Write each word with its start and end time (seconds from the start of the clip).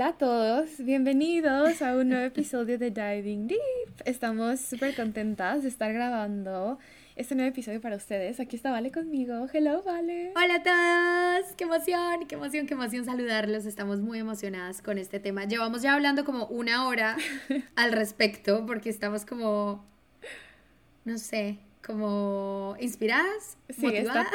Hola 0.00 0.08
a 0.08 0.16
todos, 0.16 0.78
bienvenidos 0.78 1.82
a 1.82 1.94
un 1.94 2.08
nuevo 2.08 2.24
episodio 2.24 2.78
de 2.78 2.90
Diving 2.90 3.48
Deep. 3.48 4.00
Estamos 4.06 4.58
súper 4.58 4.96
contentas 4.96 5.62
de 5.62 5.68
estar 5.68 5.92
grabando 5.92 6.78
este 7.16 7.34
nuevo 7.34 7.50
episodio 7.50 7.82
para 7.82 7.96
ustedes. 7.96 8.40
Aquí 8.40 8.56
está 8.56 8.70
Vale 8.70 8.90
conmigo. 8.92 9.46
Hello, 9.52 9.82
Vale. 9.82 10.32
Hola 10.34 10.54
a 10.54 10.62
todos, 11.42 11.54
qué 11.54 11.64
emoción, 11.64 12.26
qué 12.26 12.36
emoción, 12.36 12.66
qué 12.66 12.72
emoción 12.72 13.04
saludarlos. 13.04 13.66
Estamos 13.66 14.00
muy 14.00 14.18
emocionadas 14.18 14.80
con 14.80 14.96
este 14.96 15.20
tema. 15.20 15.44
Llevamos 15.44 15.82
ya 15.82 15.92
hablando 15.92 16.24
como 16.24 16.46
una 16.46 16.88
hora 16.88 17.18
al 17.76 17.92
respecto 17.92 18.64
porque 18.64 18.88
estamos 18.88 19.26
como, 19.26 19.84
no 21.04 21.18
sé, 21.18 21.58
como 21.84 22.76
inspiradas, 22.80 23.56
sí, 23.68 23.86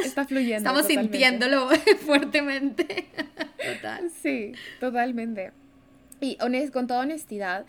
Está, 0.04 0.26
fluyendo. 0.26 0.58
Estamos 0.58 0.86
sintiéndolo 0.86 1.70
fuertemente. 2.06 3.08
Total. 3.76 4.10
Sí, 4.22 4.54
totalmente. 4.80 5.52
Y 6.20 6.38
con 6.72 6.88
toda 6.88 7.02
honestidad, 7.02 7.66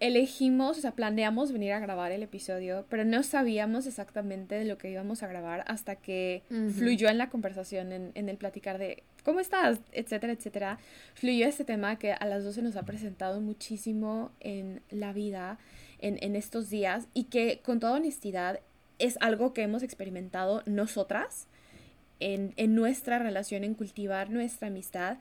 elegimos, 0.00 0.78
o 0.78 0.80
sea, 0.80 0.92
planeamos 0.92 1.52
venir 1.52 1.72
a 1.72 1.80
grabar 1.80 2.12
el 2.12 2.22
episodio, 2.22 2.84
pero 2.88 3.04
no 3.04 3.22
sabíamos 3.22 3.86
exactamente 3.86 4.54
de 4.54 4.64
lo 4.64 4.78
que 4.78 4.90
íbamos 4.90 5.22
a 5.22 5.26
grabar 5.26 5.64
hasta 5.66 5.96
que 5.96 6.42
fluyó 6.76 7.08
en 7.08 7.18
la 7.18 7.30
conversación, 7.30 7.92
en, 7.92 8.12
en, 8.14 8.28
el 8.28 8.36
platicar 8.36 8.78
de 8.78 9.02
cómo 9.24 9.40
estás, 9.40 9.80
etcétera, 9.92 10.32
etcétera. 10.32 10.78
Fluyó 11.14 11.46
este 11.46 11.64
tema 11.64 11.96
que 11.96 12.12
a 12.12 12.26
las 12.26 12.44
dos 12.44 12.54
se 12.54 12.62
nos 12.62 12.76
ha 12.76 12.82
presentado 12.82 13.40
muchísimo 13.40 14.30
en 14.40 14.82
la 14.90 15.12
vida 15.12 15.58
en, 16.04 16.36
estos 16.36 16.68
días 16.68 17.08
y 17.14 17.24
que 17.24 17.60
con 17.64 17.80
toda 17.80 17.94
honestidad 17.94 18.60
es 18.98 19.16
algo 19.20 19.54
que 19.54 19.62
hemos 19.62 19.82
experimentado 19.82 20.62
nosotras 20.66 21.46
en, 22.20 22.54
nuestra 22.74 23.18
relación, 23.18 23.64
en 23.64 23.74
cultivar 23.74 24.30
nuestra 24.30 24.68
amistad. 24.68 25.18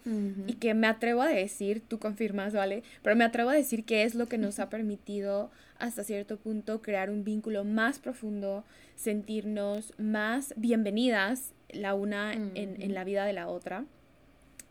Y 0.48 0.54
que 0.54 0.74
me 0.74 0.88
atrevo 0.88 1.22
a 1.22 1.28
decir, 1.28 1.82
tú 1.88 2.00
confirmas, 2.00 2.54
¿vale? 2.54 2.84
Pero 3.02 3.16
me 3.16 3.24
atrevo 3.24 3.50
a 3.50 3.54
decir 3.54 3.84
que 3.84 4.04
es 4.04 4.16
lo 4.16 4.28
que 4.28 4.38
nos 4.38 4.60
ha 4.60 4.70
permitido 4.70 5.50
hasta 5.80 6.04
cierto 6.04 6.38
punto 6.38 6.82
crear 6.82 7.10
un 7.10 7.24
vínculo 7.24 7.64
más 7.64 8.00
profundo, 8.00 8.64
sentirnos 8.96 9.94
más 9.98 10.54
bienvenidas 10.56 11.52
la 11.70 11.94
una 11.94 12.34
en, 12.34 12.52
en 12.56 12.94
la 12.94 13.04
vida 13.04 13.26
de 13.26 13.34
la 13.34 13.48
otra. 13.48 13.86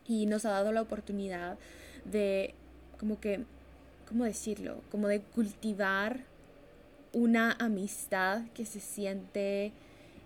Y 0.07 0.25
nos 0.25 0.45
ha 0.45 0.51
dado 0.51 0.71
la 0.71 0.81
oportunidad 0.81 1.57
de 2.05 2.55
como 2.97 3.19
que 3.19 3.43
¿cómo 4.13 4.25
decirlo? 4.25 4.83
Como 4.91 5.07
de 5.07 5.21
cultivar 5.21 6.19
una 7.13 7.53
amistad 7.53 8.43
que 8.53 8.63
se 8.63 8.79
siente 8.79 9.71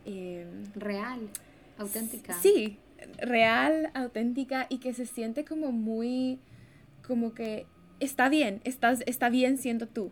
em, 0.03 0.66
real, 0.75 1.30
auténtica. 1.78 2.34
Sí, 2.34 2.80
real, 3.18 3.90
auténtica 3.94 4.68
y 4.70 4.80
que 4.80 4.94
se 4.94 5.06
siente 5.06 5.46
como 5.46 5.72
muy, 5.72 6.38
como 7.08 7.34
que 7.34 7.66
está 8.02 8.28
bien, 8.28 8.59
estás, 8.66 9.03
está 9.06 9.30
bien 9.30 9.58
siendo 9.58 9.88
tú. 9.88 10.12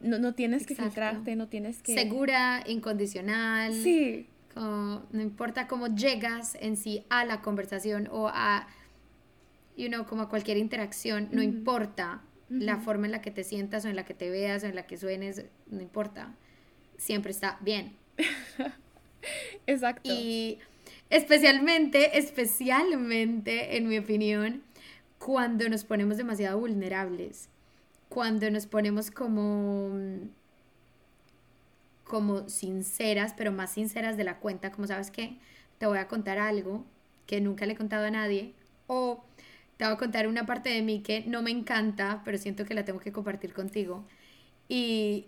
No, 0.00 0.18
no 0.18 0.34
tienes 0.34 0.66
que 0.66 0.74
filtrarte, 0.74 1.36
no 1.36 1.46
tienes 1.46 1.82
que... 1.82 1.94
Segura, 1.94 2.64
incondicional. 2.66 3.74
Sí. 3.74 4.26
no 4.56 5.22
importa 5.22 5.68
cómo 5.68 5.86
llegas 5.86 6.56
en 6.60 6.76
sí 6.76 7.04
a 7.10 7.24
la 7.24 7.42
conversación 7.42 8.08
o 8.10 8.26
a, 8.26 8.66
you 9.76 9.86
know, 9.86 10.04
como 10.04 10.22
a 10.22 10.28
cualquier 10.28 10.56
interacción, 10.56 11.28
no 11.30 11.44
importa 11.44 12.20
la 12.48 12.78
forma 12.78 13.06
en 13.06 13.12
la 13.12 13.22
que 13.22 13.30
te 13.30 13.44
sientas 13.44 13.84
o 13.84 13.88
en 13.88 13.96
la 13.96 14.04
que 14.04 14.14
te 14.14 14.30
veas 14.30 14.62
o 14.64 14.66
en 14.66 14.74
la 14.74 14.86
que 14.86 14.96
suenes, 14.96 15.44
no 15.66 15.80
importa, 15.80 16.34
siempre 16.96 17.30
está 17.30 17.58
bien. 17.60 17.96
Exacto. 19.66 20.10
Y 20.12 20.58
especialmente, 21.10 22.18
especialmente, 22.18 23.76
en 23.76 23.88
mi 23.88 23.98
opinión, 23.98 24.62
cuando 25.18 25.68
nos 25.68 25.84
ponemos 25.84 26.16
demasiado 26.16 26.58
vulnerables, 26.58 27.48
cuando 28.08 28.50
nos 28.50 28.66
ponemos 28.66 29.10
como 29.10 29.92
como 32.04 32.48
sinceras, 32.48 33.32
pero 33.34 33.50
más 33.50 33.72
sinceras 33.72 34.16
de 34.16 34.24
la 34.24 34.38
cuenta, 34.38 34.70
como 34.70 34.86
sabes 34.86 35.10
que 35.10 35.38
te 35.78 35.86
voy 35.86 35.98
a 35.98 36.06
contar 36.06 36.38
algo 36.38 36.84
que 37.26 37.40
nunca 37.40 37.66
le 37.66 37.72
he 37.72 37.76
contado 37.76 38.04
a 38.06 38.10
nadie, 38.10 38.52
o 38.86 39.24
te 39.76 39.84
voy 39.84 39.94
a 39.94 39.96
contar 39.96 40.28
una 40.28 40.46
parte 40.46 40.70
de 40.70 40.82
mí 40.82 41.00
que 41.00 41.24
no 41.26 41.42
me 41.42 41.50
encanta, 41.50 42.22
pero 42.24 42.38
siento 42.38 42.64
que 42.64 42.74
la 42.74 42.84
tengo 42.84 43.00
que 43.00 43.12
compartir 43.12 43.52
contigo. 43.52 44.04
Y, 44.68 45.26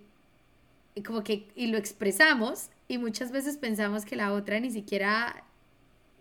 como 1.04 1.22
que, 1.24 1.48
y 1.54 1.66
lo 1.66 1.78
expresamos, 1.78 2.70
y 2.88 2.98
muchas 2.98 3.32
veces 3.32 3.56
pensamos 3.56 4.04
que 4.04 4.16
la 4.16 4.32
otra 4.32 4.60
ni 4.60 4.70
siquiera, 4.70 5.44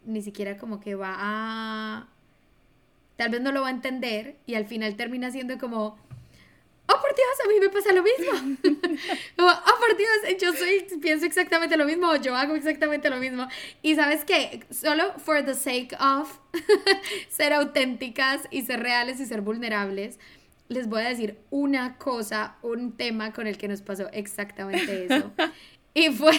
ni 0.06 0.22
siquiera 0.22 0.58
como 0.58 0.80
que 0.80 0.96
va 0.96 1.16
a, 1.18 2.08
tal 3.16 3.30
vez 3.30 3.42
no 3.42 3.52
lo 3.52 3.62
va 3.62 3.68
a 3.68 3.72
entender, 3.72 4.38
y 4.46 4.56
al 4.56 4.66
final 4.66 4.96
termina 4.96 5.32
siendo 5.32 5.58
como, 5.60 5.98
oh 6.88 7.02
por 7.02 7.16
Dios, 7.16 7.28
a 7.44 7.48
mí 7.48 7.60
me 7.60 7.70
pasa 7.70 7.92
lo 7.92 8.04
mismo. 8.04 8.58
oh 9.40 9.80
por 9.80 9.98
Dios, 9.98 10.42
yo 10.42 10.54
soy, 10.54 10.86
pienso 11.00 11.26
exactamente 11.26 11.78
lo 11.78 11.86
mismo, 11.86 12.10
o 12.10 12.16
yo 12.16 12.36
hago 12.36 12.56
exactamente 12.56 13.10
lo 13.10 13.18
mismo. 13.18 13.48
Y 13.82 13.96
sabes 13.96 14.26
qué, 14.26 14.64
solo 14.72 15.14
for 15.18 15.44
the 15.44 15.54
sake 15.54 15.96
of 16.00 16.40
ser 17.30 17.54
auténticas 17.54 18.42
y 18.52 18.64
ser 18.64 18.82
reales 18.82 19.20
y 19.20 19.26
ser 19.26 19.42
vulnerables, 19.42 20.20
les 20.68 20.88
voy 20.88 21.02
a 21.04 21.10
decir 21.10 21.38
una 21.52 21.98
cosa, 21.98 22.58
un 22.62 22.98
tema 22.98 23.34
con 23.34 23.48
el 23.48 23.58
que 23.58 23.68
nos 23.68 23.82
pasó 23.82 24.10
exactamente 24.12 25.06
eso. 25.06 25.32
Y 25.98 26.10
fue, 26.10 26.38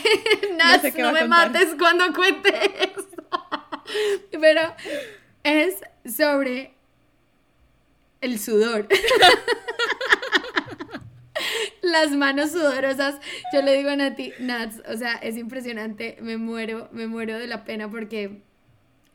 Nats, 0.58 0.94
no, 0.98 1.12
me 1.12 1.26
mates 1.26 1.74
cuando 1.78 2.12
cuente 2.12 2.50
eso. 2.84 3.08
Pero 4.38 4.74
es 5.42 5.76
sobre 6.04 6.74
el 8.20 8.38
sudor 8.38 8.86
las 11.86 12.12
manos 12.12 12.50
sudorosas. 12.50 13.20
Yo 13.52 13.62
le 13.62 13.76
digo 13.76 13.90
a 13.90 13.96
Nati, 13.96 14.32
Nats, 14.40 14.82
o 14.88 14.96
sea, 14.96 15.14
es 15.14 15.36
impresionante, 15.36 16.18
me 16.20 16.36
muero, 16.36 16.88
me 16.92 17.06
muero 17.06 17.38
de 17.38 17.46
la 17.46 17.64
pena 17.64 17.90
porque, 17.90 18.42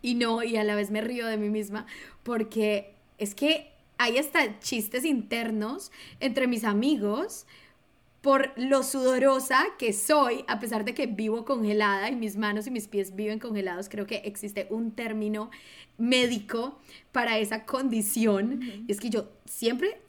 y 0.02 0.16
no, 0.16 0.44
y 0.44 0.58
a 0.58 0.64
la 0.64 0.76
vez 0.76 0.92
me 0.92 1.02
río 1.02 1.28
de 1.28 1.38
mí 1.38 1.50
misma, 1.50 1.86
porque 2.24 2.96
es 3.18 3.36
que 3.36 3.72
hay 3.98 4.18
hasta 4.18 4.60
chistes 4.60 5.06
internos 5.06 5.92
entre 6.20 6.48
mis 6.48 6.64
amigos 6.64 7.46
por 8.22 8.52
lo 8.56 8.84
sudorosa 8.84 9.64
que 9.80 9.94
soy, 9.94 10.46
a 10.48 10.60
pesar 10.60 10.86
de 10.86 10.94
que 10.94 11.08
vivo 11.08 11.44
congelada 11.44 12.10
y 12.10 12.16
mis 12.16 12.38
manos 12.38 12.68
y 12.68 12.72
mis 12.72 12.88
pies 12.88 13.16
viven 13.16 13.40
congelados, 13.40 13.90
creo 13.90 14.06
que 14.06 14.18
existe 14.18 14.68
un 14.70 14.92
término 14.92 15.50
médico 15.98 16.80
para 17.12 17.40
esa 17.40 17.66
condición. 17.66 18.62
Y 18.88 18.92
es 18.92 19.00
que 19.00 19.10
yo 19.10 19.30
siempre 19.46 20.00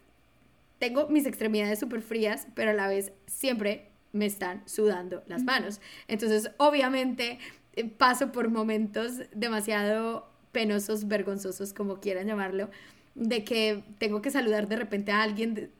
tengo 0.82 1.06
mis 1.06 1.26
extremidades 1.26 1.78
súper 1.78 2.02
frías, 2.02 2.48
pero 2.56 2.72
a 2.72 2.74
la 2.74 2.88
vez 2.88 3.12
siempre 3.28 3.92
me 4.10 4.26
están 4.26 4.64
sudando 4.66 5.22
las 5.28 5.44
manos. 5.44 5.80
Entonces, 6.08 6.50
obviamente, 6.56 7.38
eh, 7.74 7.88
paso 7.88 8.32
por 8.32 8.50
momentos 8.50 9.20
demasiado 9.32 10.28
penosos, 10.50 11.06
vergonzosos, 11.06 11.72
como 11.72 12.00
quieran 12.00 12.26
llamarlo, 12.26 12.68
de 13.14 13.44
que 13.44 13.84
tengo 13.98 14.22
que 14.22 14.32
saludar 14.32 14.66
de 14.66 14.74
repente 14.74 15.12
a 15.12 15.22
alguien 15.22 15.70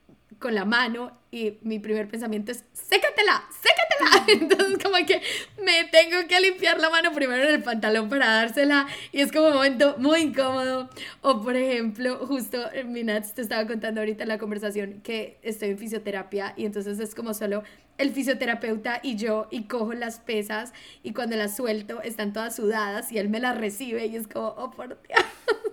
con 0.43 0.55
la 0.55 0.67
mano 0.67 1.17
y 1.31 1.57
mi 1.63 1.79
primer 1.79 2.09
pensamiento 2.09 2.53
es, 2.53 2.65
sécatela, 2.75 3.43
sécatela. 3.51 4.27
Entonces 4.43 4.79
como 4.83 4.97
que 5.07 5.23
me 5.63 5.85
tengo 5.85 6.29
que 6.29 6.39
limpiar 6.41 6.79
la 6.79 6.91
mano 6.91 7.13
primero 7.13 7.43
en 7.43 7.55
el 7.55 7.63
pantalón 7.63 8.11
para 8.11 8.27
dársela 8.27 8.87
y 9.13 9.21
es 9.21 9.33
como 9.33 9.47
un 9.47 9.55
momento 9.55 9.95
muy 9.97 10.21
incómodo. 10.21 10.91
O 11.23 11.41
por 11.41 11.57
ejemplo, 11.57 12.27
justo 12.27 12.59
Minats 12.85 13.33
te 13.33 13.41
estaba 13.41 13.67
contando 13.67 14.03
ahorita 14.03 14.25
en 14.25 14.29
la 14.29 14.37
conversación 14.37 15.01
que 15.03 15.39
estoy 15.43 15.71
en 15.71 15.79
fisioterapia 15.79 16.53
y 16.59 16.67
entonces 16.67 16.99
es 16.99 17.15
como 17.15 17.33
solo 17.33 17.63
el 17.99 18.11
fisioterapeuta 18.11 19.01
y 19.03 19.17
yo 19.17 19.49
y 19.51 19.65
cojo 19.65 19.95
las 19.95 20.19
pesas 20.19 20.73
y 21.03 21.13
cuando 21.13 21.37
las 21.37 21.57
suelto 21.57 22.03
están 22.03 22.33
todas 22.33 22.57
sudadas 22.57 23.13
y 23.13 23.19
él 23.19 23.29
me 23.29 23.41
las 23.41 23.57
recibe 23.57 24.07
y 24.07 24.17
es 24.17 24.27
como, 24.27 24.49
oh 24.49 24.71
por 24.71 25.01
Dios, 25.03 25.25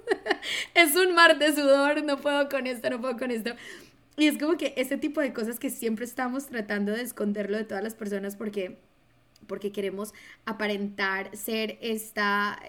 es 0.75 0.95
un 0.95 1.15
mar 1.15 1.37
de 1.39 1.53
sudor, 1.53 2.03
no 2.03 2.17
puedo 2.17 2.47
con 2.49 2.67
esto, 2.67 2.89
no 2.89 3.01
puedo 3.01 3.17
con 3.17 3.31
esto. 3.31 3.51
Y 4.19 4.27
es 4.27 4.37
como 4.37 4.57
que 4.57 4.73
ese 4.75 4.97
tipo 4.97 5.21
de 5.21 5.31
cosas 5.31 5.59
que 5.59 5.69
siempre 5.69 6.03
estamos 6.03 6.47
tratando 6.47 6.91
de 6.91 7.01
esconderlo 7.01 7.55
de 7.55 7.63
todas 7.63 7.81
las 7.81 7.95
personas 7.95 8.35
porque, 8.35 8.77
porque 9.47 9.71
queremos 9.71 10.13
aparentar 10.45 11.35
ser 11.37 11.77
esta 11.79 12.59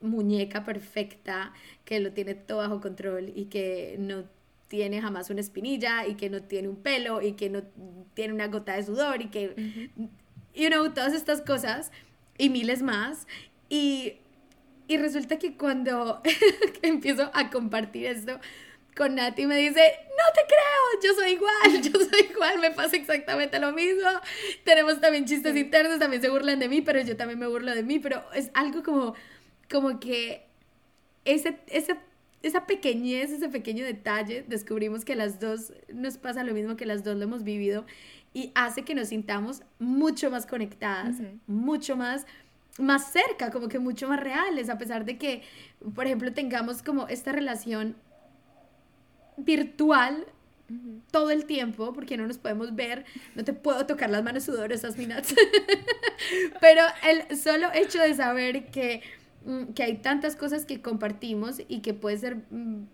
muñeca 0.00 0.64
perfecta 0.64 1.52
que 1.84 2.00
lo 2.00 2.12
tiene 2.12 2.34
todo 2.34 2.58
bajo 2.58 2.80
control 2.80 3.32
y 3.34 3.46
que 3.46 3.96
no 3.98 4.24
tiene 4.68 5.02
jamás 5.02 5.28
una 5.28 5.42
espinilla 5.42 6.06
y 6.06 6.14
que 6.14 6.30
no 6.30 6.42
tiene 6.42 6.68
un 6.68 6.76
pelo 6.76 7.20
y 7.20 7.32
que 7.32 7.50
no 7.50 7.62
tiene 8.14 8.32
una 8.32 8.46
gota 8.48 8.74
de 8.74 8.84
sudor 8.84 9.20
y 9.20 9.26
que, 9.26 9.90
you 10.54 10.68
know, 10.68 10.90
todas 10.94 11.12
estas 11.12 11.42
cosas 11.42 11.92
y 12.38 12.48
miles 12.48 12.80
más. 12.80 13.26
Y, 13.68 14.14
y 14.88 14.96
resulta 14.96 15.38
que 15.38 15.54
cuando 15.58 16.22
empiezo 16.82 17.30
a 17.34 17.50
compartir 17.50 18.06
esto, 18.06 18.40
con 18.96 19.14
Nati 19.14 19.46
me 19.46 19.56
dice, 19.56 19.80
no 20.08 20.32
te 20.32 20.40
creo, 20.46 21.02
yo 21.02 21.20
soy 21.20 21.32
igual, 21.32 21.82
yo 21.82 21.92
soy 21.92 22.30
igual, 22.30 22.58
me 22.60 22.70
pasa 22.70 22.96
exactamente 22.96 23.58
lo 23.58 23.72
mismo. 23.72 24.08
Tenemos 24.64 25.00
también 25.00 25.24
chistes 25.24 25.56
internos, 25.56 25.98
también 25.98 26.22
se 26.22 26.30
burlan 26.30 26.58
de 26.58 26.68
mí, 26.68 26.82
pero 26.82 27.00
yo 27.00 27.16
también 27.16 27.38
me 27.38 27.46
burlo 27.46 27.74
de 27.74 27.82
mí, 27.82 27.98
pero 27.98 28.22
es 28.32 28.50
algo 28.54 28.82
como, 28.82 29.14
como 29.70 29.98
que 30.00 30.46
ese, 31.24 31.58
ese, 31.66 31.96
esa 32.42 32.66
pequeñez, 32.66 33.30
ese 33.30 33.48
pequeño 33.48 33.84
detalle, 33.84 34.44
descubrimos 34.46 35.04
que 35.04 35.16
las 35.16 35.40
dos 35.40 35.72
nos 35.92 36.18
pasa 36.18 36.44
lo 36.44 36.54
mismo, 36.54 36.76
que 36.76 36.86
las 36.86 37.02
dos 37.02 37.16
lo 37.16 37.24
hemos 37.24 37.42
vivido 37.42 37.84
y 38.32 38.52
hace 38.54 38.82
que 38.82 38.94
nos 38.94 39.08
sintamos 39.08 39.62
mucho 39.78 40.30
más 40.30 40.46
conectadas, 40.46 41.16
mucho 41.46 41.96
más 41.96 42.26
más 42.78 43.12
cerca, 43.12 43.52
como 43.52 43.68
que 43.68 43.78
mucho 43.78 44.08
más 44.08 44.18
reales, 44.18 44.68
a 44.68 44.78
pesar 44.78 45.04
de 45.04 45.16
que, 45.16 45.42
por 45.94 46.06
ejemplo, 46.06 46.32
tengamos 46.32 46.82
como 46.82 47.06
esta 47.06 47.30
relación 47.30 47.96
virtual 49.36 50.26
todo 51.10 51.30
el 51.30 51.44
tiempo, 51.44 51.92
porque 51.92 52.16
no 52.16 52.26
nos 52.26 52.38
podemos 52.38 52.74
ver, 52.74 53.04
no 53.34 53.44
te 53.44 53.52
puedo 53.52 53.86
tocar 53.86 54.10
las 54.10 54.22
manos 54.22 54.44
sudorosas, 54.44 54.96
Minats. 54.96 55.34
Pero 56.60 56.82
el 57.06 57.36
solo 57.36 57.68
hecho 57.72 58.00
de 58.00 58.14
saber 58.14 58.66
que, 58.70 59.02
mm, 59.44 59.72
que 59.74 59.82
hay 59.82 59.98
tantas 59.98 60.36
cosas 60.36 60.64
que 60.64 60.80
compartimos 60.80 61.60
y 61.68 61.80
que 61.80 61.94
puede 61.94 62.18
ser 62.18 62.36
mm, 62.50 62.86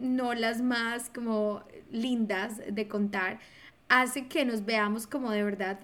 no 0.00 0.34
las 0.34 0.62
más 0.62 1.10
como 1.10 1.62
lindas 1.90 2.60
de 2.70 2.88
contar, 2.88 3.38
hace 3.88 4.26
que 4.26 4.44
nos 4.44 4.64
veamos 4.64 5.06
como 5.06 5.30
de 5.30 5.42
verdad 5.42 5.80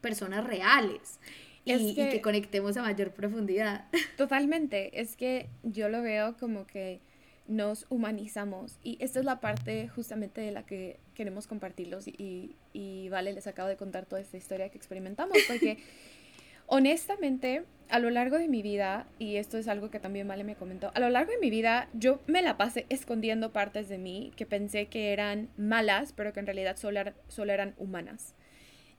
personas 0.00 0.44
reales. 0.44 1.18
y, 1.64 1.96
que 1.96 2.20
conectemos 2.20 2.76
a 2.76 2.82
mayor 2.82 3.12
profundidad. 3.12 3.86
Totalmente, 4.16 5.00
es 5.00 5.16
que 5.16 5.48
yo 5.64 5.88
lo 5.88 6.00
veo 6.00 6.36
como 6.36 6.64
que 6.64 7.00
nos 7.48 7.86
humanizamos. 7.90 8.78
Y 8.82 8.96
esta 9.00 9.18
es 9.18 9.24
la 9.24 9.40
parte 9.40 9.88
justamente 9.88 10.40
de 10.40 10.50
la 10.50 10.64
que 10.64 10.98
queremos 11.14 11.46
compartirlos. 11.46 12.08
Y, 12.08 12.56
y, 12.72 13.08
vale, 13.08 13.32
les 13.32 13.46
acabo 13.46 13.68
de 13.68 13.76
contar 13.76 14.06
toda 14.06 14.20
esta 14.20 14.36
historia 14.36 14.68
que 14.68 14.78
experimentamos, 14.78 15.36
porque 15.48 15.78
honestamente, 16.66 17.64
a 17.88 17.98
lo 17.98 18.10
largo 18.10 18.38
de 18.38 18.48
mi 18.48 18.62
vida, 18.62 19.06
y 19.18 19.36
esto 19.36 19.58
es 19.58 19.68
algo 19.68 19.90
que 19.90 20.00
también 20.00 20.26
Vale 20.28 20.44
me 20.44 20.56
comentó, 20.56 20.90
a 20.94 21.00
lo 21.00 21.08
largo 21.08 21.32
de 21.32 21.38
mi 21.38 21.50
vida 21.50 21.88
yo 21.94 22.20
me 22.26 22.42
la 22.42 22.56
pasé 22.56 22.86
escondiendo 22.88 23.52
partes 23.52 23.88
de 23.88 23.98
mí 23.98 24.32
que 24.36 24.46
pensé 24.46 24.86
que 24.86 25.12
eran 25.12 25.48
malas, 25.56 26.12
pero 26.12 26.32
que 26.32 26.40
en 26.40 26.46
realidad 26.46 26.76
solo, 26.76 27.00
solo 27.28 27.52
eran 27.52 27.74
humanas. 27.78 28.34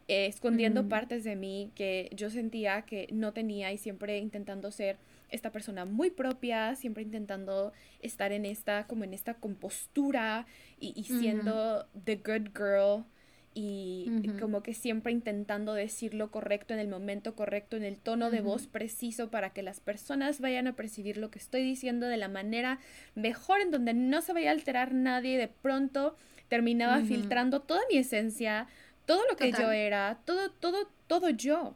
Eh, 0.10 0.28
escondiendo 0.28 0.88
partes 0.88 1.26
de 1.26 1.36
mí 1.36 1.70
que 1.76 2.10
yo 2.16 2.30
sentía 2.30 2.84
que 2.84 3.10
no 3.12 3.34
tenía 3.34 3.74
y 3.74 3.78
siempre 3.78 4.20
intentando 4.20 4.72
ser 4.72 4.96
esta 5.30 5.52
persona 5.52 5.86
muy 5.86 6.10
propia, 6.10 6.76
siempre 6.76 7.04
intentando 7.04 7.74
estar 8.02 8.32
en 8.32 8.46
esta, 8.46 8.88
como 8.88 9.04
en 9.04 9.14
esta 9.14 9.36
compostura 9.36 10.46
y, 10.80 11.04
siendo 11.04 11.88
the 12.06 12.16
good 12.18 12.50
girl 12.56 13.06
y 13.60 14.30
como 14.40 14.62
que 14.62 14.76
siempre 14.76 15.12
intentando 15.12 15.74
decir 15.74 16.14
lo 16.14 16.30
correcto 16.30 16.76
en 16.76 16.80
el 16.80 16.88
momento 16.88 17.34
correcto, 17.34 17.76
en 17.76 17.84
el 17.84 17.98
tono 17.98 18.30
de 18.30 18.42
voz 18.42 18.68
preciso 18.68 19.32
para 19.32 19.50
que 19.50 19.64
las 19.64 19.80
personas 19.80 20.40
vayan 20.40 20.68
a 20.68 20.76
percibir 20.76 21.18
lo 21.18 21.32
que 21.32 21.40
estoy 21.40 21.64
diciendo 21.64 22.06
de 22.06 22.18
la 22.18 22.28
manera 22.28 22.80
mejor, 23.16 23.62
en 23.62 23.72
donde 23.72 23.96
no 23.96 24.22
se 24.22 24.34
vaya 24.34 24.50
a 24.50 24.54
alterar 24.54 24.94
nadie, 24.94 25.40
de 25.40 25.48
pronto 25.48 26.16
terminaba 26.50 27.02
filtrando 27.02 27.62
toda 27.62 27.82
mi 27.90 27.98
esencia, 27.98 28.68
todo 29.08 29.22
lo 29.28 29.36
que 29.36 29.52
yo 29.52 29.72
era, 29.72 30.20
todo, 30.24 30.52
todo, 30.52 30.88
todo 31.08 31.32
yo. 31.32 31.76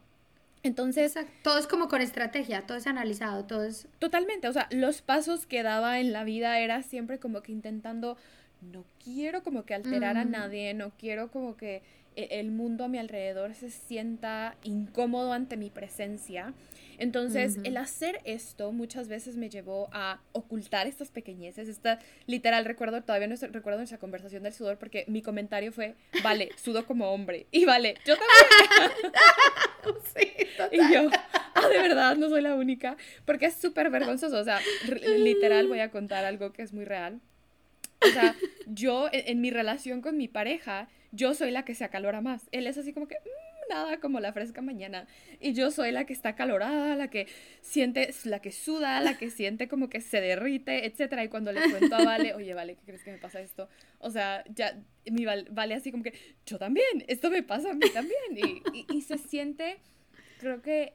Entonces... 0.62 1.14
Todo 1.42 1.58
es 1.58 1.66
como 1.66 1.88
con 1.88 2.00
estrategia, 2.00 2.66
todo 2.66 2.78
es 2.78 2.86
analizado, 2.86 3.44
todo 3.44 3.64
es... 3.64 3.88
Totalmente, 3.98 4.48
o 4.48 4.52
sea, 4.52 4.68
los 4.70 5.02
pasos 5.02 5.46
que 5.46 5.62
daba 5.62 5.98
en 6.00 6.12
la 6.12 6.24
vida 6.24 6.58
era 6.58 6.82
siempre 6.82 7.18
como 7.18 7.42
que 7.42 7.52
intentando, 7.52 8.16
no 8.60 8.84
quiero 9.02 9.42
como 9.42 9.64
que 9.64 9.74
alterar 9.74 10.16
a 10.16 10.24
nadie, 10.24 10.74
no 10.74 10.90
quiero 10.98 11.30
como 11.30 11.56
que 11.56 11.82
el 12.16 12.50
mundo 12.50 12.84
a 12.84 12.88
mi 12.88 12.98
alrededor 12.98 13.54
se 13.54 13.70
sienta 13.70 14.56
incómodo 14.62 15.32
ante 15.32 15.56
mi 15.56 15.70
presencia. 15.70 16.54
Entonces, 16.98 17.58
el 17.64 17.76
hacer 17.78 18.20
esto 18.24 18.70
muchas 18.70 19.08
veces 19.08 19.36
me 19.36 19.50
llevó 19.50 19.88
a 19.92 20.20
ocultar 20.32 20.86
estas 20.86 21.10
pequeñeces. 21.10 21.68
Esta, 21.68 21.98
literal, 22.26 22.64
recuerdo, 22.64 23.02
todavía 23.02 23.26
no 23.26 23.34
recuerdo 23.50 23.78
nuestra 23.78 23.98
conversación 23.98 24.44
del 24.44 24.52
sudor 24.52 24.78
porque 24.78 25.04
mi 25.08 25.20
comentario 25.20 25.72
fue, 25.72 25.96
vale, 26.22 26.50
sudo 26.62 26.86
como 26.86 27.10
hombre. 27.10 27.46
Y 27.50 27.64
vale, 27.64 27.96
yo 28.04 28.14
también. 28.16 29.12
sí, 30.14 30.32
Y 30.70 30.94
yo, 30.94 31.10
ah, 31.54 31.68
de 31.68 31.78
verdad, 31.78 32.16
no 32.16 32.28
soy 32.28 32.42
la 32.42 32.54
única. 32.54 32.96
Porque 33.24 33.46
es 33.46 33.54
súper 33.54 33.90
vergonzoso. 33.90 34.38
O 34.38 34.44
sea, 34.44 34.60
literal, 35.18 35.66
voy 35.66 35.80
a 35.80 35.90
contar 35.90 36.24
algo 36.24 36.52
que 36.52 36.62
es 36.62 36.72
muy 36.72 36.84
real. 36.84 37.20
O 38.08 38.12
sea, 38.12 38.34
yo 38.66 39.08
en, 39.12 39.40
mi 39.40 39.50
relación 39.50 40.00
con 40.00 40.16
mi 40.16 40.28
pareja, 40.28 40.88
yo 41.10 41.34
soy 41.34 41.50
la 41.50 41.64
que 41.64 41.74
se 41.74 41.84
acalora 41.84 42.20
más. 42.20 42.48
Él 42.52 42.66
es 42.66 42.78
así 42.78 42.92
como 42.92 43.08
que, 43.08 43.16
mm, 43.16 43.70
nada, 43.70 44.00
como 44.00 44.20
la 44.20 44.32
fresca 44.32 44.62
mañana. 44.62 45.06
Y 45.40 45.52
yo 45.52 45.70
soy 45.70 45.92
la 45.92 46.04
que 46.04 46.12
está 46.12 46.34
calorada, 46.34 46.96
la 46.96 47.08
que 47.08 47.26
siente, 47.60 48.12
la 48.24 48.40
que 48.40 48.52
suda, 48.52 49.00
la 49.00 49.16
que 49.18 49.30
siente 49.30 49.68
como 49.68 49.88
que 49.88 50.00
se 50.00 50.20
derrite, 50.20 50.86
etc. 50.86 51.24
Y 51.24 51.28
cuando 51.28 51.52
le 51.52 51.70
cuento 51.70 51.96
a 51.96 52.04
Vale, 52.04 52.34
oye, 52.34 52.54
Vale, 52.54 52.76
¿qué 52.76 52.82
crees 52.84 53.04
que 53.04 53.12
me 53.12 53.18
pasa 53.18 53.40
esto? 53.40 53.68
O 53.98 54.10
sea, 54.10 54.44
ya, 54.54 54.78
mi 55.10 55.24
Vale, 55.24 55.74
así 55.74 55.90
como 55.90 56.02
que, 56.02 56.14
yo 56.46 56.58
también, 56.58 57.04
esto 57.08 57.30
me 57.30 57.42
pasa 57.42 57.70
a 57.70 57.74
mí 57.74 57.88
también. 57.92 58.16
Y, 58.34 58.86
y, 58.94 59.00
se 59.02 59.18
siente, 59.18 59.78
creo 60.38 60.62
que 60.62 60.94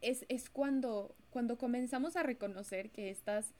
es, 0.00 0.24
es 0.28 0.50
cuando, 0.50 1.14
cuando 1.30 1.58
comenzamos 1.58 2.16
a 2.16 2.22
reconocer 2.22 2.90
que 2.90 3.10
estas 3.10 3.54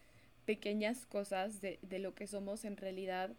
pequeñas 0.46 1.04
cosas 1.06 1.60
de, 1.60 1.78
de, 1.82 1.98
lo 1.98 2.14
que 2.14 2.26
somos 2.26 2.64
en 2.64 2.76
realidad 2.76 3.30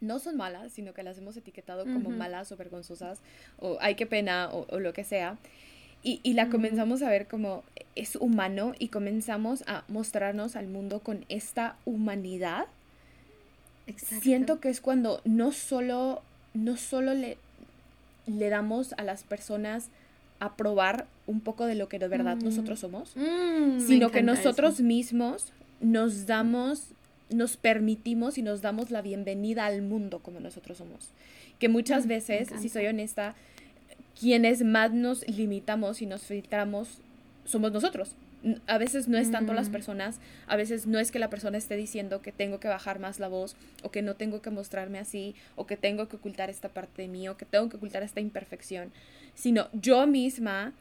no 0.00 0.18
son 0.18 0.36
malas, 0.36 0.72
sino 0.72 0.92
que 0.92 1.02
las 1.02 1.16
hemos 1.18 1.36
etiquetado 1.36 1.84
como 1.84 2.10
malas 2.10 2.52
o 2.52 2.56
vergonzosas 2.56 3.20
o 3.58 3.78
ay, 3.80 3.94
qué 3.94 4.06
pena 4.06 4.50
o, 4.50 4.78
lo 4.78 4.92
que 4.92 5.04
sea. 5.04 5.38
Y, 6.02 6.20
y 6.22 6.34
la 6.34 6.50
comenzamos 6.50 7.02
a 7.02 7.08
ver 7.08 7.26
como 7.26 7.64
es 7.94 8.16
humano 8.16 8.74
y 8.78 8.88
comenzamos 8.88 9.64
a 9.66 9.84
mostrarnos 9.88 10.54
al 10.54 10.68
mundo 10.68 11.00
con 11.00 11.24
esta 11.28 11.76
humanidad. 11.84 12.66
Siento 13.96 14.60
que 14.60 14.68
es 14.68 14.80
cuando 14.80 15.22
no 15.24 15.52
solo, 15.52 16.22
no 16.52 16.76
solo 16.76 17.14
le, 17.14 17.38
le 18.26 18.48
damos 18.50 18.92
a 18.98 19.02
las 19.02 19.22
personas 19.22 19.88
a 20.38 20.56
probar 20.56 21.06
un 21.26 21.40
poco 21.40 21.66
de 21.66 21.74
lo 21.74 21.88
que 21.88 21.98
de 21.98 22.08
verdad 22.08 22.36
mm. 22.36 22.44
nosotros 22.44 22.80
somos, 22.80 23.16
mm, 23.16 23.80
sino 23.80 24.10
que 24.10 24.22
nosotros 24.22 24.80
mismos 24.80 25.52
nos 25.80 26.26
damos, 26.26 26.88
nos 27.30 27.56
permitimos 27.56 28.38
y 28.38 28.42
nos 28.42 28.62
damos 28.62 28.90
la 28.90 29.02
bienvenida 29.02 29.66
al 29.66 29.82
mundo 29.82 30.20
como 30.20 30.40
nosotros 30.40 30.78
somos. 30.78 31.10
Que 31.58 31.68
muchas 31.68 32.06
mm, 32.06 32.08
veces, 32.08 32.48
si 32.60 32.68
soy 32.68 32.86
honesta, 32.86 33.34
quienes 34.18 34.64
más 34.64 34.92
nos 34.92 35.26
limitamos 35.28 36.02
y 36.02 36.06
nos 36.06 36.22
filtramos 36.22 37.00
somos 37.44 37.72
nosotros. 37.72 38.10
A 38.66 38.78
veces 38.78 39.08
no 39.08 39.18
es 39.18 39.30
tanto 39.30 39.54
las 39.54 39.70
mm. 39.70 39.72
personas, 39.72 40.20
a 40.46 40.56
veces 40.56 40.86
no 40.86 40.98
es 40.98 41.10
que 41.10 41.18
la 41.18 41.30
persona 41.30 41.58
esté 41.58 41.74
diciendo 41.74 42.22
que 42.22 42.32
tengo 42.32 42.60
que 42.60 42.68
bajar 42.68 43.00
más 43.00 43.18
la 43.18 43.28
voz 43.28 43.56
o 43.82 43.90
que 43.90 44.02
no 44.02 44.14
tengo 44.14 44.40
que 44.40 44.50
mostrarme 44.50 44.98
así 44.98 45.34
o 45.56 45.66
que 45.66 45.76
tengo 45.76 46.08
que 46.08 46.16
ocultar 46.16 46.48
esta 46.50 46.68
parte 46.68 47.02
de 47.02 47.08
mí 47.08 47.28
o 47.28 47.36
que 47.36 47.44
tengo 47.44 47.68
que 47.68 47.76
ocultar 47.76 48.02
esta 48.02 48.20
imperfección, 48.20 48.92
sino 49.34 49.68
yo 49.72 50.06
misma 50.06 50.74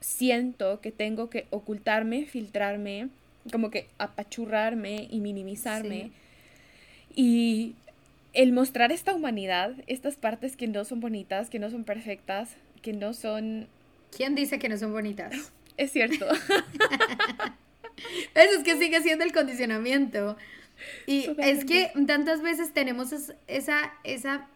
siento 0.00 0.80
que 0.80 0.90
tengo 0.90 1.30
que 1.30 1.46
ocultarme, 1.50 2.26
filtrarme, 2.26 3.08
como 3.50 3.70
que 3.70 3.88
apachurrarme 3.98 5.08
y 5.10 5.20
minimizarme. 5.20 6.10
Y, 7.14 7.74
el 8.32 8.52
mostrar 8.52 8.92
esta 8.92 9.14
humanidad, 9.14 9.74
estas 9.86 10.16
partes 10.16 10.56
que 10.56 10.66
no 10.66 10.84
son 10.84 11.00
bonitas, 11.00 11.50
que 11.50 11.58
no 11.58 11.70
son 11.70 11.84
perfectas, 11.84 12.56
que 12.80 12.92
no 12.92 13.12
son... 13.12 13.68
¿Quién 14.14 14.34
dice 14.34 14.58
que 14.58 14.68
no 14.68 14.76
son 14.76 14.92
bonitas? 14.92 15.52
Es 15.78 15.90
cierto. 15.90 16.26
Eso 18.34 18.58
es 18.58 18.62
que 18.62 18.76
sigue 18.76 19.00
siendo 19.00 19.24
el 19.24 19.32
condicionamiento. 19.32 20.36
Y 21.06 21.30
es 21.38 21.64
que 21.64 21.90
tantas 22.06 22.42
veces 22.42 22.74
tenemos 22.74 23.10
esa, 23.46 23.94
esa 24.04 24.48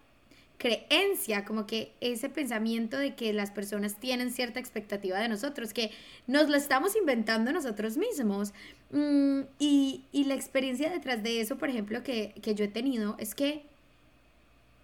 creencia, 0.58 1.44
como 1.44 1.66
que 1.66 1.92
ese 2.00 2.28
pensamiento 2.28 2.96
de 2.96 3.14
que 3.14 3.32
las 3.32 3.50
personas 3.50 3.96
tienen 3.96 4.30
cierta 4.32 4.60
expectativa 4.60 5.18
de 5.18 5.28
nosotros, 5.28 5.72
que 5.72 5.90
nos 6.26 6.48
lo 6.48 6.56
estamos 6.56 6.96
inventando 6.96 7.52
nosotros 7.52 7.96
mismos. 7.96 8.52
Mm, 8.90 9.40
y, 9.58 10.02
la 10.26 10.34
experiencia 10.34 10.90
detrás 10.90 11.22
de 11.22 11.40
eso, 11.40 11.56
por 11.56 11.68
ejemplo, 11.68 12.02
que, 12.02 12.34
que 12.42 12.54
yo 12.54 12.64
he 12.64 12.68
tenido, 12.68 13.16
es 13.18 13.34
que 13.34 13.62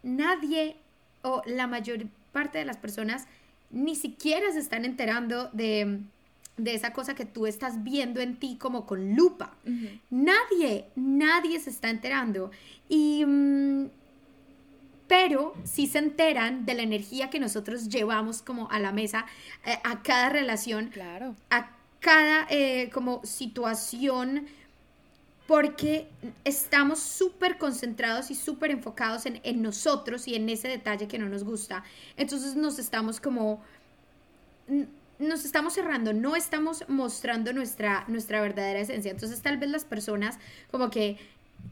nadie 0.03 0.77
o 1.23 1.43
la 1.47 1.67
mayor 1.67 2.07
parte 2.33 2.59
de 2.59 2.65
las 2.65 2.77
personas 2.77 3.27
ni 3.71 3.97
siquiera 3.97 4.53
se 4.53 4.59
están 4.59 4.85
enterando 4.85 5.49
de 5.53 6.01
de 6.57 6.75
esa 6.75 6.93
cosa 6.93 7.15
que 7.15 7.25
tú 7.25 7.47
estás 7.47 7.83
viendo 7.83 8.21
en 8.21 8.37
ti 8.37 8.57
como 8.59 8.87
con 8.87 9.15
lupa. 9.15 9.55
Nadie, 10.11 10.87
nadie 10.95 11.59
se 11.61 11.71
está 11.71 11.91
enterando. 11.91 12.51
Y, 12.89 13.25
mm, 13.25 13.87
pero 15.13 15.53
sí 15.65 15.89
se 15.89 15.99
enteran 15.99 16.65
de 16.65 16.73
la 16.73 16.81
energía 16.81 17.29
que 17.29 17.39
nosotros 17.39 17.91
llevamos 17.91 18.41
como 18.41 18.71
a 18.71 18.79
la 18.79 18.93
mesa, 18.93 19.27
eh, 19.67 19.79
a 19.85 20.03
cada 20.03 20.31
relación, 20.31 20.89
claro. 20.89 21.37
a 21.51 21.77
cada 22.01 22.47
eh, 22.49 22.89
como 22.95 23.23
situación, 23.23 24.47
porque 25.47 26.09
estamos 26.45 26.99
súper 27.01 27.59
concentrados 27.59 28.31
y 28.31 28.35
súper 28.35 28.71
enfocados 28.71 29.27
en, 29.27 29.43
en 29.45 29.61
nosotros 29.61 30.27
y 30.27 30.35
en 30.35 30.49
ese 30.49 30.69
detalle 30.69 31.09
que 31.09 31.19
no 31.19 31.29
nos 31.29 31.45
gusta. 31.45 31.85
Entonces 32.17 32.57
nos 32.57 32.79
estamos 32.79 33.21
como 33.21 33.63
nos 35.19 35.45
estamos 35.45 35.75
cerrando, 35.75 36.15
no 36.15 36.37
estamos 36.37 36.87
mostrando 36.89 37.53
nuestra, 37.53 38.07
nuestra 38.09 38.41
verdadera 38.41 38.81
esencia. 38.81 39.11
Entonces 39.11 39.43
tal 39.43 39.59
vez 39.59 39.69
las 39.69 39.85
personas 39.85 40.39
como 40.71 40.89
que 40.89 41.19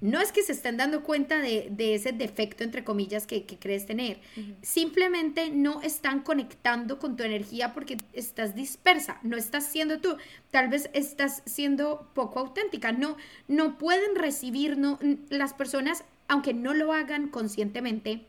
no 0.01 0.21
es 0.21 0.33
que 0.33 0.43
se 0.43 0.53
estén 0.53 0.77
dando 0.77 1.03
cuenta 1.03 1.41
de, 1.41 1.95
ese 1.95 2.13
defecto, 2.13 2.65
entre 2.65 2.85
comillas, 2.85 3.27
que, 3.27 3.45
crees 3.45 3.87
tener. 3.87 4.21
Simplemente 4.63 5.51
no 5.51 5.83
están 5.83 6.21
conectando 6.21 6.99
con 6.99 7.17
tu 7.17 7.23
energía 7.23 7.75
porque 7.75 7.99
estás 8.13 8.55
dispersa, 8.55 9.19
no 9.23 9.37
estás 9.37 9.67
siendo 9.67 10.01
tú. 10.01 10.17
Tal 10.51 10.69
vez 10.69 10.89
estás 10.95 11.43
siendo 11.45 12.09
poco 12.15 12.39
auténtica. 12.41 12.93
No, 12.93 13.17
no 13.47 13.77
pueden 13.77 14.17
recibir, 14.17 14.79
no, 14.79 14.99
las 15.29 15.53
personas, 15.53 16.05
aunque 16.29 16.55
no 16.55 16.73
lo 16.73 16.93
hagan 16.93 17.29
conscientemente, 17.29 18.27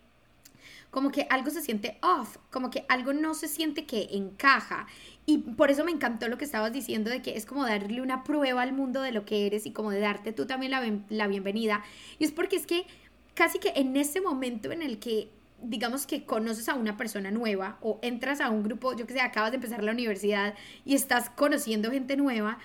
como 0.92 1.12
que 1.12 1.26
algo 1.30 1.50
se 1.50 1.62
siente 1.62 1.98
off, 2.02 2.38
como 2.52 2.70
que 2.70 2.86
algo 2.90 3.14
no 3.14 3.34
se 3.34 3.48
siente 3.48 3.86
que 3.86 4.10
encaja. 4.12 4.88
Y 5.26 5.40
por 5.40 5.72
eso 5.72 5.86
me 5.86 5.92
encantó 5.92 6.28
lo 6.28 6.38
que 6.38 6.46
estabas 6.46 6.74
diciendo 6.74 7.10
de 7.10 7.22
que 7.22 7.38
es 7.38 7.46
como 7.46 7.66
darle 7.66 8.02
una 8.02 8.24
prueba 8.24 8.62
al 8.62 8.74
mundo 8.74 9.02
de 9.02 9.14
lo 9.14 9.26
que 9.26 9.48
eres 9.48 9.66
y 9.66 9.72
como 9.72 9.92
de 9.92 10.00
darte 10.00 10.34
tú 10.34 10.46
también 10.46 10.72
la, 10.72 10.84
la 11.10 11.28
bienvenida. 11.28 11.84
Y 12.20 12.26
es 12.26 12.32
porque 12.32 12.58
es 12.58 12.68
que 12.68 12.86
casi 13.34 13.58
que 13.60 13.74
en 13.76 13.96
ese 13.96 14.20
momento 14.20 14.72
en 14.72 14.82
el 14.82 15.00
que 15.00 15.30
digamos 15.64 16.08
que 16.08 16.26
conoces 16.26 16.68
a 16.70 16.74
una 16.74 16.98
persona 16.98 17.32
nueva 17.32 17.78
o 17.82 18.00
entras 18.02 18.42
a 18.42 18.50
un 18.50 18.64
grupo, 18.64 18.96
yo 18.96 19.08
que 19.08 19.14
sé, 19.14 19.22
acabas 19.22 19.52
de 19.52 19.56
empezar 19.56 19.84
la 19.84 19.92
universidad 19.92 20.56
y 20.86 20.96
estás 20.96 21.30
conociendo 21.30 21.92
gente 21.92 22.18
nueva, 22.18 22.58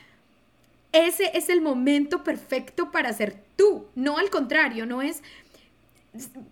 ese 0.92 1.30
es 1.36 1.50
el 1.50 1.60
momento 1.60 2.24
perfecto 2.24 2.90
para 2.90 3.12
ser 3.12 3.36
tú, 3.56 3.86
no 3.94 4.18
al 4.18 4.30
contrario, 4.30 4.86
no 4.86 5.02
es 5.02 5.22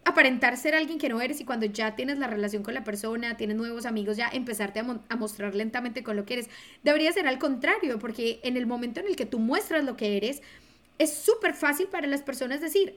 aparentar 0.05 0.57
ser 0.57 0.75
alguien 0.75 0.99
que 0.99 1.09
no 1.09 1.21
eres 1.21 1.41
y 1.41 1.45
cuando 1.45 1.67
ya 1.67 1.97
tienes 1.97 2.19
la 2.19 2.27
relación 2.27 2.63
con 2.63 2.75
la 2.75 2.85
persona, 2.85 3.37
tienes 3.37 3.57
nuevos 3.57 3.87
amigos, 3.87 4.17
ya 4.17 4.29
empezarte 4.29 4.81
a, 4.81 5.17
mostrar 5.17 5.55
lentamente 5.55 6.03
con 6.03 6.17
lo 6.17 6.25
que 6.25 6.35
eres. 6.35 6.51
Debería 6.83 7.13
ser 7.13 7.27
al 7.27 7.39
contrario, 7.39 7.99
porque 7.99 8.41
en 8.43 8.57
el 8.57 8.67
momento 8.67 9.01
en 9.01 9.07
el 9.07 9.17
que 9.17 9.27
tú 9.27 9.39
muestras 9.39 9.85
lo 9.85 9.97
que 9.97 10.17
eres, 10.17 10.43
es 10.99 11.15
súper 11.15 11.55
fácil 11.55 11.89
para 11.89 12.07
las 12.07 12.23
personas 12.23 12.61
decir, 12.61 12.97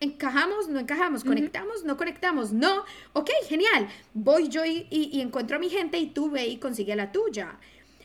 encajamos, 0.00 0.68
no 0.68 0.78
encajamos, 0.78 1.24
conectamos, 1.24 1.84
no 1.84 1.96
conectamos, 1.96 2.52
no, 2.52 2.84
ok, 3.12 3.30
genial, 3.48 3.88
voy 4.14 4.48
yo 4.48 4.64
y, 4.64 5.20
encuentro 5.20 5.56
a 5.56 5.60
mi 5.60 5.70
gente 5.70 5.98
y 5.98 6.06
tú 6.06 6.30
ve 6.30 6.46
y 6.46 6.58
consigue 6.58 6.96
la 6.96 7.12
tuya. 7.12 7.58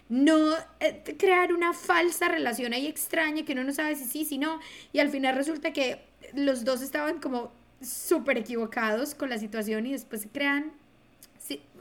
No 0.09 0.53
eh, 0.81 1.15
crear 1.17 1.53
una 1.53 1.73
falsa 1.73 2.27
relación 2.27 2.73
ahí 2.73 2.85
extraña 2.85 3.45
que 3.45 3.53
uno 3.53 3.63
no 3.63 3.71
sabe 3.71 3.95
si 3.95 4.05
sí, 4.05 4.25
si 4.25 4.37
no, 4.37 4.59
y 4.91 4.99
al 4.99 5.09
final 5.09 5.35
resulta 5.35 5.71
que 5.71 6.01
los 6.33 6.65
dos 6.65 6.81
estaban 6.81 7.19
como 7.19 7.51
súper 7.81 8.37
equivocados 8.37 9.15
con 9.15 9.29
la 9.29 9.37
situación 9.37 9.85
y 9.85 9.91
después 9.93 10.21
se 10.21 10.29
crean, 10.29 10.71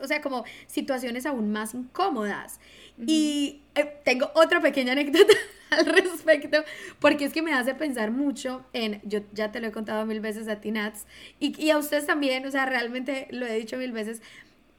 o 0.01 0.07
sea, 0.07 0.21
como 0.21 0.45
situaciones 0.67 1.27
aún 1.27 1.53
más 1.53 1.75
incómodas. 1.75 2.61
Y 3.07 3.63
eh, 3.75 4.01
tengo 4.05 4.31
otra 4.35 4.61
pequeña 4.61 4.93
anécdota 4.93 5.33
al 5.71 5.87
respecto, 5.87 6.65
porque 6.99 7.25
es 7.25 7.33
que 7.33 7.43
me 7.43 7.53
hace 7.55 7.75
pensar 7.75 8.11
mucho 8.11 8.65
en, 8.73 9.01
yo 9.05 9.21
ya 9.33 9.53
te 9.53 9.61
lo 9.61 9.69
he 9.69 9.73
contado 9.73 10.05
mil 10.07 10.21
veces 10.21 10.49
a 10.49 10.61
ti, 10.61 10.71
Nats, 10.71 11.07
y, 11.39 11.61
y 11.63 11.71
a 11.71 11.79
ustedes 11.79 12.07
también, 12.07 12.45
o 12.47 12.51
sea, 12.51 12.67
realmente 12.67 13.29
lo 13.31 13.47
he 13.47 13.57
dicho 13.57 13.77
mil 13.77 13.93
veces, 13.93 14.23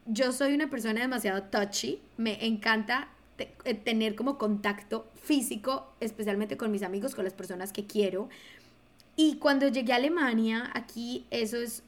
yo 0.06 0.32
soy 0.32 0.54
una 0.54 0.70
persona 0.70 1.02
demasiado 1.02 1.44
touchy, 1.44 2.02
me 2.18 2.46
encanta 2.46 3.08
eh, 3.64 3.74
tener 3.74 4.16
como 4.16 4.38
contacto 4.38 5.08
físico, 5.24 5.94
especialmente 6.00 6.58
con 6.58 6.72
mis 6.72 6.84
amigos, 6.84 7.16
con 7.16 7.24
las 7.24 7.34
personas 7.34 7.72
que 7.72 7.86
quiero. 7.86 8.30
Y 9.16 9.36
cuando 9.38 9.68
llegué 9.68 9.94
a 9.94 9.98
Alemania, 9.98 10.72
aquí 10.74 11.26
eso 11.32 11.58
es 11.58 11.84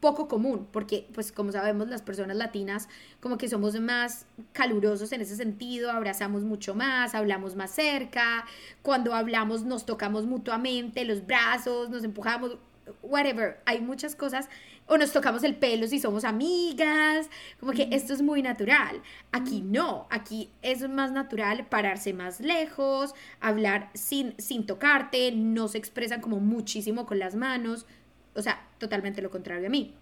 poco 0.00 0.28
común, 0.28 0.68
porque 0.72 1.06
pues 1.14 1.32
como 1.32 1.52
sabemos 1.52 1.88
las 1.88 2.02
personas 2.02 2.36
latinas 2.36 2.88
como 3.20 3.38
que 3.38 3.48
somos 3.48 3.78
más 3.80 4.26
calurosos 4.52 5.10
en 5.12 5.22
ese 5.22 5.36
sentido, 5.36 5.90
abrazamos 5.90 6.42
mucho 6.42 6.74
más, 6.74 7.14
hablamos 7.14 7.56
más 7.56 7.70
cerca, 7.70 8.44
cuando 8.82 9.14
hablamos 9.14 9.64
nos 9.64 9.86
tocamos 9.86 10.26
mutuamente 10.26 11.04
los 11.04 11.26
brazos, 11.26 11.88
nos 11.88 12.04
empujamos, 12.04 12.58
whatever, 13.02 13.58
hay 13.64 13.80
muchas 13.80 14.14
cosas, 14.14 14.48
o 14.86 14.96
nos 14.98 15.12
tocamos 15.12 15.42
el 15.42 15.56
pelo 15.56 15.86
si 15.86 15.98
somos 15.98 16.24
amigas, 16.24 17.28
como 17.58 17.72
que 17.72 17.88
esto 17.90 18.12
es 18.12 18.22
muy 18.22 18.42
natural. 18.42 19.02
Aquí 19.32 19.60
no, 19.60 20.06
aquí 20.10 20.50
es 20.62 20.88
más 20.88 21.12
natural 21.12 21.66
pararse 21.66 22.12
más 22.12 22.40
lejos, 22.40 23.14
hablar 23.40 23.90
sin, 23.94 24.34
sin 24.38 24.66
tocarte, 24.66 25.32
no 25.32 25.68
se 25.68 25.78
expresan 25.78 26.20
como 26.20 26.38
muchísimo 26.38 27.06
con 27.06 27.18
las 27.18 27.34
manos, 27.34 27.86
o 28.34 28.42
sea, 28.42 28.64
totalmente 28.78 29.22
lo 29.22 29.30
contrario 29.30 29.66
a 29.66 29.70
mí. 29.70 29.94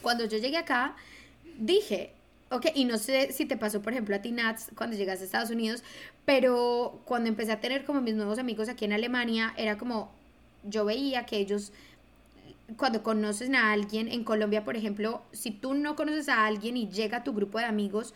Cuando 0.00 0.24
yo 0.24 0.38
llegué 0.38 0.56
acá, 0.56 0.96
dije, 1.58 2.12
ok, 2.50 2.66
y 2.74 2.84
no 2.84 2.98
sé 2.98 3.32
si 3.32 3.46
te 3.46 3.56
pasó, 3.56 3.82
por 3.82 3.92
ejemplo, 3.92 4.14
a 4.16 4.20
ti, 4.20 4.32
Nats, 4.32 4.70
cuando 4.76 4.96
llegaste 4.96 5.24
a 5.24 5.26
Estados 5.26 5.50
Unidos, 5.50 5.82
pero 6.24 7.00
cuando 7.04 7.28
empecé 7.28 7.52
a 7.52 7.60
tener 7.60 7.84
como 7.84 8.00
mis 8.00 8.14
nuevos 8.14 8.38
amigos 8.38 8.68
aquí 8.68 8.84
en 8.84 8.92
Alemania, 8.92 9.54
era 9.56 9.76
como, 9.76 10.12
yo 10.62 10.84
veía 10.84 11.26
que 11.26 11.36
ellos 11.36 11.72
cuando 12.76 13.02
conoces 13.02 13.50
a 13.50 13.72
alguien, 13.72 14.08
en 14.08 14.24
Colombia, 14.24 14.64
por 14.64 14.76
ejemplo, 14.76 15.22
si 15.32 15.50
tú 15.50 15.74
no 15.74 15.96
conoces 15.96 16.28
a 16.28 16.46
alguien 16.46 16.76
y 16.76 16.88
llega 16.88 17.18
a 17.18 17.24
tu 17.24 17.32
grupo 17.32 17.58
de 17.58 17.64
amigos, 17.64 18.14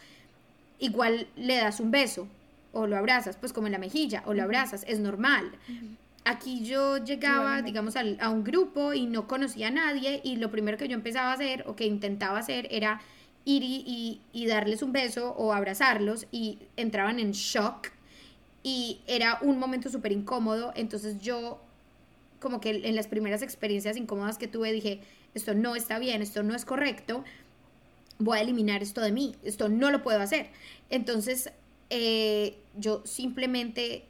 igual 0.79 1.27
le 1.37 1.57
das 1.57 1.81
un 1.81 1.91
beso 1.91 2.29
o 2.73 2.87
lo 2.87 2.97
abrazas, 2.97 3.37
pues 3.37 3.53
como 3.53 3.67
en 3.67 3.73
la 3.73 3.79
mejilla, 3.79 4.23
o 4.27 4.35
lo 4.35 4.43
abrazas, 4.43 4.85
es 4.87 5.00
normal. 5.00 5.50
Aquí 6.25 6.62
yo 6.65 6.99
llegaba, 6.99 7.62
digamos, 7.62 7.95
a 7.97 8.29
un 8.29 8.45
grupo 8.45 8.93
y 8.93 9.07
no 9.07 9.27
conocía 9.27 9.69
a 9.69 9.71
nadie 9.71 10.21
y 10.23 10.37
lo 10.37 10.50
primero 10.50 10.77
que 10.77 10.88
yo 10.88 10.95
empezaba 10.95 11.31
a 11.31 11.35
hacer 11.35 11.65
o 11.67 11.75
que 11.75 11.87
intentaba 11.87 12.38
hacer 12.38 12.69
era 12.71 13.00
ir 13.45 13.62
y, 13.62 14.21
y 14.33 14.47
darles 14.47 14.83
un 14.83 14.93
beso 14.93 15.31
o 15.38 15.55
abrazarlos 15.55 16.27
y 16.31 16.59
entraban 16.77 17.19
en 17.19 17.33
shock 17.33 17.88
y 18.62 19.00
era 19.07 19.38
un 19.41 19.59
momento 19.59 19.88
súper 19.88 20.12
incómodo, 20.12 20.73
entonces 20.75 21.19
yo 21.21 21.59
como 22.40 22.61
que 22.61 22.71
en 22.71 22.97
las 22.97 23.07
primeras 23.07 23.42
experiencias 23.42 23.97
incómodas 23.97 24.38
que 24.38 24.49
tuve 24.49 24.73
dije, 24.73 25.00
esto 25.35 25.54
no 25.54 25.76
está 25.76 25.99
bien, 25.99 26.23
esto 26.23 26.42
no 26.42 26.54
es 26.54 26.64
correcto, 26.64 27.25
voy 28.18 28.38
a 28.38 28.40
eliminar 28.42 28.83
esto 28.83 29.00
de 29.00 29.12
mí, 29.12 29.37
esto 29.45 29.68
no 29.68 29.90
lo 29.90 30.02
puedo 30.02 30.21
hacer. 30.21 30.49
Entonces 30.90 31.50
eh, 31.90 32.57
yo 32.76 33.02
simplemente 33.04 34.04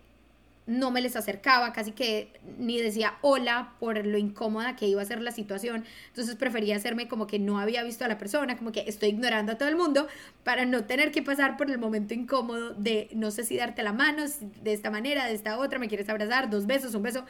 no 0.68 0.90
me 0.90 1.00
les 1.00 1.16
acercaba, 1.16 1.72
casi 1.72 1.92
que 1.92 2.30
ni 2.58 2.78
decía 2.78 3.14
hola 3.22 3.72
por 3.80 4.04
lo 4.04 4.18
incómoda 4.18 4.76
que 4.76 4.86
iba 4.86 5.00
a 5.00 5.04
ser 5.04 5.22
la 5.22 5.32
situación. 5.32 5.84
Entonces 6.08 6.36
prefería 6.36 6.76
hacerme 6.76 7.08
como 7.08 7.26
que 7.26 7.38
no 7.38 7.58
había 7.58 7.82
visto 7.82 8.04
a 8.04 8.08
la 8.08 8.18
persona, 8.18 8.58
como 8.58 8.70
que 8.70 8.84
estoy 8.86 9.08
ignorando 9.08 9.52
a 9.52 9.54
todo 9.56 9.70
el 9.70 9.76
mundo 9.76 10.06
para 10.44 10.66
no 10.66 10.84
tener 10.84 11.10
que 11.10 11.22
pasar 11.22 11.56
por 11.56 11.70
el 11.70 11.78
momento 11.78 12.12
incómodo 12.12 12.74
de 12.74 13.08
no 13.14 13.30
sé 13.30 13.44
si 13.44 13.56
darte 13.56 13.82
la 13.82 13.94
mano 13.94 14.24
de 14.62 14.72
esta 14.74 14.90
manera, 14.90 15.24
de 15.24 15.32
esta 15.32 15.58
otra, 15.58 15.78
me 15.78 15.88
quieres 15.88 16.08
abrazar, 16.10 16.50
dos 16.50 16.66
besos, 16.66 16.94
un 16.94 17.02
beso 17.02 17.24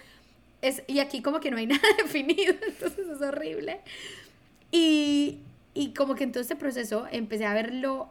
y 0.87 0.99
aquí 0.99 1.23
como 1.23 1.41
que 1.41 1.51
no 1.51 1.57
hay 1.57 1.67
nada 1.69 1.89
definido, 2.03 2.55
entonces 2.67 3.07
es 3.09 3.21
horrible. 3.21 3.81
Y, 4.71 5.39
y 5.75 5.95
como 5.95 6.15
que 6.15 6.25
en 6.25 6.33
todo 6.33 6.43
este 6.43 6.57
proceso 6.57 7.07
empecé 7.11 7.47
a 7.47 7.55
ver 7.55 7.75
lo 7.75 8.11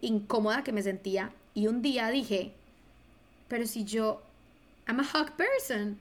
incómoda 0.00 0.62
que 0.62 0.72
me 0.72 0.82
sentía 0.82 1.32
y 1.54 1.68
un 1.68 1.82
día 1.82 2.10
dije, 2.10 2.52
pero 3.48 3.66
si 3.66 3.84
yo, 3.84 4.22
I'm 4.86 5.00
a 5.00 5.02
hug 5.02 5.32
person, 5.32 5.98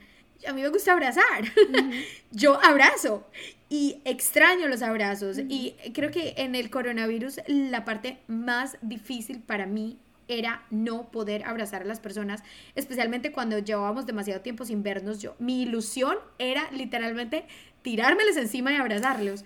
a 0.48 0.54
mí 0.54 0.62
me 0.62 0.70
gusta 0.70 0.94
abrazar. 0.94 1.46
Yo 2.32 2.62
abrazo 2.62 3.26
y 3.70 4.02
extraño 4.06 4.68
los 4.68 4.82
abrazos. 4.82 5.40
Y 5.48 5.76
creo 5.94 6.12
que 6.12 6.34
en 6.38 6.56
el 6.56 6.70
coronavirus 6.70 7.40
la 7.48 7.86
parte 7.86 8.18
más 8.28 8.78
difícil 8.82 9.40
para 9.40 9.66
mí 9.66 9.98
era 10.28 10.64
no 10.70 11.12
poder 11.12 11.44
abrazar 11.46 11.82
a 11.82 11.86
las 11.86 12.00
personas, 12.00 12.44
especialmente 12.76 13.32
cuando 13.32 13.60
llevábamos 13.60 14.06
demasiado 14.06 14.42
tiempo 14.42 14.66
sin 14.66 14.84
vernos. 14.84 15.22
Yo, 15.22 15.36
mi 15.40 15.64
ilusión 15.64 16.18
era 16.40 16.70
literalmente 16.72 17.46
tirármeles 17.82 18.38
encima 18.38 18.72
y 18.72 18.76
abrazarlos. 18.76 19.44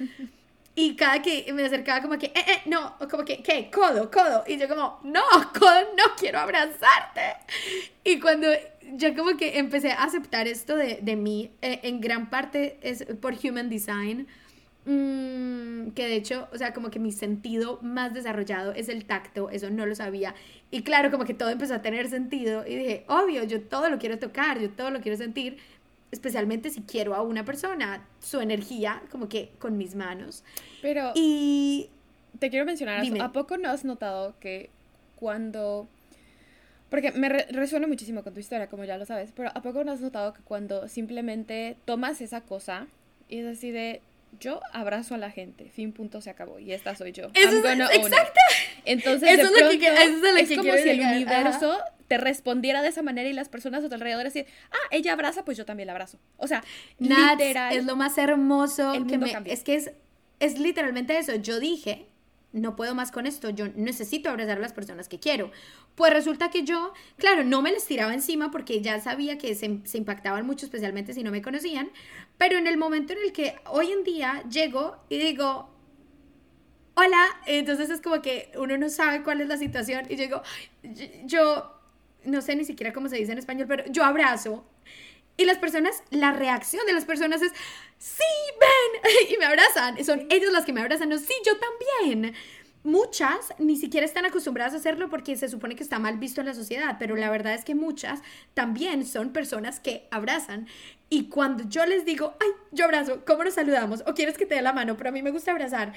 Y 0.75 0.95
cada 0.95 1.21
que 1.21 1.51
me 1.51 1.65
acercaba 1.65 2.01
como 2.01 2.17
que, 2.17 2.27
eh, 2.27 2.33
eh, 2.47 2.61
no, 2.65 2.95
como 3.11 3.25
que, 3.25 3.43
¿qué? 3.43 3.69
Codo, 3.69 4.09
codo. 4.09 4.45
Y 4.47 4.57
yo 4.57 4.69
como, 4.69 4.99
no, 5.03 5.21
codo, 5.59 5.81
no 5.97 6.15
quiero 6.17 6.39
abrazarte. 6.39 7.35
Y 8.03 8.19
cuando 8.19 8.47
ya 8.93 9.13
como 9.13 9.35
que 9.35 9.59
empecé 9.59 9.91
a 9.91 10.03
aceptar 10.03 10.47
esto 10.47 10.75
de, 10.77 10.99
de 11.01 11.15
mí, 11.15 11.51
eh, 11.61 11.81
en 11.83 11.99
gran 11.99 12.29
parte 12.29 12.79
es 12.81 13.03
por 13.19 13.33
Human 13.43 13.69
Design, 13.69 14.27
mm, 14.85 15.91
que 15.91 16.07
de 16.07 16.15
hecho, 16.15 16.47
o 16.51 16.57
sea, 16.57 16.73
como 16.73 16.89
que 16.89 16.99
mi 16.99 17.11
sentido 17.11 17.79
más 17.81 18.13
desarrollado 18.13 18.73
es 18.73 18.89
el 18.89 19.05
tacto, 19.05 19.49
eso 19.49 19.69
no 19.69 19.85
lo 19.85 19.95
sabía. 19.95 20.35
Y 20.71 20.83
claro, 20.83 21.11
como 21.11 21.25
que 21.25 21.33
todo 21.33 21.49
empezó 21.49 21.75
a 21.75 21.81
tener 21.81 22.09
sentido 22.09 22.65
y 22.65 22.75
dije, 22.75 23.05
obvio, 23.07 23.43
yo 23.43 23.61
todo 23.61 23.89
lo 23.89 23.99
quiero 23.99 24.19
tocar, 24.19 24.59
yo 24.59 24.69
todo 24.69 24.91
lo 24.91 25.01
quiero 25.01 25.17
sentir, 25.17 25.57
especialmente 26.11 26.69
si 26.69 26.81
quiero 26.81 27.15
a 27.15 27.21
una 27.21 27.45
persona, 27.45 28.05
su 28.19 28.39
energía, 28.39 29.01
como 29.11 29.29
que 29.29 29.51
con 29.59 29.77
mis 29.77 29.95
manos. 29.95 30.43
Pero... 30.81 31.11
Y... 31.15 31.89
Te 32.37 32.49
quiero 32.51 32.65
mencionar, 32.65 33.03
¿a 33.19 33.31
poco 33.33 33.57
no 33.57 33.69
has 33.69 33.83
notado 33.83 34.35
que 34.39 34.69
cuando 35.15 35.89
porque 36.89 37.11
me 37.11 37.29
resuena 37.29 37.87
muchísimo 37.87 38.23
con 38.23 38.33
tu 38.33 38.39
historia, 38.39 38.67
como 38.67 38.83
ya 38.83 38.97
lo 38.97 39.05
sabes, 39.05 39.31
pero 39.35 39.49
¿a 39.53 39.61
poco 39.61 39.83
no 39.83 39.91
has 39.91 40.01
notado 40.01 40.33
que 40.33 40.41
cuando 40.41 40.87
simplemente 40.87 41.77
tomas 41.85 42.19
esa 42.21 42.41
cosa 42.41 42.87
y 43.27 43.39
es 43.39 43.45
así 43.45 43.69
de, 43.69 44.01
yo 44.39 44.61
abrazo 44.73 45.15
a 45.15 45.17
la 45.17 45.31
gente, 45.31 45.69
fin, 45.69 45.91
punto, 45.91 46.21
se 46.21 46.29
acabó, 46.29 46.59
y 46.59 46.71
esta 46.73 46.95
soy 46.95 47.11
yo. 47.11 47.29
Eso 47.33 47.57
es, 47.57 47.95
exacto. 47.95 48.39
Entonces, 48.85 49.29
eso 49.39 49.53
es, 49.53 49.61
lo 49.61 49.69
que, 49.71 49.87
es, 49.87 50.57
como 50.57 50.73
si 50.73 50.89
el 50.89 51.01
universo 51.01 51.77
te 52.07 52.17
respondiera 52.17 52.81
de 52.81 52.89
esa 52.89 53.01
manera 53.01 53.29
y 53.29 53.33
las 53.33 53.49
personas 53.49 53.83
a 53.83 53.87
tu 53.89 53.93
alrededor 53.93 54.23
decir, 54.23 54.47
ah, 54.71 54.87
ella 54.91 55.13
abraza, 55.13 55.45
pues 55.45 55.57
yo 55.57 55.65
también 55.65 55.87
la 55.87 55.93
abrazo. 55.93 56.19
O 56.37 56.47
sea, 56.47 56.63
literal. 56.97 57.75
Es 57.75 57.85
lo 57.85 57.95
más 57.95 58.17
hermoso 58.17 58.93
que 59.07 59.17
me, 59.17 59.31
es 59.45 59.63
que 59.63 59.75
es, 59.75 59.91
es 60.39 60.59
literalmente 60.59 61.17
eso. 61.17 61.35
Yo 61.35 61.59
dije, 61.59 62.07
no 62.51 62.75
puedo 62.75 62.95
más 62.95 63.11
con 63.11 63.27
esto, 63.27 63.49
yo 63.49 63.67
necesito 63.75 64.29
abrazar 64.29 64.57
a 64.57 64.61
las 64.61 64.73
personas 64.73 65.07
que 65.07 65.19
quiero. 65.19 65.51
Pues 65.95 66.11
resulta 66.11 66.49
que 66.49 66.63
yo, 66.63 66.93
claro, 67.17 67.43
no 67.43 67.61
me 67.61 67.71
les 67.71 67.85
tiraba 67.85 68.13
encima 68.13 68.51
porque 68.51 68.81
ya 68.81 68.99
sabía 68.99 69.37
que 69.37 69.53
se, 69.55 69.79
se, 69.83 69.97
impactaban 69.97 70.45
mucho, 70.45 70.65
especialmente 70.65 71.13
si 71.13 71.23
no 71.23 71.31
me 71.31 71.41
conocían, 71.41 71.91
pero 72.37 72.57
en 72.57 72.67
el 72.67 72.77
momento 72.77 73.13
en 73.13 73.19
el 73.23 73.31
que 73.31 73.55
hoy 73.65 73.91
en 73.91 74.03
día 74.03 74.43
llego 74.49 74.97
y 75.09 75.19
digo, 75.19 75.69
hola, 76.95 77.25
entonces 77.45 77.89
es 77.89 78.01
como 78.01 78.21
que 78.21 78.51
uno 78.57 78.77
no 78.77 78.89
sabe 78.89 79.23
cuál 79.23 79.41
es 79.41 79.47
la 79.47 79.57
situación 79.57 80.05
y 80.09 80.15
llego, 80.15 80.41
yo 81.25 81.75
no 82.25 82.41
sé 82.41 82.55
ni 82.55 82.65
siquiera 82.65 82.93
cómo 82.93 83.09
se 83.09 83.17
dice 83.17 83.31
en 83.31 83.37
español, 83.37 83.67
pero 83.67 83.83
yo 83.89 84.03
abrazo 84.03 84.65
y 85.39 85.45
las 85.45 85.57
personas, 85.57 86.03
la 86.09 86.33
reacción 86.33 86.85
de 86.85 86.91
las 86.91 87.05
personas 87.05 87.41
es, 87.41 87.53
sí, 87.99 88.23
ven, 88.59 89.13
y 89.29 89.37
me 89.37 89.45
abrazan. 89.45 90.03
Son 90.03 90.25
ellos 90.29 90.51
las 90.51 90.65
que 90.65 90.73
me 90.73 90.81
abrazan, 90.81 91.09
no, 91.09 91.19
sí, 91.19 91.33
yo 91.45 91.53
también. 91.57 92.33
Muchas 92.81 93.53
ni 93.59 93.75
siquiera 93.75 94.05
están 94.05 94.25
acostumbradas 94.25 94.73
a 94.73 94.77
hacerlo 94.77 95.09
porque 95.09 95.35
se 95.35 95.49
supone 95.49 95.75
que 95.75 95.83
está 95.83 95.99
mal 95.99 96.17
visto 96.17 96.39
en 96.39 96.47
la 96.47 96.53
sociedad, 96.53 96.95
pero 96.97 97.17
la 97.17 97.29
verdad 97.29 97.53
es 97.53 97.65
que 97.65 97.75
muchas 97.75 98.21
también 98.53 99.05
son 99.05 99.33
personas 99.33 99.81
que 99.81 100.07
abrazan. 100.11 100.67
Y 101.09 101.27
cuando 101.27 101.65
yo 101.67 101.85
les 101.85 102.05
digo, 102.05 102.35
ay, 102.39 102.47
yo 102.71 102.85
abrazo, 102.85 103.25
¿cómo 103.25 103.43
nos 103.43 103.55
saludamos? 103.55 104.01
O 104.07 104.13
quieres 104.13 104.37
que 104.37 104.45
te 104.45 104.55
dé 104.55 104.61
la 104.61 104.71
mano, 104.71 104.95
pero 104.95 105.09
a 105.09 105.11
mí 105.11 105.21
me 105.21 105.31
gusta 105.31 105.51
abrazar. 105.51 105.91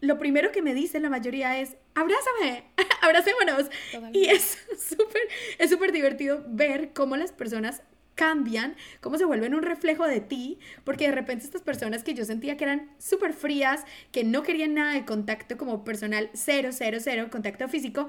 Lo 0.00 0.18
primero 0.18 0.50
que 0.50 0.60
me 0.60 0.74
dicen 0.74 1.02
la 1.02 1.08
mayoría 1.08 1.58
es, 1.60 1.76
abrázame, 1.94 2.64
abracémonos. 3.00 3.70
Y 4.12 4.24
es 4.24 4.58
súper, 4.88 5.22
es 5.58 5.70
súper 5.70 5.92
divertido 5.92 6.44
ver 6.48 6.92
cómo 6.92 7.16
las 7.16 7.30
personas 7.30 7.82
cambian, 8.14 8.76
cómo 9.00 9.18
se 9.18 9.24
vuelven 9.24 9.54
un 9.54 9.62
reflejo 9.62 10.06
de 10.06 10.20
ti, 10.20 10.58
porque 10.84 11.06
de 11.06 11.12
repente 11.12 11.44
estas 11.44 11.62
personas 11.62 12.04
que 12.04 12.14
yo 12.14 12.24
sentía 12.24 12.56
que 12.56 12.64
eran 12.64 12.90
súper 12.98 13.32
frías, 13.32 13.84
que 14.12 14.24
no 14.24 14.42
querían 14.42 14.74
nada 14.74 14.92
de 14.92 15.04
contacto 15.04 15.56
como 15.56 15.84
personal, 15.84 16.30
cero, 16.32 16.70
cero, 16.72 16.98
cero, 17.00 17.28
contacto 17.30 17.68
físico, 17.68 18.08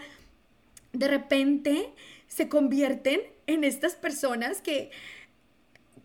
de 0.94 1.08
repente 1.08 1.94
se 2.28 2.50
convierten 2.50 3.22
en 3.48 3.64
estas 3.64 3.96
personas 3.96 4.62
que 4.62 4.92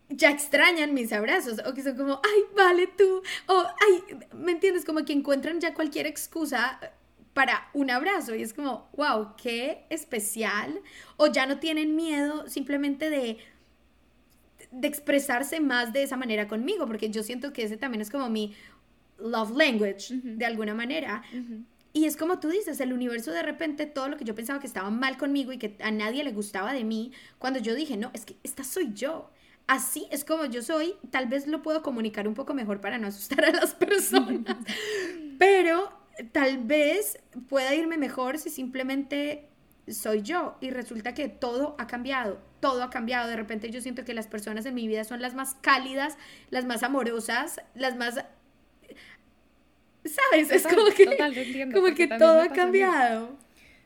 ya 0.09 0.31
extrañan 0.31 0.93
mis 0.93 1.13
abrazos 1.13 1.61
o 1.65 1.73
que 1.73 1.83
son 1.83 1.97
como, 1.97 2.21
ay, 2.25 2.43
vale 2.57 2.89
tú, 2.89 3.23
o 3.47 3.67
ay, 3.81 4.19
¿me 4.35 4.53
entiendes? 4.53 4.85
Como 4.85 5.05
que 5.05 5.13
encuentran 5.13 5.61
ya 5.61 5.73
cualquier 5.73 6.07
excusa 6.07 6.81
para 7.33 7.71
un 7.75 7.91
abrazo 7.91 8.35
y 8.35 8.43
es 8.43 8.53
como, 8.53 8.91
wow, 8.97 9.37
qué 9.41 9.87
especial, 9.89 10.81
o 11.17 11.29
ya 11.29 11.47
no 11.47 11.61
tienen 11.61 11.95
miedo 11.95 12.49
simplemente 12.49 13.09
de 13.09 13.39
de 14.71 14.89
expresarse 14.89 15.61
más 15.61 15.93
de 15.93 16.03
esa 16.03 16.17
manera 16.17 16.49
conmigo, 16.49 16.87
porque 16.87 17.11
yo 17.11 17.23
siento 17.23 17.53
que 17.53 17.65
ese 17.65 17.77
también 17.77 18.01
es 18.01 18.11
como 18.11 18.29
mi 18.29 18.55
love 19.19 19.57
language, 19.57 20.15
de 20.15 20.47
alguna 20.47 20.75
manera. 20.75 21.23
Y 21.93 22.05
es 22.05 22.17
como 22.17 22.39
tú 22.39 22.49
dices, 22.49 22.81
el 22.81 22.93
universo 22.93 23.33
de 23.33 23.43
repente, 23.43 23.87
todo 23.87 24.09
lo 24.09 24.17
que 24.17 24.25
yo 24.25 24.35
pensaba 24.35 24.61
que 24.61 24.67
estaba 24.67 24.91
mal 24.91 25.19
conmigo 25.19 25.53
y 25.53 25.59
que 25.59 25.77
a 25.81 25.91
nadie 25.91 26.23
le 26.23 26.33
gustaba 26.33 26.73
de 26.73 26.85
mí, 26.85 27.13
cuando 27.39 27.59
yo 27.59 27.75
dije, 27.75 27.97
no, 27.97 28.11
es 28.15 28.25
que 28.25 28.37
esta 28.45 28.63
soy 28.63 28.93
yo. 28.95 29.31
Así 29.67 30.07
es 30.11 30.25
como 30.25 30.47
yo 30.47 30.63
soy, 30.63 30.95
tal 31.11 31.27
vez 31.27 31.47
lo 31.47 31.63
puedo 31.63 31.83
comunicar 31.83 32.27
un 32.27 32.35
poco 32.35 32.55
mejor 32.55 32.81
para 32.81 32.99
no 32.99 33.07
asustar 33.07 33.45
a 33.45 33.53
las 33.53 33.75
personas, 33.87 34.57
pero 35.39 35.93
tal 36.33 36.59
vez 36.65 37.19
pueda 37.49 37.75
irme 37.75 37.97
mejor 37.97 38.39
si 38.39 38.51
simplemente 38.51 39.49
soy 39.87 40.23
yo 40.23 40.57
y 40.61 40.71
resulta 40.71 41.15
que 41.15 41.29
todo 41.29 41.77
ha 41.79 41.87
cambiado, 41.87 42.41
todo 42.61 42.83
ha 42.83 42.91
cambiado. 42.91 43.29
De 43.29 43.37
repente 43.37 43.71
yo 43.71 43.81
siento 43.81 44.05
que 44.05 44.15
las 44.15 44.27
personas 44.27 44.67
en 44.67 44.75
mi 44.75 44.87
vida 44.87 45.05
son 45.05 45.21
las 45.21 45.35
más 45.35 45.55
cálidas, 45.61 46.17
las 46.51 46.65
más 46.65 46.83
amorosas, 46.83 47.61
las 47.75 47.97
más... 47.97 48.25
¿Sabes? 50.05 50.51
es 50.51 50.67
como 50.67 50.87
que, 50.87 51.71
como 51.73 51.95
que 51.95 52.07
todo 52.07 52.41
ha 52.41 52.49
cambiado. 52.49 53.37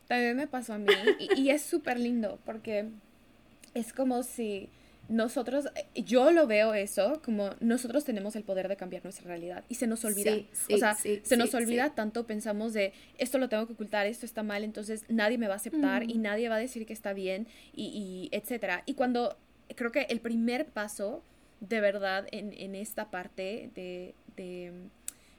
También 0.07 0.37
me 0.37 0.47
pasó 0.47 0.75
a 0.75 0.79
mí 0.79 0.87
y, 1.19 1.41
y 1.41 1.51
es 1.51 1.63
súper 1.63 1.99
lindo 1.99 2.39
porque 2.45 2.89
es 3.73 3.93
como 3.93 4.23
si 4.23 4.69
nosotros, 5.09 5.67
eh, 5.75 6.03
yo 6.03 6.31
lo 6.31 6.47
veo 6.47 6.75
eso 6.75 7.21
como 7.25 7.51
nosotros 7.61 8.05
tenemos 8.05 8.37
el 8.37 8.45
poder 8.45 8.69
de 8.69 8.77
cambiar 8.77 9.05
nuestra 9.05 9.27
realidad 9.27 9.65
y 9.69 9.75
se 9.75 9.87
nos 9.87 10.05
olvida. 10.05 10.33
o 10.73 10.79
sea, 10.79 10.95
se 10.95 11.37
nos 11.37 11.55
olvida 11.55 11.95
tanto, 11.95 12.27
pensamos 12.27 12.73
de 12.73 12.93
esto 13.19 13.39
lo 13.39 13.49
tengo 13.49 13.67
que 13.67 13.75
ocultar, 13.75 14.07
esto 14.07 14.27
está 14.27 14.43
mal, 14.43 14.65
entonces 14.65 15.05
nadie 15.09 15.39
me 15.39 15.47
va 15.47 15.55
a 15.55 15.57
aceptar 15.57 16.05
y 16.05 16.19
nadie 16.19 16.49
va 16.49 16.57
a 16.57 16.61
decir 16.61 16.87
que 16.87 16.93
está 16.93 17.13
bien 17.13 17.47
y, 17.75 17.85
y 17.85 18.37
etcétera. 18.37 18.83
Y 18.87 18.95
cuando 18.95 19.37
creo 19.75 19.93
que 19.93 20.03
el 20.11 20.21
primer 20.21 20.67
paso 20.67 21.23
de 21.61 21.81
verdad 21.81 22.27
en, 22.31 22.53
en 22.53 22.75
esta 22.75 23.11
parte 23.11 23.71
de, 23.75 24.15
de 24.37 24.73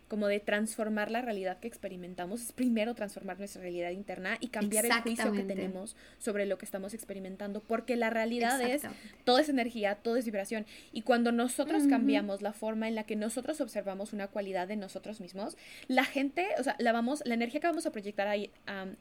como 0.08 0.28
de 0.28 0.40
transformar 0.40 1.10
la 1.10 1.22
realidad 1.22 1.60
que 1.60 1.68
experimentamos, 1.68 2.42
es 2.42 2.52
primero 2.52 2.94
transformar 2.94 3.40
nuestra 3.40 3.62
realidad 3.62 3.92
interna 3.92 4.38
y 4.40 4.50
cambiar 4.50 4.86
el 4.86 4.94
juicio 4.94 5.32
que 5.32 5.44
tenemos 5.44 5.96
sobre 6.20 6.46
lo 6.46 6.58
que 6.58 6.66
estamos 6.66 6.94
experimentando, 6.94 7.62
porque 7.62 7.96
la 7.96 8.10
realidad 8.10 8.62
es, 8.62 8.84
toda 9.24 9.42
es 9.42 9.50
energía, 9.50 9.96
todo 9.96 10.18
es 10.18 10.26
vibración, 10.26 10.66
y 10.92 11.02
cuando 11.02 11.32
nosotros 11.32 11.84
cambiamos 11.90 12.42
la 12.42 12.54
forma 12.54 12.88
en 12.88 12.96
la 12.96 13.04
que 13.04 13.16
nosotros 13.16 13.62
observamos 13.62 14.14
una 14.14 14.28
cualidad 14.28 14.68
de 14.68 14.76
nosotros 14.76 15.20
mismos, 15.22 15.58
la 15.88 16.06
gente, 16.06 16.48
o 16.60 16.64
sea, 16.64 16.76
la, 16.80 16.92
vamos, 16.92 17.24
la 17.26 17.34
energía 17.34 17.60
que 17.60 17.68
vamos 17.68 17.86
a 17.86 17.92
proyectar 17.92 18.28
ahí 18.28 18.52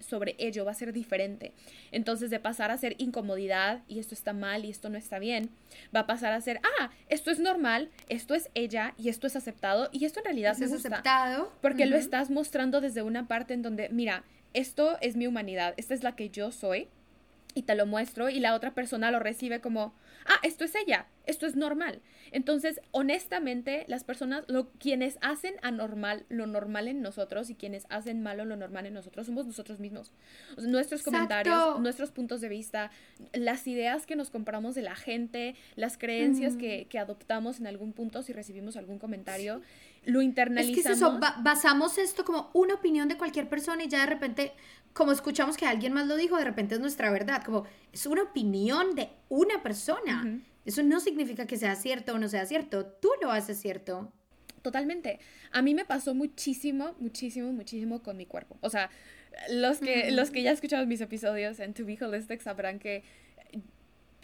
sobre 0.00 0.36
ello 0.38 0.64
va 0.64 0.70
a 0.70 0.74
ser 0.74 0.92
diferente. 0.92 1.52
Entonces, 1.92 2.30
de 2.30 2.40
pasar 2.40 2.70
a 2.70 2.78
ser 2.78 2.94
incomodidad, 2.98 3.82
y 3.88 3.98
esto 3.98 4.14
está 4.14 4.32
mal, 4.32 4.64
y 4.64 4.70
esto 4.70 4.88
no 4.88 4.96
está 4.96 5.18
bien, 5.18 5.50
va 5.94 6.00
a 6.00 6.06
pasar 6.06 6.32
a 6.32 6.40
ser, 6.40 6.60
ah, 6.80 6.90
esto 7.08 7.30
es 7.30 7.38
normal, 7.38 7.90
esto 8.08 8.34
es 8.34 8.50
ella, 8.54 8.94
y 8.98 9.08
esto 9.08 9.26
es 9.26 9.36
aceptado, 9.36 9.90
y 9.92 10.04
esto 10.04 10.20
en 10.20 10.24
realidad 10.24 10.56
es 10.60 10.72
porque 11.60 11.86
lo 11.86 11.96
estás 11.96 12.30
mostrando 12.30 12.80
desde 12.80 13.02
una 13.02 13.28
parte 13.28 13.54
en 13.54 13.62
donde, 13.62 13.88
mira, 13.90 14.24
esto 14.52 14.98
es 15.00 15.16
mi 15.16 15.26
humanidad, 15.26 15.74
esta 15.76 15.94
es 15.94 16.02
la 16.02 16.16
que 16.16 16.30
yo 16.30 16.50
soy, 16.50 16.88
y 17.54 17.62
te 17.62 17.74
lo 17.74 17.86
muestro, 17.86 18.28
y 18.28 18.40
la 18.40 18.54
otra 18.54 18.74
persona 18.74 19.10
lo 19.10 19.20
recibe 19.20 19.60
como, 19.60 19.94
ah, 20.26 20.40
esto 20.42 20.64
es 20.64 20.74
ella, 20.74 21.06
esto 21.24 21.46
es 21.46 21.54
normal. 21.54 22.00
Entonces, 22.32 22.80
honestamente, 22.90 23.84
las 23.86 24.02
personas, 24.02 24.44
lo, 24.48 24.70
quienes 24.72 25.18
hacen 25.20 25.54
anormal 25.62 26.24
lo 26.28 26.46
normal 26.46 26.88
en 26.88 27.00
nosotros 27.00 27.50
y 27.50 27.54
quienes 27.54 27.86
hacen 27.90 28.22
malo 28.22 28.44
lo 28.44 28.56
normal 28.56 28.86
en 28.86 28.94
nosotros, 28.94 29.26
somos 29.26 29.46
nosotros 29.46 29.78
mismos. 29.78 30.12
nuestros 30.58 31.02
comentarios, 31.02 31.78
nuestros 31.80 32.10
puntos 32.10 32.40
de 32.40 32.48
vista, 32.48 32.90
las 33.32 33.66
ideas 33.68 34.04
que 34.04 34.16
nos 34.16 34.30
compramos 34.30 34.74
de 34.74 34.82
la 34.82 34.96
gente, 34.96 35.54
las 35.76 35.96
creencias 35.96 36.56
que, 36.56 36.86
que 36.88 36.98
adoptamos 36.98 37.60
en 37.60 37.68
algún 37.68 37.92
punto 37.92 38.22
si 38.22 38.32
recibimos 38.32 38.76
algún 38.76 38.98
comentario 38.98 39.62
lo 40.06 40.22
internalizamos. 40.22 40.78
Es 40.78 40.84
que 40.84 40.92
es 40.92 40.98
eso, 40.98 41.18
basamos 41.42 41.98
esto 41.98 42.24
como 42.24 42.50
una 42.52 42.74
opinión 42.74 43.08
de 43.08 43.16
cualquier 43.16 43.48
persona 43.48 43.84
y 43.84 43.88
ya 43.88 44.00
de 44.00 44.06
repente, 44.06 44.52
como 44.92 45.12
escuchamos 45.12 45.56
que 45.56 45.66
alguien 45.66 45.92
más 45.92 46.06
lo 46.06 46.16
dijo, 46.16 46.36
de 46.36 46.44
repente 46.44 46.74
es 46.74 46.80
nuestra 46.80 47.10
verdad, 47.10 47.42
como 47.44 47.64
es 47.92 48.06
una 48.06 48.22
opinión 48.22 48.94
de 48.94 49.10
una 49.28 49.62
persona. 49.62 50.40
Eso 50.64 50.82
no 50.82 51.00
significa 51.00 51.46
que 51.46 51.56
sea 51.56 51.76
cierto 51.76 52.14
o 52.14 52.18
no 52.18 52.28
sea 52.28 52.46
cierto, 52.46 52.86
tú 52.86 53.10
lo 53.20 53.30
haces 53.30 53.60
cierto. 53.60 54.12
Totalmente. 54.62 55.20
A 55.52 55.60
mí 55.60 55.74
me 55.74 55.84
pasó 55.84 56.14
muchísimo, 56.14 56.94
muchísimo, 56.98 57.52
muchísimo 57.52 58.02
con 58.02 58.16
mi 58.16 58.24
cuerpo. 58.24 58.56
O 58.62 58.70
sea, 58.70 58.88
los 59.50 59.78
que, 59.78 60.10
los 60.10 60.30
que 60.30 60.42
ya 60.42 60.52
escuchado 60.52 60.86
mis 60.86 61.02
episodios 61.02 61.60
en 61.60 61.74
To 61.74 61.84
Be 61.84 61.98
Holistic 62.00 62.40
sabrán 62.40 62.78
que 62.78 63.04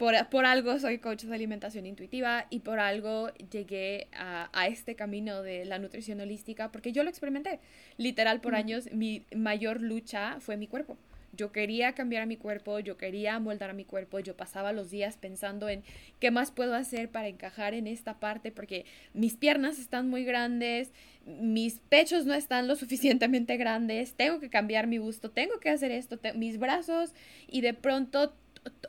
por, 0.01 0.15
por, 0.29 0.47
algo 0.47 0.79
soy 0.79 0.97
coach 0.97 1.25
de 1.25 1.35
alimentación 1.35 1.85
intuitiva 1.85 2.47
y 2.49 2.61
por 2.61 2.79
algo 2.79 3.29
llegué 3.51 4.07
a, 4.13 4.49
a, 4.51 4.65
este 4.65 4.95
camino 4.95 5.43
de 5.43 5.63
la 5.63 5.77
nutrición 5.77 6.19
holística 6.19 6.71
porque 6.71 6.91
yo 6.91 7.03
lo 7.03 7.11
experimenté. 7.11 7.59
Literal, 7.97 8.41
por 8.41 8.55
años 8.55 8.91
mi 8.91 9.27
mayor 9.35 9.79
lucha 9.79 10.37
fue 10.39 10.57
mi 10.57 10.65
cuerpo. 10.65 10.97
Yo 11.33 11.51
quería 11.51 11.93
cambiar 11.93 12.23
a 12.23 12.25
mi 12.25 12.35
cuerpo, 12.35 12.79
yo 12.79 12.97
quería 12.97 13.39
moldar 13.39 13.69
a 13.69 13.73
mi 13.73 13.85
cuerpo, 13.85 14.19
yo 14.19 14.35
pasaba 14.35 14.73
los 14.73 14.89
días 14.89 15.17
pensando 15.17 15.69
en 15.69 15.83
qué 16.19 16.31
más 16.31 16.49
puedo 16.49 16.73
hacer 16.73 17.09
para 17.09 17.27
encajar 17.27 17.75
en 17.75 17.85
esta 17.85 18.19
parte, 18.19 18.51
porque 18.51 18.85
mis 19.13 19.37
piernas 19.37 19.77
están 19.77 20.09
muy 20.09 20.25
grandes, 20.25 20.91
mis 21.25 21.79
pechos 21.89 22.25
no 22.25 22.33
están 22.33 22.67
lo 22.67 22.75
suficientemente 22.75 23.55
grandes, 23.55 24.15
tengo 24.15 24.39
que 24.39 24.49
cambiar 24.49 24.87
mi 24.87 24.97
busto, 24.97 25.29
tengo 25.29 25.59
que 25.59 25.69
hacer 25.69 25.91
esto, 25.91 26.19
mis 26.35 26.57
brazos, 26.57 27.13
y 27.47 27.61
de 27.61 27.75
pronto 27.75 28.33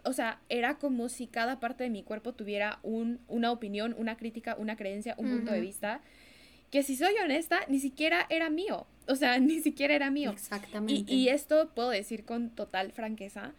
o 0.04 0.12
sea, 0.12 0.40
era 0.48 0.78
como 0.78 1.08
si 1.08 1.26
cada 1.26 1.60
parte 1.60 1.84
de 1.84 1.90
mi 1.90 2.02
cuerpo 2.02 2.32
tuviera 2.34 2.78
un, 2.82 3.20
una 3.28 3.52
opinión, 3.52 3.94
una 3.96 4.16
crítica, 4.16 4.56
una 4.58 4.76
creencia, 4.76 5.14
un 5.16 5.30
punto 5.30 5.52
de 5.52 5.60
vista, 5.60 6.00
que 6.70 6.82
si 6.82 6.96
soy 6.96 7.14
honesta, 7.22 7.60
ni 7.68 7.78
siquiera 7.78 8.26
era 8.28 8.50
mío. 8.50 8.86
O 9.06 9.14
sea, 9.14 9.38
ni 9.40 9.60
siquiera 9.60 9.94
era 9.94 10.10
mío. 10.10 10.30
Exactamente. 10.30 11.12
Y, 11.12 11.28
esto 11.28 11.70
puedo 11.74 11.90
decir 11.90 12.24
con 12.24 12.50
total 12.50 12.92
franqueza, 12.92 13.52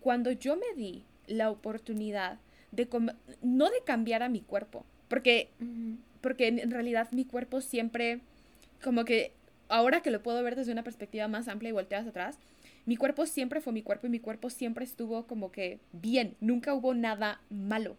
cuando 0.00 0.30
yo 0.32 0.56
me 0.56 0.74
di 0.76 1.04
la 1.26 1.50
oportunidad 1.50 2.38
de, 2.72 2.88
no 3.42 3.66
de 3.66 3.82
cambiar 3.84 4.22
a 4.22 4.28
mi 4.28 4.40
cuerpo, 4.40 4.84
porque, 5.08 5.50
porque 6.20 6.48
en 6.48 6.70
realidad 6.70 7.10
mi 7.12 7.24
cuerpo 7.24 7.60
siempre, 7.60 8.20
como 8.82 9.04
que 9.04 9.32
ahora 9.68 10.02
que 10.02 10.10
lo 10.10 10.22
puedo 10.22 10.42
ver 10.42 10.56
desde 10.56 10.72
una 10.72 10.82
perspectiva 10.82 11.26
más 11.28 11.48
amplia 11.48 11.70
y 11.70 11.72
volteadas 11.72 12.06
atrás, 12.06 12.38
mi 12.86 12.96
cuerpo 12.96 13.26
siempre 13.26 13.60
fue 13.60 13.72
mi 13.72 13.82
cuerpo 13.82 14.06
y 14.06 14.10
mi 14.10 14.20
cuerpo 14.20 14.48
siempre 14.48 14.84
estuvo 14.84 15.26
como 15.26 15.50
que 15.50 15.80
bien, 15.92 16.36
nunca 16.40 16.72
hubo 16.72 16.94
nada 16.94 17.40
malo. 17.50 17.96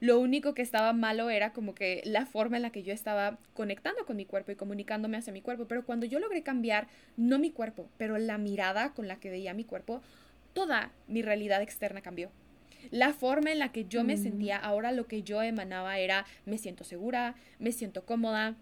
Lo 0.00 0.18
único 0.18 0.52
que 0.52 0.62
estaba 0.62 0.92
malo 0.92 1.30
era 1.30 1.52
como 1.52 1.76
que 1.76 2.02
la 2.04 2.26
forma 2.26 2.56
en 2.56 2.62
la 2.62 2.72
que 2.72 2.82
yo 2.82 2.92
estaba 2.92 3.38
conectando 3.54 4.04
con 4.04 4.16
mi 4.16 4.24
cuerpo 4.24 4.50
y 4.50 4.56
comunicándome 4.56 5.16
hacia 5.16 5.32
mi 5.32 5.42
cuerpo. 5.42 5.66
Pero 5.68 5.84
cuando 5.84 6.06
yo 6.06 6.18
logré 6.18 6.42
cambiar, 6.42 6.88
no 7.16 7.38
mi 7.38 7.52
cuerpo, 7.52 7.88
pero 7.98 8.18
la 8.18 8.36
mirada 8.36 8.94
con 8.94 9.06
la 9.06 9.20
que 9.20 9.30
veía 9.30 9.54
mi 9.54 9.62
cuerpo, 9.62 10.02
toda 10.54 10.90
mi 11.06 11.22
realidad 11.22 11.62
externa 11.62 12.00
cambió. 12.00 12.30
La 12.90 13.12
forma 13.12 13.52
en 13.52 13.60
la 13.60 13.70
que 13.70 13.84
yo 13.84 14.02
me 14.02 14.16
mm. 14.16 14.22
sentía, 14.22 14.56
ahora 14.56 14.90
lo 14.90 15.06
que 15.06 15.22
yo 15.22 15.40
emanaba 15.40 15.98
era, 15.98 16.26
me 16.46 16.58
siento 16.58 16.82
segura, 16.82 17.36
me 17.60 17.70
siento 17.70 18.04
cómoda, 18.04 18.56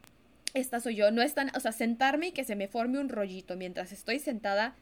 esta 0.53 0.79
soy 0.81 0.97
yo. 0.97 1.11
No 1.11 1.23
es 1.23 1.33
tan, 1.33 1.53
o 1.57 1.61
sea, 1.61 1.73
sentarme 1.73 2.27
y 2.29 2.33
que 2.33 2.45
se 2.45 2.57
me 2.57 2.69
forme 2.69 2.99
un 2.99 3.09
rollito 3.09 3.57
mientras 3.57 3.93
estoy 3.93 4.19
sentada 4.19 4.75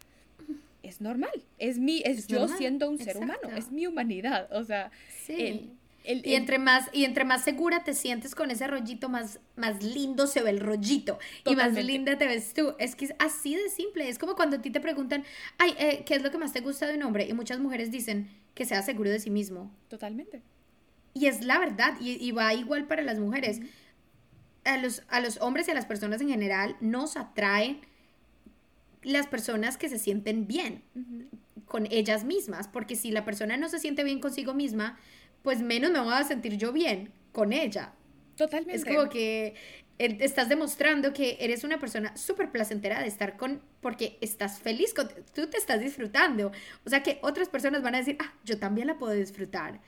es 0.82 1.00
normal. 1.00 1.44
Es 1.58 1.78
mi, 1.78 2.02
es, 2.04 2.26
yo 2.26 2.48
siendo 2.48 2.88
un 2.88 2.98
ser 2.98 3.18
humano, 3.18 3.48
es 3.56 3.70
mi 3.70 3.86
humanidad. 3.86 4.48
O 4.52 4.64
sea, 4.64 4.90
sí 5.24 5.72
y, 6.08 6.34
entre 6.34 6.58
más, 6.58 6.88
y 6.92 7.04
entre 7.04 7.24
más 7.24 7.44
segura 7.44 7.84
te 7.84 7.92
sientes 7.92 8.34
con 8.34 8.50
ese 8.50 8.66
rollito, 8.66 9.10
más, 9.10 9.40
más 9.56 9.82
lindo 9.82 10.26
se 10.26 10.42
ve 10.42 10.50
el 10.50 10.60
rollito. 10.60 11.18
Y 11.44 11.54
más 11.54 11.74
linda 11.74 12.16
te 12.16 12.26
ves 12.26 12.54
tú. 12.54 12.74
Es 12.78 12.96
que 12.96 13.06
es 13.06 13.14
así 13.18 13.54
de 13.56 13.68
simple. 13.68 14.08
Es 14.08 14.18
como 14.18 14.34
cuando 14.34 14.56
a 14.56 14.62
ti 14.62 14.70
te 14.70 14.80
preguntan, 14.80 15.24
ay, 15.58 15.74
eh, 15.78 16.04
¿qué 16.06 16.14
es 16.14 16.22
lo 16.22 16.30
que 16.30 16.38
más 16.38 16.52
te 16.52 16.60
gusta 16.60 16.86
de 16.86 16.94
un 16.94 17.02
hombre? 17.02 17.26
Y 17.26 17.34
muchas 17.34 17.58
mujeres 17.58 17.90
dicen 17.90 18.30
que 18.54 18.64
sea 18.64 18.82
seguro 18.82 19.10
de 19.10 19.20
sí 19.20 19.28
mismo. 19.28 19.70
Totalmente. 19.88 20.40
Y 21.12 21.26
es 21.26 21.44
la 21.44 21.58
verdad. 21.58 21.94
Y, 22.00 22.30
va 22.32 22.54
igual 22.54 22.86
para 22.86 23.02
las 23.02 23.18
mujeres. 23.18 23.60
a, 24.64 24.78
los, 24.78 25.02
a 25.08 25.20
los 25.20 25.38
hombres 25.42 25.68
y 25.68 25.72
a 25.72 25.74
las 25.74 25.84
personas 25.84 26.22
en 26.22 26.28
general 26.28 26.76
nos 26.80 27.18
atraen 27.18 27.80
las 29.02 29.26
personas 29.26 29.76
que 29.76 29.88
se 29.88 29.98
sienten 29.98 30.46
bien 30.46 30.82
con 31.66 31.86
ellas 31.90 32.24
mismas. 32.24 32.68
Porque 32.68 32.96
si 32.96 33.10
la 33.10 33.24
persona 33.24 33.56
no 33.56 33.68
se 33.68 33.78
siente 33.78 34.04
bien 34.04 34.20
consigo 34.20 34.54
misma, 34.54 34.98
pues 35.42 35.60
menos 35.60 35.90
me 35.90 36.00
voy 36.00 36.14
a 36.14 36.24
sentir 36.24 36.56
yo 36.56 36.72
bien 36.72 37.10
con 37.32 37.52
ella. 37.52 37.92
Totalmente. 38.36 38.76
Es 38.76 38.84
como 38.84 39.08
que 39.08 39.54
estás 39.98 40.48
demostrando 40.48 41.12
que 41.12 41.36
eres 41.40 41.64
una 41.64 41.78
persona 41.78 42.16
súper 42.16 42.50
placentera 42.50 43.00
de 43.00 43.08
estar 43.08 43.36
con, 43.36 43.60
porque 43.80 44.16
estás 44.20 44.60
feliz, 44.60 44.94
con, 44.94 45.08
tú 45.34 45.48
te 45.48 45.56
estás 45.56 45.80
disfrutando. 45.80 46.52
O 46.84 46.90
sea 46.90 47.02
que 47.02 47.18
otras 47.22 47.48
personas 47.48 47.82
van 47.82 47.96
a 47.96 47.98
decir, 47.98 48.16
ah, 48.20 48.32
yo 48.44 48.58
también 48.58 48.86
la 48.86 48.98
puedo 48.98 49.12
disfrutar. 49.12 49.80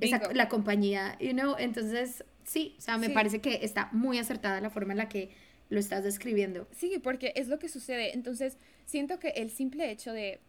Esa, 0.00 0.32
la 0.32 0.48
compañía, 0.48 1.18
you 1.20 1.32
know, 1.32 1.54
entonces 1.58 2.24
sí, 2.44 2.74
o 2.78 2.80
sea, 2.80 2.96
me 2.96 3.10
parece 3.10 3.40
que 3.40 3.60
está 3.62 3.90
muy 3.92 4.18
acertada 4.18 4.60
la 4.60 4.70
forma 4.70 4.92
en 4.92 4.98
la 4.98 5.08
que 5.08 5.30
lo 5.68 5.78
estás 5.78 6.04
describiendo. 6.04 6.66
Sí, 6.72 6.98
porque 7.02 7.32
es 7.36 7.48
lo 7.48 7.58
que 7.58 7.68
sucede. 7.68 8.14
Entonces, 8.14 8.58
siento 8.84 9.18
que 9.18 9.28
el 9.28 9.50
simple 9.50 9.90
hecho 9.90 10.12
de, 10.12 10.40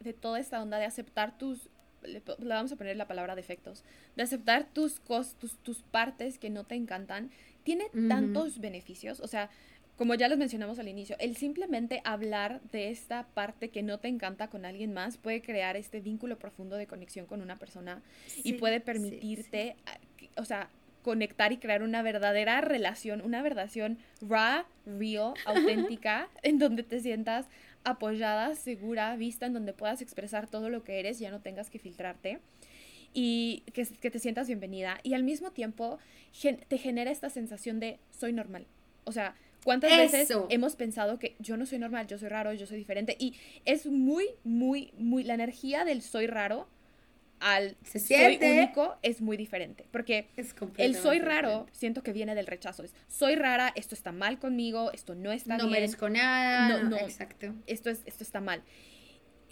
de 0.00 0.12
toda 0.12 0.40
esta 0.40 0.60
onda 0.62 0.78
de 0.78 0.84
aceptar 0.84 1.38
tus 1.38 1.68
le, 2.02 2.22
vamos 2.38 2.72
a 2.72 2.76
poner 2.76 2.96
la 2.96 3.06
palabra 3.06 3.34
defectos, 3.34 3.84
de 4.16 4.22
aceptar 4.22 4.66
tus, 4.72 5.00
tus, 5.38 5.56
tus 5.62 5.82
partes 5.82 6.38
que 6.38 6.50
no 6.50 6.64
te 6.64 6.74
encantan, 6.74 7.30
tiene 7.64 7.86
tantos 8.08 8.60
beneficios. 8.60 9.20
O 9.20 9.26
sea, 9.26 9.50
como 9.96 10.14
ya 10.14 10.28
les 10.28 10.38
mencionamos 10.38 10.78
al 10.78 10.88
inicio, 10.88 11.16
el 11.18 11.36
simplemente 11.36 12.00
hablar 12.04 12.60
de 12.72 12.90
esta 12.90 13.26
parte 13.34 13.70
que 13.70 13.82
no 13.82 13.98
te 13.98 14.08
encanta 14.08 14.48
con 14.48 14.64
alguien 14.64 14.92
más 14.92 15.18
puede 15.18 15.42
crear 15.42 15.76
este 15.76 16.00
vínculo 16.00 16.38
profundo 16.38 16.76
de 16.76 16.86
conexión 16.86 17.26
con 17.26 17.42
una 17.42 17.56
persona 17.56 18.00
y 18.44 18.54
puede 18.54 18.80
permitirte, 18.80 19.76
o 20.36 20.44
sea, 20.44 20.70
conectar 21.02 21.52
y 21.52 21.58
crear 21.58 21.82
una 21.82 22.02
verdadera 22.02 22.60
relación, 22.60 23.20
una 23.20 23.42
relación 23.42 23.98
raw, 24.20 24.64
real, 24.86 25.34
auténtica, 25.46 26.28
en 26.42 26.58
donde 26.58 26.82
te 26.82 27.00
sientas 27.00 27.46
apoyada, 27.84 28.54
segura, 28.54 29.16
vista, 29.16 29.46
en 29.46 29.52
donde 29.52 29.72
puedas 29.72 30.02
expresar 30.02 30.48
todo 30.48 30.68
lo 30.70 30.84
que 30.84 30.98
eres, 30.98 31.18
ya 31.18 31.30
no 31.30 31.40
tengas 31.40 31.70
que 31.70 31.78
filtrarte 31.78 32.40
y 33.14 33.62
que, 33.72 33.84
te 33.84 34.18
sientas 34.18 34.46
bienvenida. 34.46 35.00
Y 35.02 35.14
al 35.14 35.24
mismo 35.24 35.50
tiempo 35.52 35.98
te 36.68 36.78
genera 36.78 37.10
esta 37.10 37.30
sensación 37.30 37.80
de 37.80 37.98
soy 38.10 38.32
normal. 38.32 38.66
O 39.04 39.12
sea, 39.12 39.34
¿cuántas 39.64 39.90
veces 39.96 40.36
hemos 40.50 40.76
pensado 40.76 41.18
que 41.18 41.34
yo 41.38 41.56
no 41.56 41.66
soy 41.66 41.78
normal, 41.78 42.06
yo 42.06 42.18
soy 42.18 42.28
raro, 42.28 42.52
yo 42.52 42.66
soy 42.66 42.78
diferente? 42.78 43.16
Y 43.18 43.34
es 43.64 43.86
muy, 43.86 44.26
muy, 44.44 44.92
muy, 44.98 45.24
la 45.24 45.34
energía 45.34 45.84
del 45.84 46.02
soy 46.02 46.26
raro 46.26 46.68
al 47.40 47.76
Se 47.84 47.98
soy 47.98 48.38
único 48.40 48.96
es 49.02 49.20
muy 49.20 49.36
diferente. 49.36 49.86
Porque 49.90 50.28
el 50.76 50.94
soy 50.94 51.20
raro 51.20 51.66
siento 51.72 52.02
que 52.02 52.12
viene 52.12 52.34
del 52.34 52.46
rechazo. 52.46 52.82
Es 52.82 52.94
soy 53.08 53.34
rara, 53.36 53.72
esto 53.74 53.94
está 53.94 54.12
mal 54.12 54.38
conmigo, 54.38 54.92
esto 54.92 55.14
no 55.14 55.32
está 55.32 55.56
bien. 55.56 55.66
No 55.66 55.72
merezco 55.72 56.08
nada. 56.08 56.82
No, 56.82 56.90
no, 56.90 56.96
exacto. 56.96 57.54
Esto, 57.66 57.90
es, 57.90 58.02
esto 58.06 58.24
está 58.24 58.40
mal. 58.40 58.62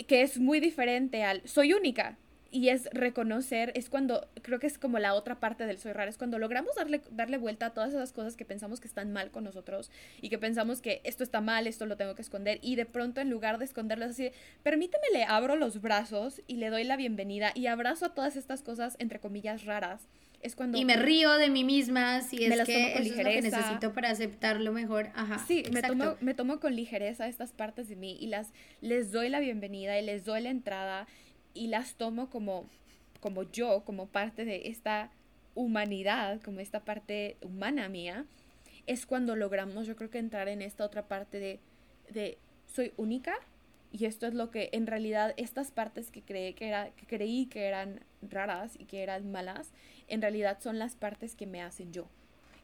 Que 0.07 0.23
es 0.23 0.39
muy 0.39 0.61
diferente 0.61 1.23
al 1.25 1.47
soy 1.47 1.73
única 1.73 2.19
y 2.51 2.69
es 2.69 2.89
reconocer, 2.93 3.73
es 3.75 3.89
cuando, 3.89 4.29
creo 4.43 4.59
que 4.59 4.67
es 4.67 4.79
como 4.79 4.99
la 4.99 5.15
otra 5.15 5.41
parte 5.41 5.67
del 5.67 5.79
soy 5.79 5.93
raro, 5.93 6.11
es 6.11 6.19
cuando 6.19 6.39
logramos 6.39 6.75
darle, 6.77 7.03
darle 7.11 7.39
vuelta 7.39 7.67
a 7.67 7.71
todas 7.71 7.91
esas 7.91 8.13
cosas 8.13 8.37
que 8.37 8.45
pensamos 8.45 8.81
que 8.81 8.89
están 8.89 9.13
mal 9.13 9.31
con 9.31 9.45
nosotros 9.45 9.91
y 10.21 10.29
que 10.29 10.39
pensamos 10.39 10.81
que 10.81 11.01
esto 11.05 11.25
está 11.25 11.41
mal, 11.41 11.67
esto 11.67 11.87
lo 11.87 11.97
tengo 11.97 12.15
que 12.15 12.23
esconder 12.23 12.59
y 12.63 12.77
de 12.77 12.87
pronto 12.87 13.21
en 13.21 13.31
lugar 13.31 13.59
de 13.59 13.65
esconderlas 13.65 14.13
así, 14.13 14.31
permíteme, 14.63 15.07
le 15.13 15.25
abro 15.25 15.57
los 15.57 15.81
brazos 15.81 16.41
y 16.47 16.57
le 16.57 16.71
doy 16.71 16.85
la 16.85 16.97
bienvenida 16.97 17.53
y 17.55 17.67
abrazo 17.67 18.07
a 18.07 18.15
todas 18.15 18.37
estas 18.37 18.63
cosas, 18.63 18.97
entre 18.99 19.21
comillas, 19.21 19.65
raras. 19.65 20.09
Es 20.43 20.55
cuando 20.55 20.79
y 20.79 20.85
me 20.85 20.97
río 20.97 21.33
de 21.39 21.49
mí 21.49 21.65
misma 21.65 22.21
si 22.21 22.45
es 22.45 22.63
que 22.65 22.93
eso 22.93 22.99
es 23.01 23.17
lo 23.17 23.25
que 23.25 23.43
necesito 23.43 23.93
para 23.95 24.11
aceptarlo 24.11 24.73
mejor. 24.73 25.09
Ajá. 25.15 25.45
Sí, 25.47 25.65
me 25.73 25.83
tomo, 25.83 26.17
me 26.21 26.35
tomo 26.35 26.61
con 26.61 26.77
ligereza 26.77 27.27
estas 27.27 27.53
partes 27.53 27.89
de 27.89 27.97
mí 27.97 28.17
y 28.21 28.27
las 28.29 28.53
les 28.81 29.11
doy 29.11 29.29
la 29.29 29.41
bienvenida 29.41 29.99
y 29.99 30.05
les 30.05 30.25
doy 30.25 30.43
la 30.43 30.51
entrada 30.51 31.09
y 31.57 31.69
las 31.69 31.95
tomo 31.95 32.31
como, 32.31 32.69
como 33.21 33.43
yo, 33.45 33.85
como 33.85 34.07
parte 34.07 34.45
de 34.45 34.69
esta 34.69 35.11
humanidad, 35.55 36.41
como 36.43 36.61
esta 36.61 36.85
parte 36.85 37.37
humana 37.43 37.89
mía, 37.89 38.27
es 38.87 39.07
cuando 39.07 39.35
logramos, 39.35 39.87
yo 39.87 39.97
creo 39.97 40.11
que 40.11 40.19
entrar 40.19 40.49
en 40.49 40.63
esta 40.63 40.85
otra 40.85 41.09
parte 41.09 41.41
de, 41.41 41.61
de 42.11 42.39
soy 42.67 42.93
única 42.97 43.35
y 43.93 44.05
esto 44.05 44.27
es 44.27 44.35
lo 44.35 44.51
que 44.51 44.69
en 44.73 44.87
realidad 44.87 45.35
estas 45.37 45.71
partes 45.71 46.11
que, 46.11 46.23
creí 46.23 46.53
que, 46.55 46.69
era, 46.69 46.91
que 46.91 47.07
creí 47.07 47.47
que 47.47 47.65
eran 47.65 48.01
raras 48.23 48.77
y 48.79 48.85
que 48.85 49.03
eran 49.03 49.31
malas, 49.31 49.71
en 50.09 50.21
realidad 50.21 50.59
son 50.61 50.79
las 50.79 50.95
partes 50.97 51.35
que 51.35 51.47
me 51.47 51.63
hacen 51.63 51.93
yo 51.93 52.07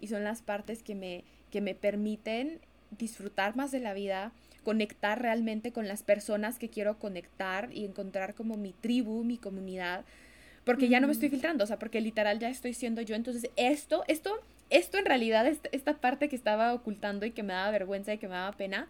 y 0.00 0.08
son 0.08 0.24
las 0.24 0.42
partes 0.42 0.82
que 0.82 0.94
me, 0.94 1.24
que 1.50 1.60
me 1.60 1.74
permiten 1.74 2.60
disfrutar 2.90 3.56
más 3.56 3.70
de 3.70 3.80
la 3.80 3.94
vida, 3.94 4.32
conectar 4.62 5.20
realmente 5.20 5.72
con 5.72 5.88
las 5.88 6.02
personas 6.02 6.58
que 6.58 6.68
quiero 6.68 6.98
conectar 6.98 7.70
y 7.72 7.84
encontrar 7.84 8.34
como 8.34 8.56
mi 8.56 8.72
tribu, 8.72 9.24
mi 9.24 9.38
comunidad, 9.38 10.04
porque 10.64 10.88
ya 10.88 11.00
no 11.00 11.08
me 11.08 11.12
estoy 11.12 11.28
filtrando, 11.28 11.64
o 11.64 11.66
sea, 11.66 11.78
porque 11.78 12.00
literal 12.00 12.38
ya 12.38 12.48
estoy 12.48 12.74
siendo 12.74 13.02
yo. 13.02 13.14
Entonces, 13.16 13.50
esto, 13.56 14.04
esto 14.06 14.40
esto 14.70 14.96
en 14.96 15.04
realidad, 15.04 15.46
esta 15.46 15.94
parte 15.98 16.28
que 16.30 16.36
estaba 16.36 16.72
ocultando 16.72 17.26
y 17.26 17.32
que 17.32 17.42
me 17.42 17.52
daba 17.52 17.70
vergüenza 17.70 18.14
y 18.14 18.18
que 18.18 18.26
me 18.26 18.34
daba 18.34 18.52
pena, 18.52 18.88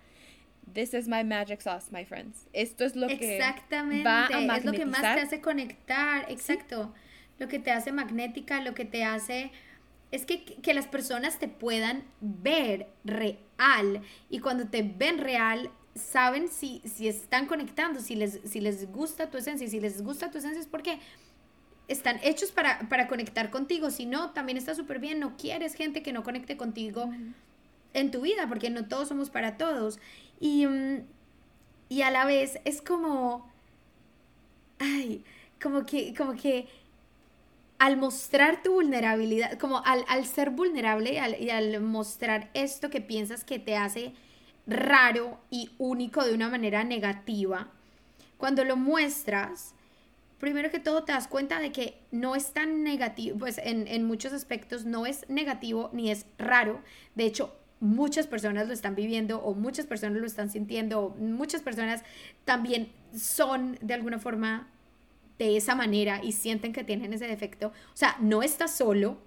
This 0.73 0.95
is 0.95 1.09
my 1.09 1.25
magic 1.25 1.61
sauce, 1.61 1.89
my 1.91 2.05
friends. 2.05 2.47
Esto 2.53 2.85
es 2.85 2.95
lo 2.95 3.09
que 3.09 3.39
va 3.39 4.27
a 4.27 4.57
Es 4.57 4.65
lo 4.65 4.73
que 4.73 4.87
más 4.87 5.01
te 5.01 5.21
hace 5.21 5.41
conectar, 5.41 6.31
exacto. 6.31 6.95
Lo 7.39 7.49
que 7.49 7.59
te 7.59 7.73
hace 7.73 7.91
magnética, 7.91 8.61
lo 8.61 8.73
que 8.73 8.85
te 8.85 9.05
hace 9.05 9.51
es 10.13 10.25
que, 10.25 10.45
que, 10.45 10.73
las 10.73 10.87
personas 10.87 11.39
te 11.39 11.49
puedan 11.49 12.05
ver 12.21 12.87
real 13.05 13.39
y 14.31 14.41
cuando 14.41 14.67
te 14.69 14.83
ven 14.83 15.19
real 15.19 15.71
saben 15.95 16.49
si, 16.49 16.81
si 16.85 17.09
están 17.09 17.47
conectando, 17.47 18.01
si 18.01 18.15
les, 18.15 18.41
si 18.45 18.61
les 18.61 18.91
gusta 18.91 19.31
tu 19.31 19.39
esencia, 19.39 19.69
si 19.69 19.81
les 19.81 20.03
gusta 20.03 20.31
tu 20.31 20.39
esencia 20.39 20.61
es 20.61 20.67
porque 20.67 20.99
están 21.89 22.19
hechos 22.23 22.51
para, 22.53 22.89
para 22.89 23.09
conectar 23.09 23.51
contigo, 23.51 23.91
si 23.91 24.07
no, 24.07 24.31
también 24.31 24.57
está 24.57 24.75
súper 24.75 24.99
bien, 24.99 25.21
no 25.21 25.37
quieres 25.37 25.75
gente 25.75 26.03
que 26.03 26.13
no 26.13 26.23
conecte 26.23 26.57
contigo 26.57 27.11
en 27.93 28.11
tu 28.11 28.23
vida, 28.23 28.49
porque 28.49 28.71
no 28.71 28.87
todos 28.87 29.09
somos 29.09 29.31
para 29.31 29.57
todos. 29.57 29.99
Y, 30.41 30.67
mm, 30.67 31.05
y 31.89 32.03
a 32.03 32.11
la 32.11 32.25
vez 32.25 32.59
es 32.65 32.81
como, 32.81 33.51
ay, 34.79 35.25
como 35.61 35.85
que, 35.85 36.15
como 36.15 36.35
que 36.35 36.67
al 37.83 37.97
mostrar 37.97 38.63
tu 38.63 38.75
vulnerabilidad, 38.75 39.59
como 39.59 39.85
al, 39.85 40.05
al 40.07 40.25
ser 40.25 40.51
vulnerable 40.51 41.21
y 41.41 41.51
al 41.51 41.81
mostrar 41.81 42.49
esto 42.55 42.91
que 42.91 43.01
piensas 43.01 43.43
que 43.43 43.59
te 43.59 43.77
hace 43.77 44.13
raro 44.69 45.41
y 45.51 45.69
único 45.79 46.25
de 46.25 46.33
una 46.33 46.49
manera 46.49 46.85
negativa, 46.85 47.73
cuando 48.39 48.63
lo 48.63 48.77
muestras, 48.77 49.75
primero 50.39 50.71
que 50.71 50.79
todo 50.79 51.03
te 51.03 51.11
das 51.11 51.27
cuenta 51.27 51.59
de 51.59 51.73
que 51.73 51.99
no 52.13 52.37
es 52.37 52.53
tan 52.53 52.85
negativo, 52.85 53.37
pues 53.37 53.59
en, 53.59 53.89
en, 53.89 54.05
muchos 54.05 54.33
aspectos 54.33 54.85
no 54.85 55.05
es 55.05 55.29
negativo 55.29 55.91
ni 55.93 56.13
es 56.13 56.27
raro. 56.39 56.81
De 57.17 57.25
hecho, 57.25 57.53
muchas 57.81 58.29
personas 58.29 58.69
lo 58.69 58.75
están 58.75 58.95
viviendo 58.95 59.41
o 59.41 59.55
muchas 59.55 59.87
personas 59.87 60.21
lo 60.21 60.27
están 60.29 60.51
sintiendo 60.51 61.01
o 61.01 61.11
muchas 61.17 61.63
personas 61.63 62.05
también 62.45 62.93
son 63.13 63.77
de 63.81 63.95
alguna 63.95 64.21
forma 64.21 64.69
de 65.39 65.57
esa 65.57 65.75
manera 65.75 66.21
y 66.23 66.33
sienten 66.33 66.73
que 66.73 66.85
tienen 66.85 67.13
ese 67.13 67.27
defecto. 67.27 67.69
O 67.69 67.97
sea, 67.97 68.17
no 68.21 68.43
estás 68.43 68.77
solo, 68.77 69.19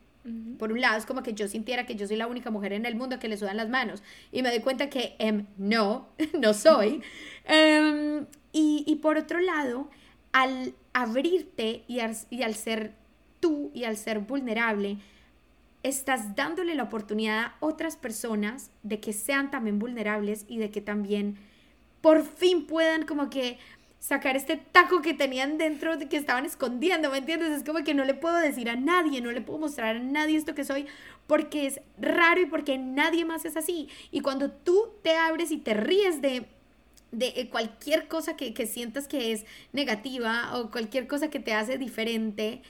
por 0.58 0.72
un 0.72 0.82
lado, 0.82 0.98
es 0.98 1.06
como 1.06 1.22
que 1.22 1.34
yo 1.34 1.48
sintiera 1.48 1.86
que 1.86 1.96
yo 1.96 2.08
soy 2.08 2.18
la 2.18 2.26
única 2.26 2.50
mujer 2.50 2.74
en 2.74 2.86
el 2.88 2.96
mundo 2.96 3.20
que 3.20 3.28
le 3.28 3.38
sudan 3.38 3.58
las 3.58 3.70
manos. 3.70 4.02
Y 4.32 4.42
me 4.42 4.50
doy 4.50 4.60
cuenta 4.60 4.90
que 4.90 5.16
em, 5.20 5.46
no, 5.58 6.08
no 6.40 6.54
soy. 6.54 7.02
Em, 7.44 8.26
y, 8.52 8.84
y, 8.88 8.96
por 8.98 9.18
otro 9.18 9.40
lado, 9.40 9.90
al 10.32 10.74
abrirte 10.94 11.84
y 11.88 12.00
al, 12.00 12.16
y 12.32 12.42
al 12.42 12.56
ser 12.56 12.94
tú 13.40 13.70
y 13.76 13.84
al 13.84 13.98
ser 13.98 14.20
vulnerable, 14.20 14.98
estás 15.84 16.36
dándole 16.36 16.74
la 16.74 16.84
oportunidad 16.84 17.40
a 17.40 17.56
otras 17.60 17.96
personas 17.96 18.72
de 18.82 19.00
que 19.00 19.14
sean 19.14 19.52
también 19.52 19.78
vulnerables 19.78 20.46
y 20.48 20.58
de 20.58 20.72
que 20.72 20.82
también 20.82 21.38
por 22.02 22.24
fin 22.24 22.66
puedan 22.66 23.06
como 23.06 23.30
que 23.30 23.60
sacar 24.06 24.36
este 24.36 24.58
taco 24.58 25.02
que 25.02 25.16
tenían 25.16 25.58
dentro 25.58 25.98
de 25.98 26.08
que 26.08 26.18
estaban 26.18 26.46
escondiendo, 26.46 27.10
¿me 27.10 27.18
entiendes? 27.18 27.50
Es 27.50 27.64
como 27.64 27.84
que 27.84 27.96
no 27.96 28.06
le 28.06 28.14
puedo 28.14 28.38
decir 28.38 28.70
a 28.70 28.76
nadie, 28.76 29.20
no 29.20 29.32
le 29.32 29.42
puedo 29.42 29.58
mostrar 29.58 29.96
a 29.96 30.00
nadie 30.00 30.38
esto 30.38 30.54
que 30.54 30.64
soy 30.64 30.86
porque 31.26 31.66
es 31.66 31.82
raro 31.98 32.40
y 32.42 32.46
porque 32.46 32.78
nadie 32.78 33.26
más 33.26 33.46
es 33.46 33.58
así. 33.58 33.90
Y 34.12 34.22
cuando 34.22 34.52
tú 34.52 34.92
te 35.02 35.16
abres 35.16 35.50
y 35.52 35.58
te 35.58 35.74
ríes 35.74 36.22
de 36.22 36.46
de 37.12 37.28
eh, 37.38 37.50
cualquier 37.50 38.10
cosa 38.10 38.36
que, 38.36 38.54
sientas 38.68 39.08
que 39.08 39.32
es 39.32 39.46
negativa 39.72 40.58
o 40.58 40.70
cualquier 40.70 41.08
cosa 41.08 41.30
que 41.30 41.40
te 41.40 41.54
hace 41.54 41.78
diferente 41.78 42.62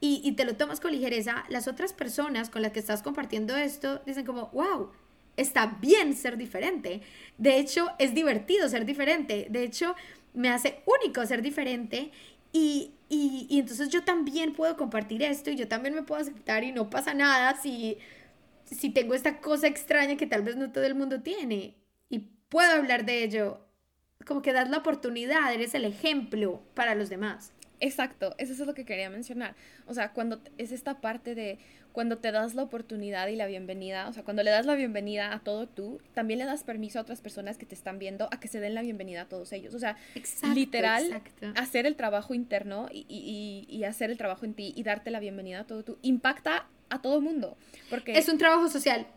y, 0.00 0.20
y, 0.24 0.32
te 0.32 0.44
lo 0.44 0.56
tomas 0.56 0.80
con 0.80 0.90
ligereza, 0.90 1.44
las 1.48 1.68
otras 1.68 1.92
personas 1.92 2.50
con 2.50 2.62
las 2.62 2.72
que 2.72 2.80
estás 2.80 3.00
compartiendo 3.02 3.56
esto 3.56 4.02
dicen 4.04 4.26
como, 4.26 4.48
wow, 4.48 4.90
está 5.36 5.78
bien 5.80 6.14
ser 6.14 6.36
diferente. 6.36 7.02
De 7.38 7.58
hecho, 7.58 7.90
es 8.00 8.12
divertido 8.12 8.68
ser 8.68 8.84
diferente. 8.84 9.46
De 9.50 9.62
hecho, 9.62 9.94
me 10.34 10.48
hace 10.50 10.82
único 10.86 11.24
ser 11.26 11.42
diferente 11.42 12.10
y, 12.52 12.92
y, 13.08 13.58
entonces 13.58 13.88
yo 13.88 14.04
también 14.04 14.52
puedo 14.52 14.76
compartir 14.76 15.22
esto 15.22 15.50
y 15.50 15.56
yo 15.56 15.68
también 15.68 15.94
me 15.94 16.02
puedo 16.02 16.20
aceptar 16.20 16.64
y 16.64 16.72
no 16.72 16.90
pasa 16.90 17.14
nada 17.14 17.56
si, 17.60 17.98
si 18.64 18.90
tengo 18.90 19.14
esta 19.14 19.40
cosa 19.40 19.66
extraña 19.66 20.16
que 20.16 20.26
tal 20.26 20.42
vez 20.42 20.56
no 20.56 20.70
todo 20.70 20.84
el 20.84 20.94
mundo 20.94 21.22
tiene 21.22 21.76
y 22.08 22.18
puedo 22.48 22.72
hablar 22.72 23.04
de 23.04 23.24
ello. 23.24 23.60
Como 24.26 24.40
que 24.40 24.52
das 24.52 24.70
la 24.70 24.78
oportunidad, 24.78 25.52
eres 25.52 25.74
el 25.74 25.84
ejemplo 25.84 26.62
para 26.74 26.94
los 26.94 27.08
demás. 27.08 27.52
Exacto, 27.82 28.32
eso 28.38 28.52
es 28.52 28.60
lo 28.60 28.74
que 28.74 28.84
quería 28.84 29.10
mencionar. 29.10 29.56
O 29.86 29.94
sea, 29.94 30.12
cuando 30.12 30.40
es 30.56 30.70
esta 30.70 31.00
parte 31.00 31.34
de 31.34 31.58
cuando 31.90 32.18
te 32.18 32.30
das 32.30 32.54
la 32.54 32.62
oportunidad 32.62 33.26
y 33.26 33.34
la 33.34 33.46
bienvenida, 33.46 34.08
o 34.08 34.12
sea, 34.12 34.22
cuando 34.22 34.44
le 34.44 34.52
das 34.52 34.66
la 34.66 34.76
bienvenida 34.76 35.34
a 35.34 35.40
todo 35.40 35.66
tú, 35.66 36.00
también 36.14 36.38
le 36.38 36.44
das 36.44 36.62
permiso 36.62 37.00
a 37.00 37.02
otras 37.02 37.20
personas 37.20 37.58
que 37.58 37.66
te 37.66 37.74
están 37.74 37.98
viendo 37.98 38.28
a 38.30 38.38
que 38.38 38.46
se 38.46 38.60
den 38.60 38.76
la 38.76 38.82
bienvenida 38.82 39.22
a 39.22 39.24
todos 39.24 39.52
ellos. 39.52 39.74
O 39.74 39.80
sea, 39.80 39.96
literal, 40.54 41.22
hacer 41.56 41.86
el 41.86 41.96
trabajo 41.96 42.34
interno 42.34 42.86
y, 42.88 43.04
y, 43.08 43.66
y, 43.68 43.82
hacer 43.82 44.12
el 44.12 44.16
trabajo 44.16 44.44
en 44.44 44.54
ti 44.54 44.72
y 44.76 44.84
darte 44.84 45.10
la 45.10 45.18
bienvenida 45.18 45.60
a 45.60 45.66
todo 45.66 45.82
tú 45.82 45.98
impacta 46.02 46.68
a 46.92 47.00
todo 47.00 47.16
el 47.16 47.22
mundo. 47.22 47.56
Porque 47.88 48.12
es 48.12 48.28
un 48.28 48.38
trabajo 48.38 48.68
social. 48.68 49.06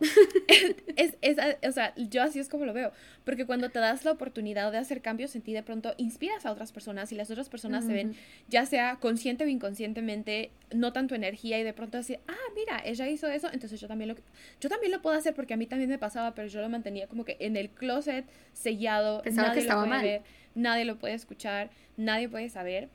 Es, 0.96 1.14
es, 1.20 1.36
o 1.68 1.72
sea, 1.72 1.94
yo 1.96 2.22
así 2.22 2.38
es 2.38 2.48
como 2.48 2.64
lo 2.64 2.72
veo. 2.72 2.90
Porque 3.24 3.44
cuando 3.44 3.68
te 3.68 3.78
das 3.78 4.06
la 4.06 4.12
oportunidad 4.12 4.72
de 4.72 4.78
hacer 4.78 5.02
cambios 5.02 5.36
en 5.36 5.42
ti, 5.42 5.52
de 5.52 5.62
pronto 5.62 5.94
inspiras 5.98 6.46
a 6.46 6.52
otras 6.52 6.72
personas 6.72 7.12
y 7.12 7.16
las 7.16 7.30
otras 7.30 7.50
personas 7.50 7.84
se 7.84 7.92
ven, 7.92 8.16
ya 8.48 8.64
sea 8.64 8.96
consciente 8.96 9.44
o 9.44 9.48
inconscientemente, 9.48 10.50
notan 10.72 11.06
tu 11.06 11.14
energía 11.14 11.58
y 11.58 11.64
de 11.64 11.74
pronto 11.74 11.98
decir, 11.98 12.18
ah, 12.28 12.52
mira, 12.54 12.80
ella 12.84 13.08
hizo 13.08 13.28
eso, 13.28 13.48
entonces 13.52 13.78
yo 13.78 13.88
también 13.88 14.08
lo, 14.08 14.16
yo 14.58 14.68
también 14.70 14.90
lo 14.90 15.02
puedo 15.02 15.18
hacer 15.18 15.34
porque 15.34 15.52
a 15.52 15.58
mí 15.58 15.66
también 15.66 15.90
me 15.90 15.98
pasaba, 15.98 16.34
pero 16.34 16.48
yo 16.48 16.62
lo 16.62 16.68
mantenía 16.70 17.06
como 17.08 17.26
que 17.26 17.36
en 17.40 17.56
el 17.56 17.68
closet 17.68 18.24
sellado. 18.54 19.20
Pensaba 19.22 19.48
nadie 19.48 19.60
que 19.60 19.66
estaba 19.66 19.82
lo 19.82 19.88
puede 19.88 19.98
mal. 19.98 20.06
ver, 20.06 20.22
nadie 20.54 20.84
lo 20.86 20.98
puede 20.98 21.14
escuchar, 21.14 21.70
nadie 21.98 22.30
puede 22.30 22.48
saber 22.48 22.88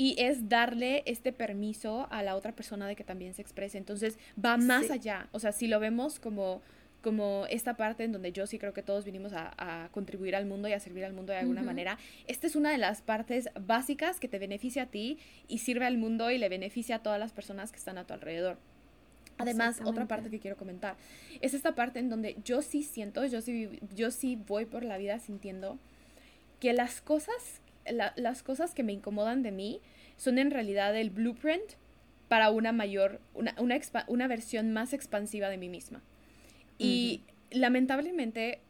y 0.00 0.14
es 0.16 0.48
darle 0.48 1.02
este 1.04 1.30
permiso 1.30 2.08
a 2.10 2.22
la 2.22 2.34
otra 2.34 2.52
persona 2.52 2.88
de 2.88 2.96
que 2.96 3.04
también 3.04 3.34
se 3.34 3.42
exprese. 3.42 3.76
Entonces 3.76 4.18
va 4.42 4.56
más 4.56 4.90
allá. 4.90 5.28
O 5.32 5.38
sea, 5.38 5.52
si 5.52 5.66
lo 5.66 5.78
vemos 5.78 6.18
como, 6.18 6.62
como 7.02 7.44
esta 7.50 7.76
parte 7.76 8.04
en 8.04 8.12
donde 8.12 8.32
yo 8.32 8.46
sí 8.46 8.58
creo 8.58 8.72
que 8.72 8.82
todos 8.82 9.04
vinimos 9.04 9.34
a, 9.34 9.90
contribuir 9.92 10.36
al 10.36 10.46
mundo 10.46 10.68
y 10.68 10.72
a 10.72 10.80
servir 10.80 11.04
al 11.04 11.12
mundo 11.12 11.34
de 11.34 11.40
alguna 11.40 11.62
manera, 11.62 11.98
esta 12.28 12.46
es 12.46 12.56
una 12.56 12.70
de 12.70 12.78
las 12.78 13.02
partes 13.02 13.50
básicas 13.66 14.20
que 14.20 14.26
te 14.26 14.38
beneficia 14.38 14.84
a 14.84 14.86
ti 14.86 15.18
y 15.48 15.58
sirve 15.58 15.84
al 15.84 15.98
mundo 15.98 16.30
y 16.30 16.38
le 16.38 16.48
beneficia 16.48 16.96
a 16.96 17.02
todas 17.02 17.20
las 17.20 17.32
personas 17.32 17.70
que 17.70 17.76
están 17.76 17.98
a 17.98 18.06
tu 18.06 18.14
alrededor. 18.14 18.56
Además, 19.36 19.82
otra 19.84 20.06
parte 20.06 20.30
que 20.30 20.40
quiero 20.40 20.56
comentar 20.56 20.96
es 21.42 21.52
esta 21.52 21.74
parte 21.74 21.98
en 21.98 22.08
donde 22.08 22.38
yo 22.42 22.62
sí 22.62 22.84
siento, 22.84 23.26
yo 23.26 23.42
sí, 23.42 23.68
yo 23.94 24.10
sí 24.10 24.36
voy 24.46 24.64
por 24.64 24.82
la 24.82 24.96
vida 24.96 25.18
sintiendo 25.18 25.78
que 26.58 26.72
las 26.72 27.02
cosas 27.02 27.60
las 27.90 28.42
cosas 28.42 28.74
que 28.74 28.82
me 28.82 28.92
incomodan 28.92 29.42
de 29.42 29.52
mí 29.52 29.80
son 30.16 30.38
en 30.38 30.50
realidad 30.50 30.96
el 30.96 31.10
blueprint 31.10 31.72
para 32.28 32.50
una 32.50 32.72
mayor, 32.72 33.20
una, 33.34 33.54
una, 33.58 33.80
una 34.06 34.28
versión 34.28 34.72
más 34.72 34.92
expansiva 34.92 35.48
de 35.48 35.58
mí 35.58 35.68
misma. 35.68 36.02
Y 36.78 37.22
lamentablemente 37.50 38.60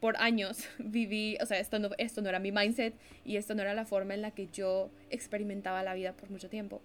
por 0.00 0.16
años 0.18 0.68
viví, 0.78 1.36
o 1.40 1.46
sea, 1.46 1.58
esto 1.58 1.78
no, 1.78 1.90
esto 1.98 2.22
no 2.22 2.28
era 2.28 2.38
mi 2.38 2.52
mindset 2.52 2.94
y 3.24 3.36
esto 3.36 3.54
no 3.54 3.62
era 3.62 3.74
la 3.74 3.84
forma 3.84 4.14
en 4.14 4.22
la 4.22 4.30
que 4.30 4.48
yo 4.52 4.90
experimentaba 5.10 5.82
la 5.82 5.94
vida 5.94 6.12
por 6.12 6.30
mucho 6.30 6.48
tiempo. 6.48 6.80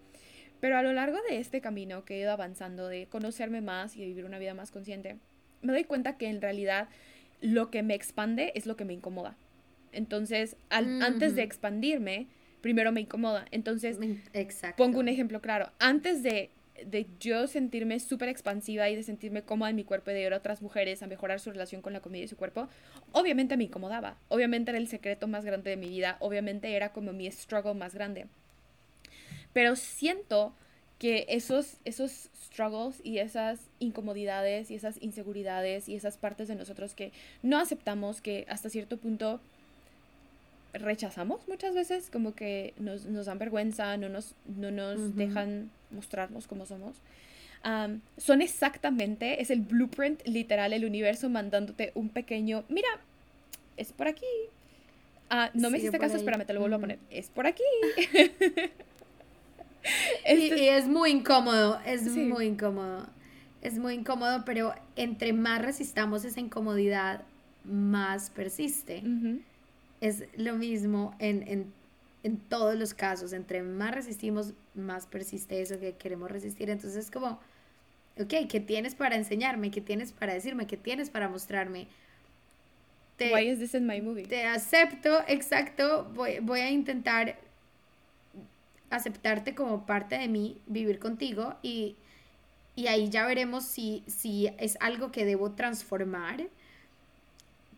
Pero 0.59 0.77
a 0.77 0.83
lo 0.83 0.93
largo 0.93 1.17
de 1.29 1.39
este 1.39 1.61
camino 1.61 2.05
que 2.05 2.15
he 2.15 2.19
ido 2.19 2.31
avanzando, 2.31 2.87
de 2.87 3.07
conocerme 3.07 3.61
más 3.61 3.95
y 3.95 4.01
de 4.01 4.07
vivir 4.07 4.25
una 4.25 4.37
vida 4.37 4.53
más 4.53 4.71
consciente, 4.71 5.17
me 5.61 5.73
doy 5.73 5.83
cuenta 5.83 6.17
que 6.17 6.27
en 6.27 6.41
realidad 6.41 6.87
lo 7.41 7.71
que 7.71 7.81
me 7.81 7.95
expande 7.95 8.51
es 8.55 8.67
lo 8.67 8.75
que 8.75 8.85
me 8.85 8.93
incomoda. 8.93 9.35
Entonces, 9.91 10.55
antes 10.69 11.35
de 11.35 11.43
expandirme, 11.43 12.27
primero 12.61 12.91
me 12.91 13.01
incomoda. 13.01 13.45
Entonces, 13.51 13.97
pongo 14.77 14.99
un 14.99 15.07
ejemplo 15.07 15.41
claro. 15.41 15.71
Antes 15.79 16.23
de, 16.23 16.49
de 16.85 17.07
yo 17.19 17.47
sentirme 17.47 17.99
súper 17.99 18.29
expansiva 18.29 18.89
y 18.89 18.95
de 18.95 19.03
sentirme 19.03 19.43
cómoda 19.43 19.69
en 19.69 19.75
mi 19.75 19.83
cuerpo 19.83 20.11
y 20.11 20.13
de 20.13 20.21
ir 20.21 20.33
a 20.33 20.37
otras 20.37 20.61
mujeres 20.61 21.03
a 21.03 21.07
mejorar 21.07 21.39
su 21.39 21.51
relación 21.51 21.81
con 21.81 21.93
la 21.93 21.99
comida 22.01 22.23
y 22.23 22.27
su 22.27 22.37
cuerpo, 22.37 22.67
obviamente 23.11 23.57
me 23.57 23.65
incomodaba. 23.65 24.17
Obviamente 24.29 24.71
era 24.71 24.77
el 24.77 24.87
secreto 24.87 25.27
más 25.27 25.45
grande 25.45 25.69
de 25.69 25.77
mi 25.77 25.89
vida. 25.89 26.17
Obviamente 26.19 26.73
era 26.75 26.93
como 26.93 27.13
mi 27.13 27.29
struggle 27.31 27.73
más 27.73 27.93
grande. 27.93 28.27
Pero 29.53 29.75
siento 29.75 30.53
que 31.01 31.25
esos, 31.29 31.77
esos 31.83 32.29
struggles 32.35 33.01
y 33.03 33.17
esas 33.17 33.71
incomodidades 33.79 34.69
y 34.69 34.75
esas 34.75 35.01
inseguridades 35.01 35.89
y 35.89 35.95
esas 35.95 36.17
partes 36.17 36.47
de 36.47 36.53
nosotros 36.53 36.93
que 36.93 37.11
no 37.41 37.57
aceptamos, 37.57 38.21
que 38.21 38.45
hasta 38.47 38.69
cierto 38.69 38.97
punto 38.97 39.41
rechazamos 40.73 41.47
muchas 41.47 41.75
veces, 41.75 42.09
como 42.09 42.33
que 42.33 42.73
nos, 42.77 43.05
nos 43.05 43.25
dan 43.25 43.39
vergüenza, 43.39 43.97
no 43.97 44.09
nos, 44.09 44.35
no 44.45 44.71
nos 44.71 45.15
dejan 45.15 45.69
mostrarnos 45.91 46.47
como 46.47 46.65
somos. 46.65 46.97
son 48.17 48.41
exactamente, 48.41 49.41
es 49.41 49.51
el 49.51 49.61
blueprint 49.61 50.25
literal, 50.25 50.73
el 50.73 50.85
universo 50.85 51.29
mandándote 51.29 51.91
un 51.95 52.09
pequeño, 52.09 52.63
mira, 52.69 52.89
es 53.77 53.91
por 53.93 54.07
aquí. 54.07 54.25
Ah, 55.29 55.49
no 55.53 55.69
me 55.69 55.77
hiciste 55.77 55.97
caso, 55.97 56.17
espérame, 56.17 56.45
te 56.45 56.53
lo 56.53 56.59
vuelvo 56.59 56.75
a 56.75 56.79
poner. 56.79 56.99
Es 57.09 57.29
por 57.29 57.47
aquí. 57.47 57.63
y, 60.27 60.67
es 60.67 60.87
muy 60.87 61.11
incómodo, 61.11 61.79
es 61.85 62.03
muy 62.03 62.45
incómodo. 62.45 63.07
es 63.61 63.77
muy 63.77 63.93
incómodo, 63.93 64.43
pero 64.45 64.73
entre 64.95 65.33
más 65.33 65.61
resistamos 65.61 66.25
esa 66.25 66.39
incomodidad, 66.39 67.23
más 67.63 68.29
persiste. 68.29 69.03
Es 70.01 70.23
lo 70.35 70.55
mismo 70.55 71.15
en, 71.19 71.47
en, 71.47 71.73
en, 72.23 72.37
todos 72.37 72.75
los 72.75 72.93
casos. 72.93 73.33
Entre 73.33 73.63
más 73.63 73.93
resistimos, 73.93 74.53
más 74.75 75.05
persiste 75.05 75.61
eso 75.61 75.79
que 75.79 75.93
queremos 75.93 76.29
resistir. 76.29 76.69
Entonces 76.69 77.05
es 77.05 77.11
como, 77.11 77.39
ok, 78.19 78.33
¿qué 78.49 78.59
tienes 78.59 78.95
para 78.95 79.15
enseñarme? 79.15 79.71
¿Qué 79.71 79.81
tienes 79.81 80.11
para 80.11 80.33
decirme? 80.33 80.67
¿Qué 80.67 80.77
tienes 80.77 81.09
para 81.09 81.29
mostrarme? 81.29 81.87
Te, 83.17 83.31
Why 83.33 83.49
is 83.49 83.59
this 83.59 83.75
in 83.75 83.85
my 83.85 84.01
movie? 84.01 84.25
Te 84.25 84.43
acepto, 84.43 85.23
exacto. 85.27 86.09
Voy, 86.13 86.39
voy 86.41 86.61
a 86.61 86.69
intentar 86.69 87.37
aceptarte 88.91 89.55
como 89.55 89.85
parte 89.85 90.17
de 90.17 90.27
mí, 90.27 90.57
vivir 90.67 90.99
contigo 90.99 91.55
y, 91.63 91.95
y 92.75 92.87
ahí 92.87 93.09
ya 93.09 93.25
veremos 93.25 93.63
si, 93.63 94.03
si 94.05 94.51
es 94.59 94.77
algo 94.81 95.11
que 95.11 95.25
debo 95.25 95.51
transformar 95.51 96.43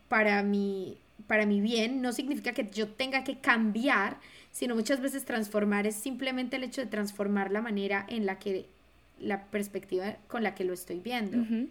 para 0.08 0.42
mi, 0.42 0.98
para 1.26 1.46
mi 1.46 1.60
bien. 1.60 2.02
No 2.02 2.12
significa 2.12 2.52
que 2.52 2.68
yo 2.70 2.88
tenga 2.88 3.24
que 3.24 3.38
cambiar, 3.38 4.18
sino 4.52 4.74
muchas 4.74 5.00
veces 5.00 5.24
transformar 5.24 5.86
es 5.86 5.94
simplemente 5.94 6.56
el 6.56 6.64
hecho 6.64 6.80
de 6.80 6.86
transformar 6.86 7.50
la 7.50 7.60
manera 7.60 8.06
en 8.08 8.26
la 8.26 8.38
que, 8.38 8.66
la 9.18 9.44
perspectiva 9.46 10.16
con 10.28 10.42
la 10.42 10.54
que 10.54 10.64
lo 10.64 10.74
estoy 10.74 11.00
viendo. 11.00 11.68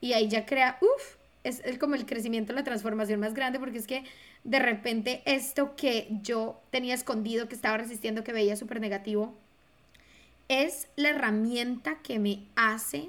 Y 0.00 0.12
ahí 0.12 0.28
ya 0.28 0.46
crea, 0.46 0.78
uff, 0.80 1.16
es 1.44 1.78
como 1.78 1.94
el 1.94 2.06
crecimiento, 2.06 2.52
la 2.52 2.64
transformación 2.64 3.20
más 3.20 3.34
grande, 3.34 3.58
porque 3.58 3.78
es 3.78 3.86
que 3.86 4.04
de 4.44 4.58
repente 4.58 5.22
esto 5.26 5.76
que 5.76 6.08
yo 6.22 6.60
tenía 6.70 6.94
escondido, 6.94 7.48
que 7.48 7.54
estaba 7.54 7.78
resistiendo, 7.78 8.24
que 8.24 8.32
veía 8.32 8.56
súper 8.56 8.80
negativo, 8.80 9.34
es 10.48 10.88
la 10.96 11.10
herramienta 11.10 11.98
que 12.02 12.18
me 12.18 12.44
hace 12.54 13.08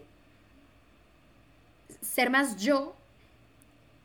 ser 2.01 2.29
más 2.29 2.57
yo 2.57 2.95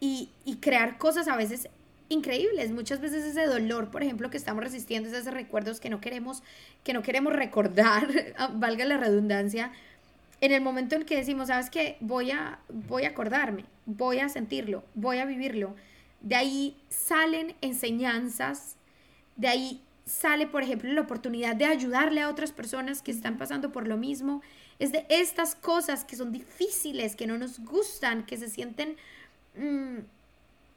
y, 0.00 0.30
crear 0.60 0.98
cosas 0.98 1.28
a 1.28 1.36
veces 1.36 1.68
increíbles. 2.08 2.70
Muchas 2.72 3.00
veces 3.00 3.24
ese 3.24 3.46
dolor, 3.46 3.90
por 3.90 4.02
ejemplo, 4.02 4.30
que 4.30 4.36
estamos 4.36 4.64
resistiendo, 4.64 5.08
esos 5.08 5.32
recuerdos 5.32 5.78
que 5.78 5.90
no 5.90 6.00
queremos, 6.00 6.42
que 6.82 6.92
no 6.92 7.02
queremos 7.02 7.32
recordar, 7.32 8.08
valga 8.54 8.84
la 8.84 8.96
redundancia, 8.96 9.72
en 10.40 10.52
el 10.52 10.62
momento 10.62 10.96
en 10.96 11.04
que 11.04 11.16
decimos, 11.16 11.48
sabes 11.48 11.68
qué, 11.68 11.98
voy 12.00 12.30
a, 12.30 12.58
voy 12.68 13.04
a 13.04 13.10
acordarme, 13.10 13.66
voy 13.84 14.20
a 14.20 14.28
sentirlo, 14.30 14.82
voy 14.94 15.18
a 15.18 15.26
vivirlo 15.26 15.76
de 16.20 16.36
ahí 16.36 16.76
salen 16.88 17.54
enseñanzas, 17.60 18.76
de 19.36 19.48
ahí 19.48 19.82
sale, 20.04 20.46
por 20.46 20.62
ejemplo, 20.62 20.92
la 20.92 21.00
oportunidad 21.00 21.56
de 21.56 21.64
ayudarle 21.64 22.20
a 22.20 22.28
otras 22.28 22.52
personas 22.52 23.00
que 23.00 23.10
están 23.10 23.38
pasando 23.38 23.72
por 23.72 23.86
lo 23.86 23.96
mismo. 23.96 24.42
Es 24.78 24.92
de 24.92 25.06
estas 25.08 25.54
cosas 25.54 26.04
que 26.04 26.16
son 26.16 26.32
difíciles, 26.32 27.16
que 27.16 27.26
no 27.26 27.38
nos 27.38 27.60
gustan, 27.60 28.24
que 28.24 28.36
se 28.36 28.48
sienten... 28.48 28.96
Mm, 29.56 29.98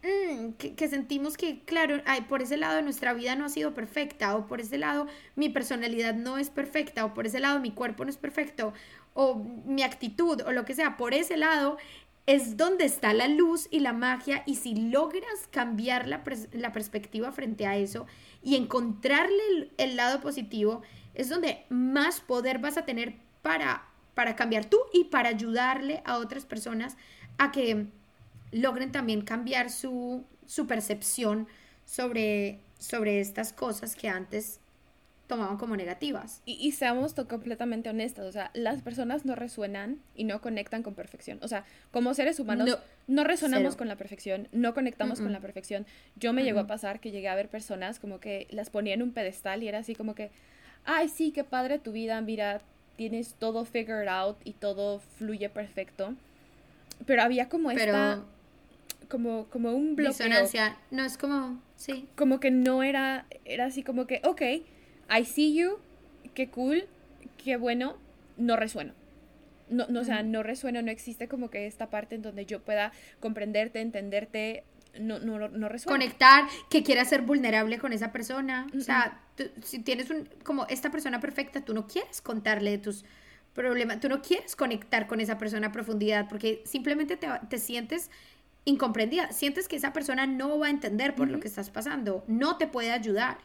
mm, 0.04 0.54
que, 0.54 0.88
sentimos 0.88 1.38
que, 1.38 1.64
claro, 1.64 2.02
ay, 2.06 2.22
por 2.22 2.42
ese 2.42 2.58
lado 2.58 2.82
nuestra 2.82 3.14
vida 3.14 3.36
no 3.36 3.46
ha 3.46 3.50
sido 3.50 3.74
perfecta, 3.74 4.36
o 4.36 4.48
por 4.48 4.62
ese 4.62 4.78
lado 4.78 5.08
mi 5.36 5.50
personalidad 5.50 6.16
no 6.16 6.38
es 6.38 6.50
perfecta, 6.50 7.06
o 7.06 7.14
por 7.14 7.28
ese 7.28 7.40
lado 7.40 7.60
mi 7.60 7.72
cuerpo 7.72 8.04
no 8.04 8.10
es 8.10 8.18
perfecto, 8.18 8.74
o 9.14 9.36
mi 9.36 9.84
actitud, 9.84 10.42
o 10.42 10.52
lo 10.52 10.66
que 10.66 10.76
sea, 10.76 10.98
por 10.98 11.14
ese 11.14 11.38
lado 11.38 11.78
es 12.26 12.56
donde 12.56 12.86
está 12.86 13.14
la 13.14 13.28
luz 13.28 13.68
y 13.70 13.82
la 13.82 13.94
magia 13.94 14.44
y 14.46 14.56
si 14.56 14.76
logras 14.76 15.48
cambiar 15.52 16.08
la, 16.08 16.24
perspectiva 16.24 17.32
frente 17.32 17.68
a 17.68 17.76
eso 17.76 18.08
y 18.42 18.56
encontrarle 18.56 19.72
el, 19.78 19.96
lado 19.98 20.22
positivo, 20.22 20.82
es 21.16 21.30
donde 21.30 21.66
más 21.70 22.22
poder 22.22 22.60
vas 22.60 22.78
a 22.78 22.86
tener 22.86 23.16
para, 23.42 23.86
para 24.14 24.36
cambiar 24.36 24.66
tú 24.66 24.80
y 24.94 25.06
para 25.06 25.30
ayudarle 25.30 26.02
a 26.06 26.18
otras 26.18 26.46
personas 26.46 26.96
a 27.38 27.52
que 27.52 27.88
logren 28.54 28.92
también 28.92 29.22
cambiar 29.22 29.70
su, 29.70 30.24
su 30.46 30.68
percepción 30.68 31.48
sobre, 31.86 32.60
sobre 32.80 33.20
estas 33.20 33.52
cosas 33.52 33.96
que 33.96 34.08
antes 34.08 34.60
tomaban 35.28 35.58
como 35.58 35.76
negativas. 35.76 36.42
Y, 36.46 36.72
seamos 36.74 37.14
completamente 37.14 37.90
honestos, 37.90 38.28
o 38.28 38.32
sea, 38.32 38.52
las 38.54 38.82
personas 38.82 39.26
no 39.26 39.36
resuenan 39.36 40.00
y 40.16 40.26
no 40.26 40.42
conectan 40.42 40.84
con 40.84 40.94
perfección. 40.94 41.40
O 41.42 41.48
sea, 41.48 41.66
como 41.92 42.14
seres 42.14 42.40
humanos 42.40 42.78
no, 43.08 43.24
resonamos 43.24 43.76
con 43.76 43.88
la 43.88 43.96
perfección, 43.96 44.48
no 44.52 44.74
conectamos 44.74 45.22
con 45.22 45.32
la 45.32 45.40
perfección. 45.40 45.86
Yo 46.18 46.34
me 46.34 46.44
llegó 46.44 46.60
a 46.60 46.68
pasar 46.68 47.00
que 47.00 47.12
llegué 47.12 47.30
a 47.30 47.36
ver 47.36 47.50
personas 47.50 48.00
como 48.00 48.20
que 48.20 48.48
las 48.52 48.70
ponía 48.70 48.94
en 48.94 49.02
un 49.02 49.12
pedestal 49.12 49.64
y 49.64 49.68
era 49.68 49.80
así 49.80 49.96
como 49.96 50.14
que, 50.14 50.30
ay, 50.86 51.10
sí, 51.10 51.32
qué 51.32 51.44
padre 51.44 51.80
tu 51.80 51.94
vida, 51.94 52.20
mira, 52.22 52.62
tienes 52.98 53.34
todo 53.36 53.66
figured 53.66 54.08
out 54.08 54.38
y 54.44 54.54
todo 54.54 55.00
fluye 55.00 55.50
perfecto. 55.50 56.16
Pero 57.06 57.24
había 57.24 57.50
como 57.50 57.72
esta... 57.72 58.24
Como, 59.10 59.46
como 59.46 59.74
un 59.74 59.96
bloqueo. 59.96 60.12
Disonancia. 60.12 60.78
No, 60.92 61.04
es 61.04 61.18
como... 61.18 61.62
Sí. 61.76 62.08
Como 62.16 62.40
que 62.40 62.52
no 62.52 62.84
era... 62.84 63.26
Era 63.46 63.66
así 63.66 63.84
como 63.84 64.08
que, 64.08 64.22
ok 64.24 64.42
I 65.10 65.26
see 65.26 65.54
you, 65.54 65.78
qué 66.34 66.50
cool, 66.50 66.86
qué 67.44 67.58
bueno, 67.58 67.98
no 68.38 68.56
resueno. 68.56 68.94
No, 69.70 69.88
no, 69.88 70.02
o 70.02 70.04
sea, 70.04 70.24
no 70.24 70.44
resueno, 70.44 70.82
no 70.82 70.92
existe 70.92 71.28
como 71.28 71.50
que 71.50 71.66
esta 71.68 71.90
parte 71.90 72.16
en 72.16 72.22
donde 72.22 72.46
yo 72.46 72.62
pueda 72.62 72.92
comprenderte, 73.20 73.82
entenderte, 73.82 74.64
no, 75.00 75.20
no, 75.20 75.50
no 75.50 75.70
resuena. 75.70 75.98
Conectar, 75.98 76.46
que 76.70 76.84
quieras 76.84 77.10
ser 77.10 77.22
vulnerable 77.22 77.80
con 77.80 77.94
esa 77.94 78.12
persona. 78.12 78.68
O 78.78 78.82
sea, 78.82 79.20
si 79.64 79.80
tienes 79.80 80.10
un, 80.10 80.30
como 80.44 80.68
esta 80.68 80.92
persona 80.92 81.20
perfecta, 81.20 81.62
tú 81.62 81.74
no 81.74 81.88
quieres 81.88 82.22
contarle 82.22 82.72
de 82.72 82.78
tus 82.78 83.04
problemas, 83.54 84.00
tú 84.00 84.10
no 84.10 84.22
quieres 84.22 84.56
conectar 84.56 85.08
con 85.08 85.22
esa 85.22 85.38
persona 85.38 85.68
a 85.68 85.72
profundidad 85.72 86.28
porque 86.28 86.62
simplemente 86.66 87.18
te, 87.18 87.28
te 87.50 87.58
sientes 87.58 88.10
incomprendida, 88.66 89.32
sientes 89.32 89.68
que 89.68 89.76
esa 89.76 89.94
persona 89.94 90.26
no 90.28 90.60
va 90.60 90.68
a 90.68 90.72
entender 90.72 91.16
por 91.16 91.30
lo 91.30 91.40
que 91.40 91.48
estás 91.48 91.70
pasando, 91.70 92.24
no 92.28 92.58
te 92.58 92.68
puede 92.68 92.92
ayudar. 92.92 93.38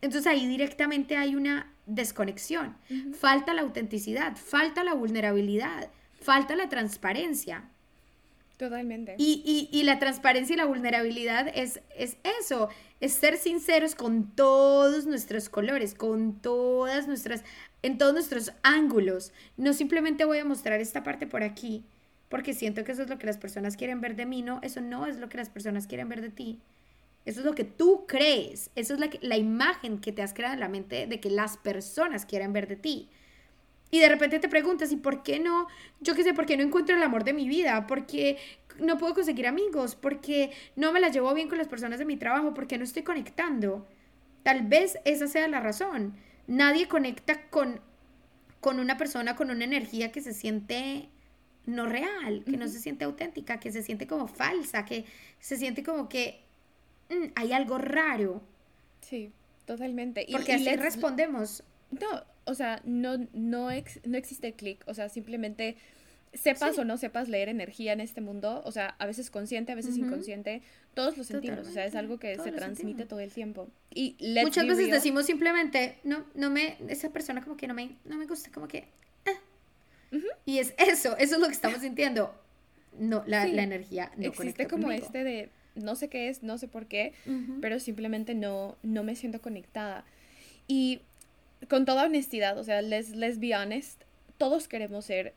Entonces 0.00 0.26
ahí 0.26 0.46
directamente 0.46 1.16
hay 1.16 1.34
una 1.34 1.72
desconexión. 1.86 2.76
Falta 3.18 3.52
la 3.52 3.62
autenticidad, 3.62 4.36
falta 4.36 4.84
la 4.84 4.94
vulnerabilidad, 4.94 5.90
falta 6.20 6.56
la 6.56 6.68
transparencia. 6.68 7.64
Totalmente. 8.56 9.14
Y, 9.16 9.68
y, 9.72 9.82
la 9.84 9.98
transparencia 9.98 10.52
y 10.52 10.56
la 10.58 10.66
vulnerabilidad 10.66 11.50
es, 11.54 11.80
es 11.96 12.18
eso, 12.38 12.68
es 13.00 13.14
ser 13.14 13.38
sinceros 13.38 13.94
con 13.94 14.36
todos 14.36 15.06
nuestros 15.06 15.48
colores, 15.48 15.94
con 15.94 16.34
todas 16.42 17.08
nuestras, 17.08 17.42
en 17.80 17.96
todos 17.96 18.12
nuestros 18.12 18.52
ángulos. 18.62 19.32
No 19.56 19.72
simplemente 19.72 20.26
voy 20.26 20.38
a 20.38 20.44
mostrar 20.44 20.78
esta 20.78 21.02
parte 21.02 21.26
por 21.26 21.42
aquí, 21.42 21.84
porque 22.30 22.54
siento 22.54 22.84
que 22.84 22.92
eso 22.92 23.02
es 23.02 23.10
lo 23.10 23.18
que 23.18 23.26
las 23.26 23.36
personas 23.36 23.76
quieren 23.76 24.00
ver 24.00 24.16
de 24.16 24.24
mí, 24.24 24.40
no, 24.40 24.60
eso 24.62 24.80
no 24.80 25.06
es 25.06 25.18
lo 25.18 25.28
que 25.28 25.36
las 25.36 25.50
personas 25.50 25.86
quieren 25.86 26.08
ver 26.08 26.22
de 26.22 26.30
ti. 26.30 26.60
Eso 27.26 27.40
es 27.40 27.46
lo 27.46 27.54
que 27.54 27.64
tú 27.64 28.04
crees. 28.06 28.70
Eso 28.76 28.94
es 28.94 29.00
la, 29.00 29.10
la 29.20 29.36
imagen 29.36 29.98
que 29.98 30.12
te 30.12 30.22
has 30.22 30.32
creado 30.32 30.54
en 30.54 30.60
la 30.60 30.68
mente 30.68 31.06
de 31.06 31.20
que 31.20 31.28
las 31.28 31.58
personas 31.58 32.24
quieren 32.24 32.52
ver 32.52 32.68
de 32.68 32.76
ti. 32.76 33.08
Y 33.90 33.98
de 33.98 34.08
repente 34.08 34.38
te 34.38 34.48
preguntas, 34.48 34.92
¿y 34.92 34.96
por 34.96 35.24
qué 35.24 35.40
no? 35.40 35.66
Yo 36.00 36.14
qué 36.14 36.22
sé, 36.22 36.32
¿por 36.32 36.46
qué 36.46 36.56
no 36.56 36.62
encuentro 36.62 36.96
el 36.96 37.02
amor 37.02 37.24
de 37.24 37.32
mi 37.32 37.48
vida? 37.48 37.88
¿Por 37.88 38.06
qué 38.06 38.38
no 38.78 38.96
puedo 38.96 39.14
conseguir 39.14 39.48
amigos? 39.48 39.96
¿Por 39.96 40.20
qué 40.20 40.52
no 40.76 40.92
me 40.92 41.00
la 41.00 41.08
llevo 41.08 41.34
bien 41.34 41.48
con 41.48 41.58
las 41.58 41.66
personas 41.66 41.98
de 41.98 42.04
mi 42.04 42.16
trabajo? 42.16 42.54
¿Por 42.54 42.68
qué 42.68 42.78
no 42.78 42.84
estoy 42.84 43.02
conectando? 43.02 43.88
Tal 44.44 44.62
vez 44.62 44.98
esa 45.04 45.26
sea 45.26 45.48
la 45.48 45.58
razón. 45.58 46.14
Nadie 46.46 46.86
conecta 46.86 47.42
con, 47.50 47.80
con 48.60 48.78
una 48.78 48.96
persona 48.96 49.34
con 49.34 49.50
una 49.50 49.64
energía 49.64 50.12
que 50.12 50.20
se 50.20 50.32
siente 50.32 51.08
no 51.66 51.86
real, 51.86 52.44
que 52.44 52.56
no 52.56 52.68
se 52.68 52.80
siente 52.80 53.04
auténtica, 53.04 53.60
que 53.60 53.72
se 53.72 53.82
siente 53.82 54.06
como 54.06 54.26
falsa, 54.28 54.84
que 54.84 55.04
se 55.38 55.56
siente 55.56 55.82
como 55.82 56.08
que 56.08 56.40
Mm, 57.10 57.32
hay 57.34 57.52
algo 57.52 57.76
raro. 57.78 58.40
Sí, 59.00 59.32
totalmente. 59.66 60.26
Porque 60.30 60.54
así 60.54 60.74
respondemos. 60.76 61.62
No, 61.90 62.06
o 62.44 62.54
sea, 62.54 62.80
no, 62.84 63.18
no, 63.32 63.68
no 64.04 64.16
existe 64.16 64.52
clic, 64.54 64.82
o 64.86 64.94
sea, 64.94 65.08
simplemente 65.08 65.76
sepas 66.32 66.78
o 66.78 66.84
no 66.84 66.96
sepas 66.96 67.28
leer 67.28 67.48
energía 67.48 67.92
en 67.92 68.00
este 68.00 68.20
mundo, 68.20 68.62
o 68.64 68.70
sea, 68.70 68.94
a 69.00 69.06
veces 69.06 69.30
consciente, 69.30 69.72
a 69.72 69.74
veces 69.74 69.96
inconsciente, 69.96 70.62
todos 70.94 71.18
lo 71.18 71.24
sentimos, 71.24 71.66
o 71.66 71.72
sea, 71.72 71.84
es 71.84 71.96
algo 71.96 72.20
que 72.20 72.38
se 72.38 72.52
transmite 72.52 73.04
todo 73.04 73.18
el 73.18 73.32
tiempo. 73.32 73.68
Y 73.92 74.16
muchas 74.40 74.68
veces 74.68 74.92
decimos 74.92 75.26
simplemente, 75.26 75.98
no, 76.04 76.24
no 76.36 76.48
me, 76.48 76.76
esa 76.86 77.10
persona 77.10 77.42
como 77.42 77.56
que 77.56 77.66
no 77.66 77.74
me, 77.74 77.96
no 78.04 78.16
me 78.16 78.26
gusta, 78.26 78.52
como 78.52 78.68
que, 78.68 78.86
ah". 80.12 80.38
y 80.44 80.58
es 80.58 80.74
eso, 80.78 81.16
eso 81.16 81.34
es 81.34 81.40
lo 81.40 81.46
que 81.46 81.54
estamos 81.54 81.80
sintiendo. 81.80 82.34
No, 82.98 83.22
la, 83.26 83.46
la 83.46 83.62
energía 83.62 84.10
no 84.16 84.26
existe 84.26 84.66
como 84.66 84.90
este 84.90 85.22
de 85.24 85.48
no 85.74 85.94
sé 85.94 86.08
qué 86.08 86.28
es, 86.28 86.42
no 86.42 86.58
sé 86.58 86.68
por 86.68 86.86
qué, 86.86 87.12
pero 87.60 87.78
simplemente 87.78 88.34
no, 88.34 88.76
no 88.82 89.04
me 89.04 89.16
siento 89.16 89.40
conectada. 89.40 90.04
Y 90.66 91.00
con 91.68 91.84
toda 91.84 92.04
honestidad, 92.04 92.58
o 92.58 92.64
sea, 92.64 92.82
let's, 92.82 93.10
let's 93.10 93.38
be 93.38 93.54
honest, 93.54 94.02
todos 94.38 94.68
queremos 94.68 95.04
ser 95.04 95.34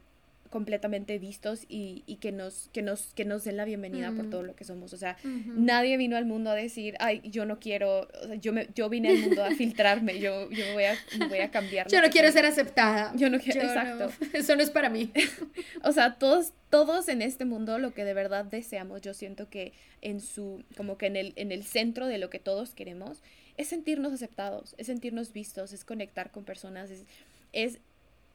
completamente 0.53 1.17
vistos 1.17 1.65
y, 1.67 2.03
y, 2.05 2.17
que, 2.17 2.31
nos, 2.31 2.69
que, 2.73 2.83
nos, 2.83 3.15
que 3.15 3.25
nos 3.25 3.43
den 3.43 3.57
la 3.57 3.65
bienvenida 3.65 4.11
por 4.11 4.29
todo 4.29 4.43
lo 4.43 4.55
que 4.55 4.63
somos. 4.63 4.93
O 4.93 4.97
sea, 4.97 5.17
nadie 5.23 5.97
vino 5.97 6.15
al 6.15 6.25
mundo 6.25 6.51
a 6.51 6.53
decir, 6.53 6.95
ay, 6.99 7.21
yo 7.23 7.43
no 7.45 7.59
quiero, 7.59 8.07
yo, 8.39 8.53
me, 8.53 8.67
yo 8.75 8.87
vine 8.87 9.09
al 9.09 9.17
mundo 9.17 9.43
a 9.43 9.49
filtrarme, 9.57 10.19
yo, 10.19 10.51
yo 10.51 10.63
me, 10.67 10.73
voy 10.73 10.83
a, 10.83 10.95
voy 11.27 11.39
a 11.39 11.49
cambiar. 11.49 11.87
Yo 11.87 11.99
no 12.01 12.09
quiero 12.11 12.31
ser 12.31 12.45
aceptada. 12.45 13.11
Yo 13.15 13.31
no 13.31 13.39
quiero, 13.39 13.61
exacto. 13.61 14.11
Eso 14.33 14.55
no 14.55 14.61
es 14.61 14.69
para 14.69 14.91
mí. 14.91 15.11
o 15.83 15.91
sea, 15.91 16.19
todos, 16.19 16.53
todos 16.69 17.09
en 17.09 17.23
este 17.23 17.45
mundo 17.45 17.79
lo 17.79 17.95
que 17.95 18.05
de 18.05 18.13
verdad 18.13 18.45
deseamos, 18.45 19.01
yo 19.01 19.15
siento 19.15 19.49
que 19.49 19.73
en 20.01 20.21
su, 20.21 20.63
como 20.77 20.99
que 20.99 21.07
en 21.07 21.15
el, 21.15 21.33
en 21.35 21.51
el 21.51 21.63
centro 21.63 22.05
de 22.05 22.19
lo 22.19 22.29
que 22.29 22.37
todos 22.37 22.75
queremos, 22.75 23.23
es 23.57 23.69
sentirnos 23.69 24.13
aceptados, 24.13 24.75
es 24.77 24.85
sentirnos 24.85 25.33
vistos, 25.33 25.73
es 25.73 25.83
conectar 25.83 26.29
con 26.29 26.43
personas, 26.43 26.91
es, 26.91 27.05
es 27.53 27.79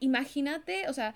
imagínate, 0.01 0.89
o 0.89 0.93
sea, 0.93 1.15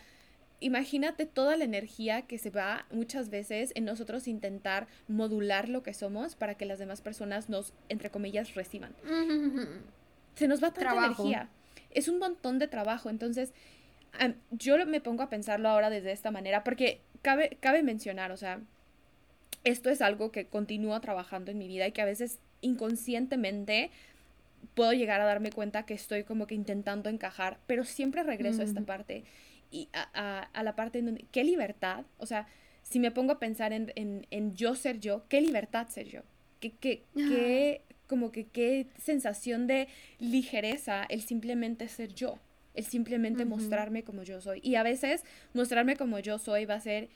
imagínate 0.64 1.26
toda 1.26 1.58
la 1.58 1.66
energía 1.66 2.24
que 2.24 2.38
se 2.38 2.50
va 2.50 2.86
muchas 2.92 3.30
veces 3.30 3.72
en 3.76 3.86
nosotros 3.86 4.28
intentar 4.28 4.88
modular 5.08 5.70
lo 5.70 5.84
que 5.84 5.94
somos 5.94 6.36
para 6.36 6.56
que 6.56 6.66
las 6.66 6.80
demás 6.80 7.02
personas 7.02 7.50
nos, 7.50 7.74
entre 7.90 8.10
comillas, 8.10 8.56
reciban. 8.56 8.96
Se 10.36 10.48
nos 10.48 10.64
va 10.64 10.74
tanta 10.74 11.06
energía. 11.06 11.50
Es 11.92 12.08
un 12.08 12.18
montón 12.18 12.58
de 12.58 12.68
trabajo. 12.68 13.10
Entonces, 13.10 13.54
yo 14.52 14.84
me 14.86 15.02
pongo 15.02 15.22
a 15.22 15.30
pensarlo 15.30 15.70
ahora 15.70 15.90
desde 15.90 16.12
esta 16.12 16.32
manera 16.32 16.64
porque 16.64 17.02
cabe, 17.22 17.58
cabe 17.60 17.84
mencionar, 17.84 18.32
o 18.32 18.38
sea, 18.38 18.62
esto 19.64 19.90
es 19.90 20.02
algo 20.02 20.32
que 20.32 20.46
continúo 20.46 21.00
trabajando 21.02 21.52
en 21.52 21.58
mi 21.58 21.68
vida 21.68 21.88
y 21.88 21.92
que 21.92 22.02
a 22.02 22.06
veces 22.06 22.40
inconscientemente 22.62 23.92
puedo 24.74 24.94
llegar 24.94 25.22
a 25.22 25.26
darme 25.26 25.52
cuenta 25.52 25.86
que 25.86 25.94
estoy 25.94 26.24
como 26.24 26.48
que 26.48 26.56
intentando 26.56 27.10
encajar, 27.10 27.60
pero 27.68 27.84
siempre 27.84 28.24
regreso 28.24 28.62
a 28.62 28.66
esta 28.66 28.82
parte 28.82 29.24
y 29.74 29.90
a, 29.92 30.48
a, 30.54 30.64
la 30.64 30.76
parte 30.76 31.00
en 31.00 31.08
donde, 31.08 31.26
¿qué 31.32 31.44
libertad? 31.44 32.06
O 32.20 32.28
sea, 32.28 32.48
si 32.84 33.00
me 33.00 33.10
pongo 33.10 33.34
a 33.34 33.40
pensar 33.40 33.74
en, 33.74 33.92
en, 33.96 34.28
en 34.30 34.56
yo 34.56 34.76
ser 34.76 35.00
yo, 35.00 35.26
¿qué 35.28 35.42
libertad 35.42 35.88
ser 35.88 36.08
yo? 36.08 36.22
¿Qué, 36.60 36.72
qué, 36.72 37.04
qué, 37.16 37.82
como 38.08 38.32
que 38.32 38.46
qué 38.46 38.88
sensación 39.02 39.66
de 39.66 39.88
ligereza 40.20 41.04
el 41.06 41.22
simplemente 41.22 41.88
ser 41.88 42.14
yo? 42.14 42.38
El 42.76 42.86
simplemente 42.86 43.46
mostrarme 43.46 44.04
como 44.04 44.22
yo 44.24 44.40
soy. 44.42 44.60
Y 44.64 44.76
a 44.76 44.84
veces 44.84 45.24
mostrarme 45.54 45.98
como 45.98 46.20
yo 46.20 46.38
soy 46.38 46.66
va 46.66 46.76
a 46.76 46.80
ser 46.80 47.10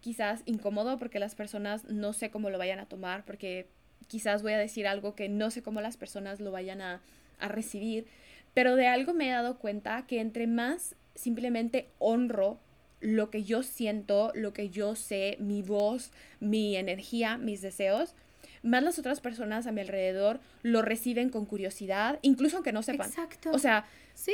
quizás 0.00 0.42
incómodo 0.46 0.98
porque 0.98 1.18
las 1.18 1.34
personas 1.34 1.84
no 1.84 2.12
sé 2.12 2.30
cómo 2.30 2.48
lo 2.48 2.58
vayan 2.58 2.78
a 2.78 2.86
tomar, 2.86 3.24
porque 3.24 3.66
quizás 4.06 4.42
voy 4.42 4.52
a 4.52 4.58
decir 4.58 4.86
algo 4.86 5.16
que 5.16 5.28
no 5.28 5.50
sé 5.50 5.62
cómo 5.62 5.80
las 5.80 5.96
personas 5.96 6.40
lo 6.40 6.52
vayan 6.52 6.80
a, 6.80 7.00
a 7.38 7.48
recibir, 7.48 8.06
pero 8.54 8.76
de 8.76 8.86
algo 8.86 9.14
me 9.14 9.28
he 9.28 9.32
dado 9.32 9.58
cuenta 9.58 10.06
que 10.06 10.20
entre 10.20 10.46
más 10.46 10.94
simplemente 11.14 11.88
honro 11.98 12.58
lo 13.00 13.30
que 13.30 13.44
yo 13.44 13.62
siento, 13.62 14.32
lo 14.34 14.52
que 14.52 14.70
yo 14.70 14.96
sé, 14.96 15.36
mi 15.38 15.62
voz, 15.62 16.10
mi 16.40 16.76
energía, 16.76 17.36
mis 17.36 17.60
deseos, 17.60 18.14
más 18.62 18.82
las 18.82 18.98
otras 18.98 19.20
personas 19.20 19.66
a 19.66 19.72
mi 19.72 19.82
alrededor 19.82 20.40
lo 20.62 20.80
reciben 20.80 21.28
con 21.28 21.44
curiosidad, 21.44 22.18
incluso 22.22 22.56
aunque 22.56 22.72
no 22.72 22.82
sepan. 22.82 23.08
Exacto. 23.08 23.50
O 23.52 23.58
sea, 23.58 23.86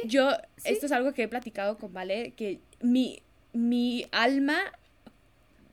yo, 0.05 0.31
esto 0.65 0.87
es 0.87 0.93
algo 0.93 1.13
que 1.13 1.25
he 1.25 1.29
platicado 1.29 1.79
con 1.79 1.93
Vale, 1.93 2.33
que 2.33 2.61
mi, 2.81 3.23
mi 3.53 4.07
alma 4.13 4.59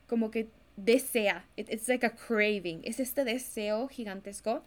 como 0.07 0.31
que 0.31 0.47
desea, 0.75 1.45
it's 1.55 1.87
like 1.87 2.05
a 2.05 2.15
craving, 2.15 2.81
es 2.83 2.99
este 2.99 3.23
deseo 3.23 3.87
gigantesco 3.87 4.63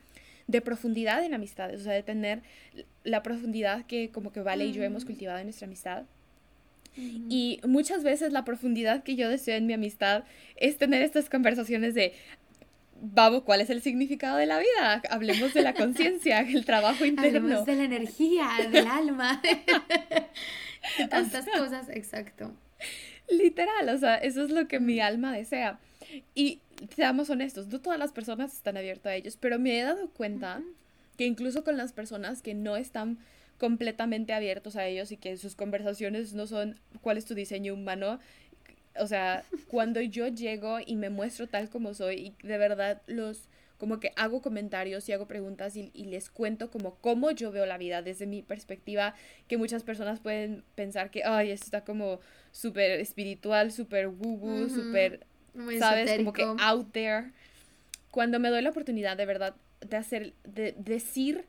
de 0.46 0.60
profundidad 0.60 1.24
en 1.24 1.34
amistades, 1.34 1.80
o 1.80 1.84
sea, 1.84 1.92
de 1.92 2.02
tener 2.02 2.42
la 3.04 3.22
profundidad 3.22 3.86
que 3.86 4.10
como 4.10 4.32
que 4.32 4.40
Vale 4.40 4.66
y 4.66 4.72
yo 4.72 4.82
hemos 4.82 5.04
mm. 5.04 5.06
cultivado 5.06 5.38
en 5.38 5.46
nuestra 5.46 5.66
amistad. 5.66 6.04
Y 6.96 7.60
muchas 7.66 8.02
veces 8.02 8.32
la 8.32 8.44
profundidad 8.44 9.02
que 9.02 9.16
yo 9.16 9.28
deseo 9.28 9.56
en 9.56 9.66
mi 9.66 9.72
amistad 9.72 10.24
es 10.56 10.76
tener 10.76 11.02
estas 11.02 11.30
conversaciones 11.30 11.94
de, 11.94 12.12
vamos, 13.00 13.42
¿cuál 13.42 13.60
es 13.60 13.70
el 13.70 13.80
significado 13.82 14.36
de 14.36 14.46
la 14.46 14.58
vida? 14.58 15.02
Hablemos 15.10 15.54
de 15.54 15.62
la 15.62 15.74
conciencia, 15.74 16.40
el 16.48 16.64
trabajo 16.64 17.04
interno. 17.04 17.38
Hablemos 17.38 17.66
de 17.66 17.74
la 17.76 17.84
energía, 17.84 18.48
del 18.70 18.86
alma, 18.88 19.40
de 20.98 21.08
tantas 21.08 21.46
cosas, 21.46 21.88
exacto. 21.90 22.52
Literal, 23.28 23.88
o 23.88 23.98
sea, 23.98 24.16
eso 24.16 24.42
es 24.42 24.50
lo 24.50 24.66
que 24.66 24.80
mi 24.80 25.00
alma 25.00 25.32
desea. 25.32 25.78
Y 26.34 26.60
seamos 26.96 27.30
honestos, 27.30 27.68
no 27.68 27.80
todas 27.80 27.98
las 27.98 28.12
personas 28.12 28.52
están 28.52 28.76
abiertas 28.76 29.12
a 29.12 29.14
ellos, 29.14 29.36
pero 29.36 29.58
me 29.58 29.78
he 29.78 29.82
dado 29.82 30.10
cuenta 30.10 30.60
que 31.16 31.26
incluso 31.26 31.62
con 31.62 31.76
las 31.76 31.92
personas 31.92 32.42
que 32.42 32.54
no 32.54 32.76
están 32.76 33.18
completamente 33.60 34.32
abiertos 34.32 34.74
a 34.74 34.86
ellos 34.86 35.12
y 35.12 35.18
que 35.18 35.36
sus 35.36 35.54
conversaciones 35.54 36.32
no 36.32 36.46
son 36.46 36.80
cuál 37.02 37.18
es 37.18 37.26
tu 37.26 37.34
diseño 37.34 37.74
humano, 37.74 38.18
o 38.98 39.06
sea, 39.06 39.44
cuando 39.68 40.00
yo 40.00 40.28
llego 40.28 40.78
y 40.84 40.96
me 40.96 41.10
muestro 41.10 41.46
tal 41.46 41.68
como 41.68 41.92
soy 41.92 42.34
y 42.42 42.46
de 42.46 42.56
verdad 42.56 43.02
los 43.06 43.48
como 43.76 44.00
que 44.00 44.12
hago 44.16 44.42
comentarios 44.42 45.08
y 45.08 45.12
hago 45.12 45.26
preguntas 45.26 45.74
y, 45.74 45.90
les 46.04 46.28
cuento 46.28 46.70
como 46.70 46.96
cómo 46.96 47.30
yo 47.30 47.50
veo 47.50 47.64
la 47.64 47.78
vida 47.78 48.02
desde 48.02 48.26
mi 48.26 48.42
perspectiva, 48.42 49.14
que 49.48 49.56
muchas 49.56 49.84
personas 49.84 50.20
pueden 50.20 50.64
pensar 50.74 51.10
que, 51.10 51.24
ay, 51.24 51.50
esto 51.50 51.64
está 51.64 51.82
como 51.82 52.20
súper 52.52 53.00
espiritual, 53.00 53.72
súper 53.72 54.08
woo-woo, 54.08 54.68
súper 54.68 55.26
¿sabes? 55.78 56.14
Como 56.18 56.34
que 56.34 56.44
out 56.58 56.92
there. 56.92 57.32
Cuando 58.10 58.38
me 58.38 58.50
doy 58.50 58.60
la 58.60 58.68
oportunidad 58.70 59.16
de 59.16 59.24
verdad 59.24 59.54
de 59.80 59.96
hacer, 59.96 60.34
de 60.44 60.74
decir 60.78 61.46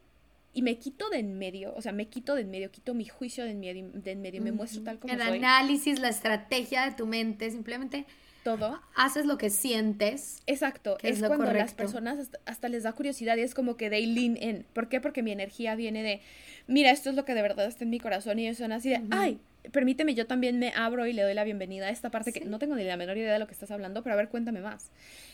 y 0.53 0.61
me 0.61 0.77
quito 0.77 1.09
de 1.09 1.19
en 1.19 1.37
medio, 1.37 1.73
o 1.75 1.81
sea, 1.81 1.91
me 1.91 2.07
quito 2.07 2.35
de 2.35 2.41
en 2.41 2.51
medio, 2.51 2.71
quito 2.71 2.93
mi 2.93 3.05
juicio 3.05 3.43
de 3.45 3.51
en 3.51 3.59
medio, 3.59 3.89
de 3.93 4.11
en 4.11 4.21
medio 4.21 4.41
me 4.41 4.51
muestro 4.51 4.83
tal 4.83 4.99
como 4.99 5.13
El 5.13 5.21
análisis, 5.21 5.99
la 5.99 6.09
estrategia 6.09 6.85
de 6.85 6.91
tu 6.91 7.07
mente, 7.07 7.49
simplemente 7.51 8.05
todo. 8.43 8.81
Haces 8.95 9.25
lo 9.25 9.37
que 9.37 9.49
sientes. 9.49 10.41
Exacto, 10.47 10.97
es, 11.03 11.19
cuando 11.19 11.51
las 11.53 11.73
personas 11.73 12.31
hasta, 12.45 12.69
les 12.69 12.83
da 12.83 12.93
curiosidad 12.93 13.37
y 13.37 13.41
es 13.41 13.53
como 13.53 13.77
que 13.77 13.89
they 13.89 14.05
lean 14.05 14.37
in. 14.37 14.65
¿Por 14.73 14.89
qué? 14.89 14.99
Porque 14.99 15.21
mi 15.23 15.31
energía 15.31 15.75
viene 15.75 16.03
de, 16.03 16.21
mira, 16.67 16.91
esto 16.91 17.09
es 17.09 17.15
lo 17.15 17.23
que 17.23 17.33
de 17.33 17.41
verdad 17.41 17.65
está 17.67 17.83
en 17.83 17.89
mi 17.89 17.99
corazón 17.99 18.39
y 18.39 18.47
ellos 18.47 18.57
son 18.57 18.71
así 18.71 18.89
de, 18.89 19.01
ay, 19.11 19.39
permíteme, 19.71 20.15
yo 20.15 20.25
también 20.25 20.59
me 20.59 20.73
abro 20.75 21.05
y 21.05 21.13
le 21.13 21.21
doy 21.21 21.33
la 21.33 21.43
bienvenida 21.43 21.87
a 21.87 21.89
esta 21.91 22.09
parte 22.09 22.33
que 22.33 22.45
no 22.45 22.59
tengo 22.59 22.75
ni 22.75 22.83
la 22.83 22.97
menor 22.97 23.17
idea 23.17 23.33
de 23.33 23.39
lo 23.39 23.47
que 23.47 23.53
estás 23.53 23.71
hablando, 23.71 24.03
pero 24.03 24.13
a 24.13 24.17
ver, 24.17 24.29
cuéntame 24.29 24.61
más. 24.61 24.89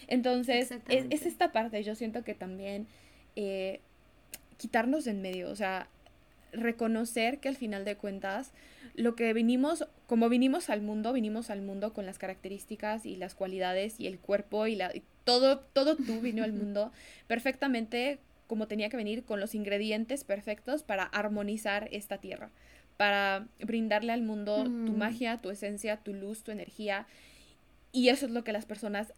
Entonces, 0.07 0.71
es, 0.89 1.25
esta 1.25 1.51
parte, 1.51 1.81
yo 1.83 1.95
siento 1.95 2.23
que 2.23 2.33
también 2.33 2.87
eh, 3.35 3.79
quitarnos 4.57 5.07
en 5.07 5.21
medio, 5.21 5.49
o 5.49 5.55
sea, 5.55 5.87
reconocer 6.51 7.39
que 7.39 7.49
al 7.49 7.55
final 7.55 7.85
de 7.85 7.95
cuentas, 7.95 8.51
lo 8.95 9.15
que 9.15 9.31
vinimos, 9.33 9.87
como 10.07 10.29
vinimos 10.29 10.69
al 10.69 10.81
mundo, 10.81 11.13
vinimos 11.13 11.49
al 11.49 11.61
mundo 11.61 11.93
con 11.93 12.05
las 12.05 12.17
características 12.17 13.05
y 13.05 13.15
las 13.15 13.35
cualidades 13.35 13.99
y 13.99 14.07
el 14.07 14.19
cuerpo 14.19 14.67
y, 14.67 14.75
la, 14.75 14.91
todo, 15.23 15.59
todo 15.59 15.95
tú 15.95 16.19
vino 16.21 16.43
al 16.43 16.53
mundo 16.53 16.91
perfectamente 17.27 18.19
como 18.47 18.67
tenía 18.67 18.89
que 18.89 18.95
venir 18.95 19.23
con 19.23 19.41
los 19.41 19.55
ingredientes 19.55 20.23
perfectos 20.23 20.81
para 20.81 21.03
armonizar 21.03 21.89
esta 21.91 22.17
tierra 22.17 22.49
para 22.97 23.47
brindarle 23.59 24.11
al 24.11 24.23
mundo 24.23 24.63
tu 24.63 24.69
mm. 24.69 24.97
magia, 24.97 25.37
tu 25.37 25.51
esencia, 25.51 25.97
tu 25.97 26.13
luz, 26.13 26.43
tu 26.43 26.51
energía. 26.51 27.05
Y 27.91 28.09
eso 28.09 28.25
es 28.25 28.31
lo 28.31 28.43
que 28.43 28.51
las 28.51 28.65
personas 28.65 29.13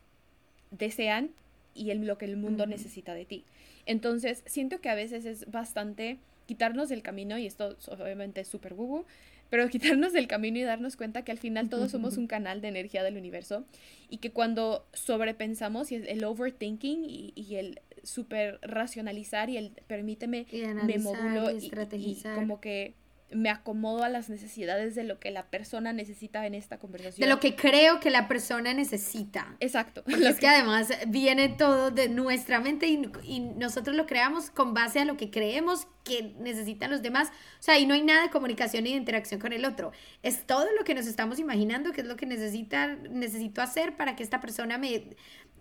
desean 0.69 1.31
y 1.73 1.91
lo 1.93 2.17
que 2.17 2.25
el 2.25 2.35
mundo 2.35 2.67
necesita 2.67 3.13
de 3.13 3.25
ti. 3.25 3.45
Entonces, 3.89 4.43
siento 4.45 4.81
que 4.81 4.89
a 4.89 4.93
veces 4.93 5.25
es 5.25 5.49
bastante 5.49 6.19
quitarnos 6.45 6.89
del 6.89 7.01
camino, 7.01 7.39
y 7.39 7.47
esto 7.47 7.75
obviamente 7.87 8.41
es 8.41 8.47
súper 8.47 8.75
bubu, 8.75 9.03
pero 9.49 9.67
quitarnos 9.69 10.13
del 10.13 10.27
camino 10.27 10.59
y 10.59 10.61
darnos 10.61 10.95
cuenta 10.95 11.23
que 11.23 11.31
al 11.31 11.39
final 11.39 11.69
todos 11.69 11.89
somos 11.89 12.15
un 12.17 12.27
canal 12.27 12.61
de 12.61 12.67
energía 12.67 13.03
del 13.03 13.17
universo 13.17 13.65
y 14.07 14.17
que 14.17 14.29
cuando 14.29 14.85
sobrepensamos 14.93 15.91
y 15.91 15.95
el 15.95 16.23
overthinking 16.23 17.03
y, 17.03 17.33
y 17.35 17.55
el 17.55 17.81
super 18.03 18.59
racionalizar 18.61 19.49
y 19.49 19.57
el 19.57 19.71
permíteme 19.87 20.45
me 20.85 20.99
modulo 20.99 21.49
y, 21.49 21.71
y, 21.93 22.23
como 22.35 22.61
que 22.61 22.93
me 23.31 23.49
acomodo 23.49 24.03
a 24.03 24.09
las 24.09 24.29
necesidades 24.29 24.95
de 24.95 25.03
lo 25.03 25.19
que 25.19 25.31
la 25.31 25.45
persona 25.47 25.93
necesita 25.93 26.45
en 26.45 26.55
esta 26.55 26.79
conversación. 26.79 27.27
De 27.27 27.33
lo 27.33 27.39
que 27.39 27.55
creo 27.55 27.99
que 27.99 28.09
la 28.09 28.27
persona 28.27 28.73
necesita. 28.73 29.55
Exacto. 29.59 30.03
es 30.07 30.35
que... 30.39 30.47
además 30.47 30.89
viene 31.07 31.49
todo 31.49 31.91
de 31.91 32.09
nuestra 32.09 32.59
mente 32.59 32.87
y, 32.87 33.39
nosotros 33.39 33.95
lo 33.95 34.05
creamos 34.05 34.49
con 34.49 34.73
base 34.73 34.99
a 34.99 35.05
lo 35.05 35.17
que 35.17 35.29
creemos 35.29 35.87
que 36.03 36.33
necesitan 36.39 36.89
los 36.89 37.01
demás. 37.01 37.29
O 37.59 37.63
sea, 37.63 37.77
y 37.77 37.85
no 37.85 37.93
hay 37.93 38.03
nada 38.03 38.23
de 38.23 38.29
comunicación 38.29 38.83
ni 38.83 38.91
de 38.91 38.97
interacción 38.97 39.39
con 39.39 39.53
el 39.53 39.65
otro. 39.65 39.91
Es 40.23 40.45
todo 40.45 40.65
lo 40.77 40.83
que 40.83 40.95
nos 40.95 41.05
estamos 41.07 41.39
imaginando 41.39 41.91
que 41.91 42.01
es 42.01 42.07
lo 42.07 42.15
que 42.15 42.25
necesita, 42.25 42.87
necesito 42.87 43.61
hacer 43.61 43.95
para 43.95 44.15
que 44.15 44.23
esta 44.23 44.39
persona 44.39 44.77
me, 44.77 45.15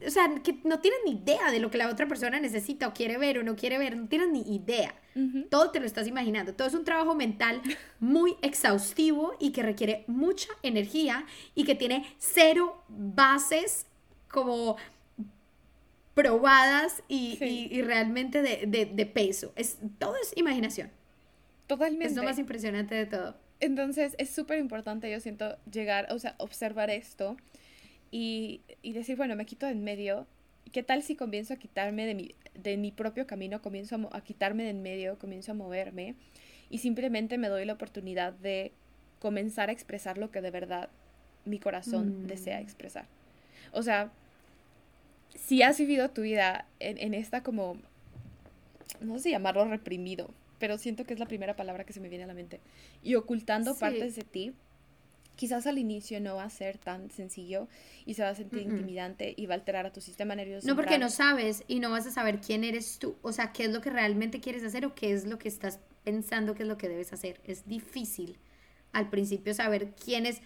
o 0.07 0.11
sea, 0.11 0.32
que 0.42 0.59
no 0.64 0.80
tienes 0.80 1.01
ni 1.05 1.12
idea 1.12 1.51
de 1.51 1.59
lo 1.61 1.70
que 1.70 1.78
la 1.78 1.88
otra 1.88 2.07
persona 2.07 2.38
necesita 2.40 2.88
o 2.88 2.94
quiere 2.94 3.18
ver 3.18 3.38
o 3.38 3.42
no 3.42 3.57
quiere 3.57 3.78
ver, 3.78 3.96
no 3.96 4.09
tienes 4.09 4.28
ni 4.28 4.42
idea. 4.55 4.94
Todo 5.51 5.72
te 5.72 5.80
lo 5.80 5.86
estás 5.86 6.07
imaginando. 6.07 6.55
Todo 6.55 6.68
es 6.68 6.74
un 6.74 6.84
trabajo 6.84 7.16
mental 7.16 7.61
muy 7.99 8.36
exhaustivo 8.40 9.34
y 9.40 9.51
que 9.51 9.64
requiere 9.64 10.05
mucha 10.07 10.49
energía 10.62 11.26
y 11.57 11.64
que 11.64 11.74
tiene 11.74 12.07
cero 12.18 12.84
bases 12.88 13.86
como 14.28 14.76
probadas 16.14 17.03
y, 17.09 17.82
realmente 17.82 18.42
de, 18.42 18.86
de, 18.86 19.07
peso. 19.07 19.53
Es, 19.57 19.78
todo 19.99 20.14
es 20.22 20.36
imaginación. 20.36 20.90
Totalmente. 21.66 22.07
Es 22.07 22.14
lo 22.14 22.22
más 22.22 22.38
impresionante 22.38 22.94
de 22.94 23.07
todo. 23.07 23.36
Entonces 23.61 24.14
es 24.18 24.30
súper 24.30 24.59
importante, 24.61 25.11
yo 25.11 25.18
siento, 25.18 25.57
llegar, 25.70 26.12
o 26.12 26.18
sea, 26.20 26.36
observar 26.38 26.90
esto 26.90 27.36
y, 28.11 28.62
y 28.82 28.92
decir, 28.92 29.16
bueno, 29.16 29.36
me 29.36 29.46
quito 29.46 29.66
de 29.66 29.72
en 29.72 29.84
medio. 29.84 30.26
¿Qué 30.72 30.82
tal 30.82 31.02
si 31.02 31.16
comienzo 31.16 31.54
a 31.54 31.56
quitarme 31.56 32.06
de 32.06 32.14
mi, 32.14 32.34
de 32.54 32.76
mi 32.76 32.92
propio 32.92 33.26
camino, 33.26 33.62
comienzo 33.62 33.96
a, 33.96 34.16
a 34.16 34.20
quitarme 34.20 34.64
de 34.64 34.70
en 34.70 34.82
medio, 34.82 35.18
comienzo 35.18 35.52
a 35.52 35.54
moverme 35.54 36.14
y 36.70 36.78
simplemente 36.78 37.38
me 37.38 37.48
doy 37.48 37.64
la 37.64 37.72
oportunidad 37.72 38.34
de 38.34 38.72
comenzar 39.18 39.70
a 39.70 39.72
expresar 39.72 40.18
lo 40.18 40.30
que 40.30 40.42
de 40.42 40.50
verdad 40.50 40.90
mi 41.44 41.59
corazón 41.59 42.24
mm. 42.24 42.26
desea 42.26 42.61
expresar? 42.61 43.06
O 43.72 43.82
sea, 43.82 44.11
si 45.34 45.62
has 45.62 45.78
vivido 45.78 46.11
tu 46.11 46.22
vida 46.22 46.66
en, 46.80 46.98
en 46.98 47.14
esta 47.14 47.42
como, 47.42 47.76
no 49.00 49.16
sé 49.16 49.24
si 49.24 49.30
llamarlo 49.30 49.64
reprimido, 49.66 50.30
pero 50.59 50.78
siento 50.78 51.04
que 51.04 51.14
es 51.14 51.20
la 51.20 51.26
primera 51.26 51.56
palabra 51.56 51.84
que 51.84 51.92
se 51.92 52.00
me 52.00 52.09
viene 52.09 52.24
a 52.24 52.26
la 52.26 52.34
mente, 52.34 52.61
y 53.02 53.14
ocultando 53.14 53.76
partes 53.76 54.16
de 54.16 54.22
ti, 54.22 54.52
quizás 55.39 55.68
al 55.68 55.78
inicio 55.78 56.20
no 56.20 56.34
va 56.34 56.43
a 56.43 56.51
ser 56.51 56.78
tan 56.78 57.12
sencillo 57.12 57.68
y 58.05 58.14
se 58.14 58.24
va 58.24 58.30
a 58.30 58.34
sentir 58.34 58.62
intimidante 58.62 59.34
y 59.36 59.47
va 59.47 59.55
a 59.55 59.59
alterar 59.59 59.86
a 59.86 59.93
tu 59.93 60.01
sistema 60.01 60.34
nervioso. 60.34 60.66
No, 60.66 60.74
porque 60.74 60.99
no 60.99 61.11
sabes 61.11 61.62
y 61.68 61.78
no 61.78 61.91
vas 61.91 62.09
a 62.09 62.11
saber 62.11 62.41
quién 62.41 62.64
eres 62.64 62.99
tú, 62.99 63.14
o 63.22 63.30
sea, 63.30 63.53
qué 63.53 63.66
es 63.66 63.70
lo 63.70 63.80
que 63.80 63.89
realmente 63.89 64.41
quieres 64.41 64.64
hacer 64.64 64.84
o 64.84 64.97
qué 64.97 65.12
es 65.12 65.26
lo 65.26 65.39
que 65.39 65.47
estás 65.47 65.78
pensando 66.03 66.57
que 66.57 66.64
es 66.64 66.68
lo 66.68 66.76
que 66.76 66.89
debes 66.89 67.12
hacer. 67.12 67.41
Es 67.45 67.68
difícil 67.68 68.36
al 68.93 69.11
principio 69.11 69.55
saber 69.55 69.95
quién 69.95 70.26
es. 70.26 70.41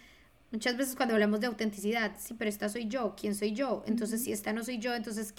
Muchas 0.51 0.77
veces 0.77 0.95
cuando 0.95 1.15
hablamos 1.15 1.39
de 1.39 1.47
autenticidad, 1.47 2.15
sí, 2.19 2.35
pero 2.37 2.47
esta 2.47 2.69
soy 2.69 2.87
yo, 2.87 3.15
¿quién 3.19 3.33
soy 3.33 3.53
yo? 3.53 3.83
Entonces, 3.87 4.23
si 4.23 4.31
esta 4.31 4.53
no 4.53 4.63
soy 4.63 4.77
yo, 4.77 4.93
entonces, 4.93 5.33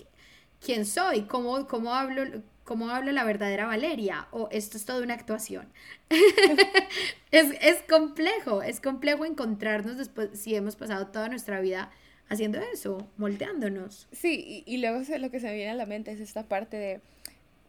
¿quién 0.61 0.85
soy? 0.85 1.23
¿Cómo, 1.23 1.69
cómo 1.69 1.95
hablo? 1.95 2.43
Cómo 2.65 2.89
habla 2.91 3.13
la 3.13 3.25
verdadera 3.25 3.67
Valeria 3.67 4.27
o 4.33 4.49
esto 4.51 4.77
es 4.77 4.85
toda 4.85 5.03
una 5.03 5.15
actuación. 5.15 5.69
es, 7.31 7.83
complejo, 7.89 8.63
es 8.63 8.81
complejo 8.81 9.25
encontrarnos 9.25 9.99
después 9.99 10.31
si 10.33 10.55
hemos 10.55 10.77
pasado 10.77 11.09
toda 11.09 11.29
nuestra 11.29 11.61
vida 11.61 11.91
haciendo 12.29 12.59
eso, 12.73 13.07
moldeándonos. 13.19 14.09
Sí, 14.13 14.65
y, 14.67 14.79
luego 14.79 15.03
lo 15.19 15.31
que 15.31 15.41
se 15.41 15.47
me 15.47 15.55
viene 15.55 15.71
a 15.71 15.75
la 15.75 15.87
mente 15.87 16.11
es 16.13 16.21
esta 16.21 16.45
parte 16.45 16.77
de 16.77 17.01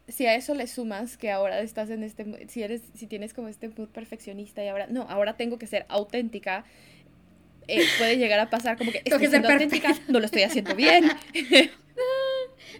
si 0.07 0.27
a 0.27 0.35
eso 0.35 0.53
le 0.53 0.67
sumas 0.67 1.17
que 1.17 1.31
ahora 1.31 1.59
estás 1.61 1.89
en 1.89 2.03
este 2.03 2.47
si 2.47 2.61
eres 2.61 2.83
si 2.93 3.07
tienes 3.07 3.33
como 3.33 3.47
este 3.47 3.69
mood 3.69 3.89
perfeccionista 3.89 4.63
y 4.63 4.67
ahora 4.67 4.85
no, 4.87 5.01
ahora 5.09 5.35
tengo 5.35 5.57
que 5.59 5.67
ser 5.67 5.85
auténtica. 5.89 6.63
Eh, 7.67 7.83
puede 7.97 8.17
llegar 8.17 8.39
a 8.39 8.51
pasar 8.51 8.77
como 8.77 8.91
que 8.91 8.99
estoy 9.03 9.19
que 9.19 9.29
siendo 9.29 9.49
auténtica, 9.49 9.93
no 10.07 10.19
lo 10.19 10.25
estoy 10.25 10.43
haciendo 10.43 10.75
bien. 10.75 11.05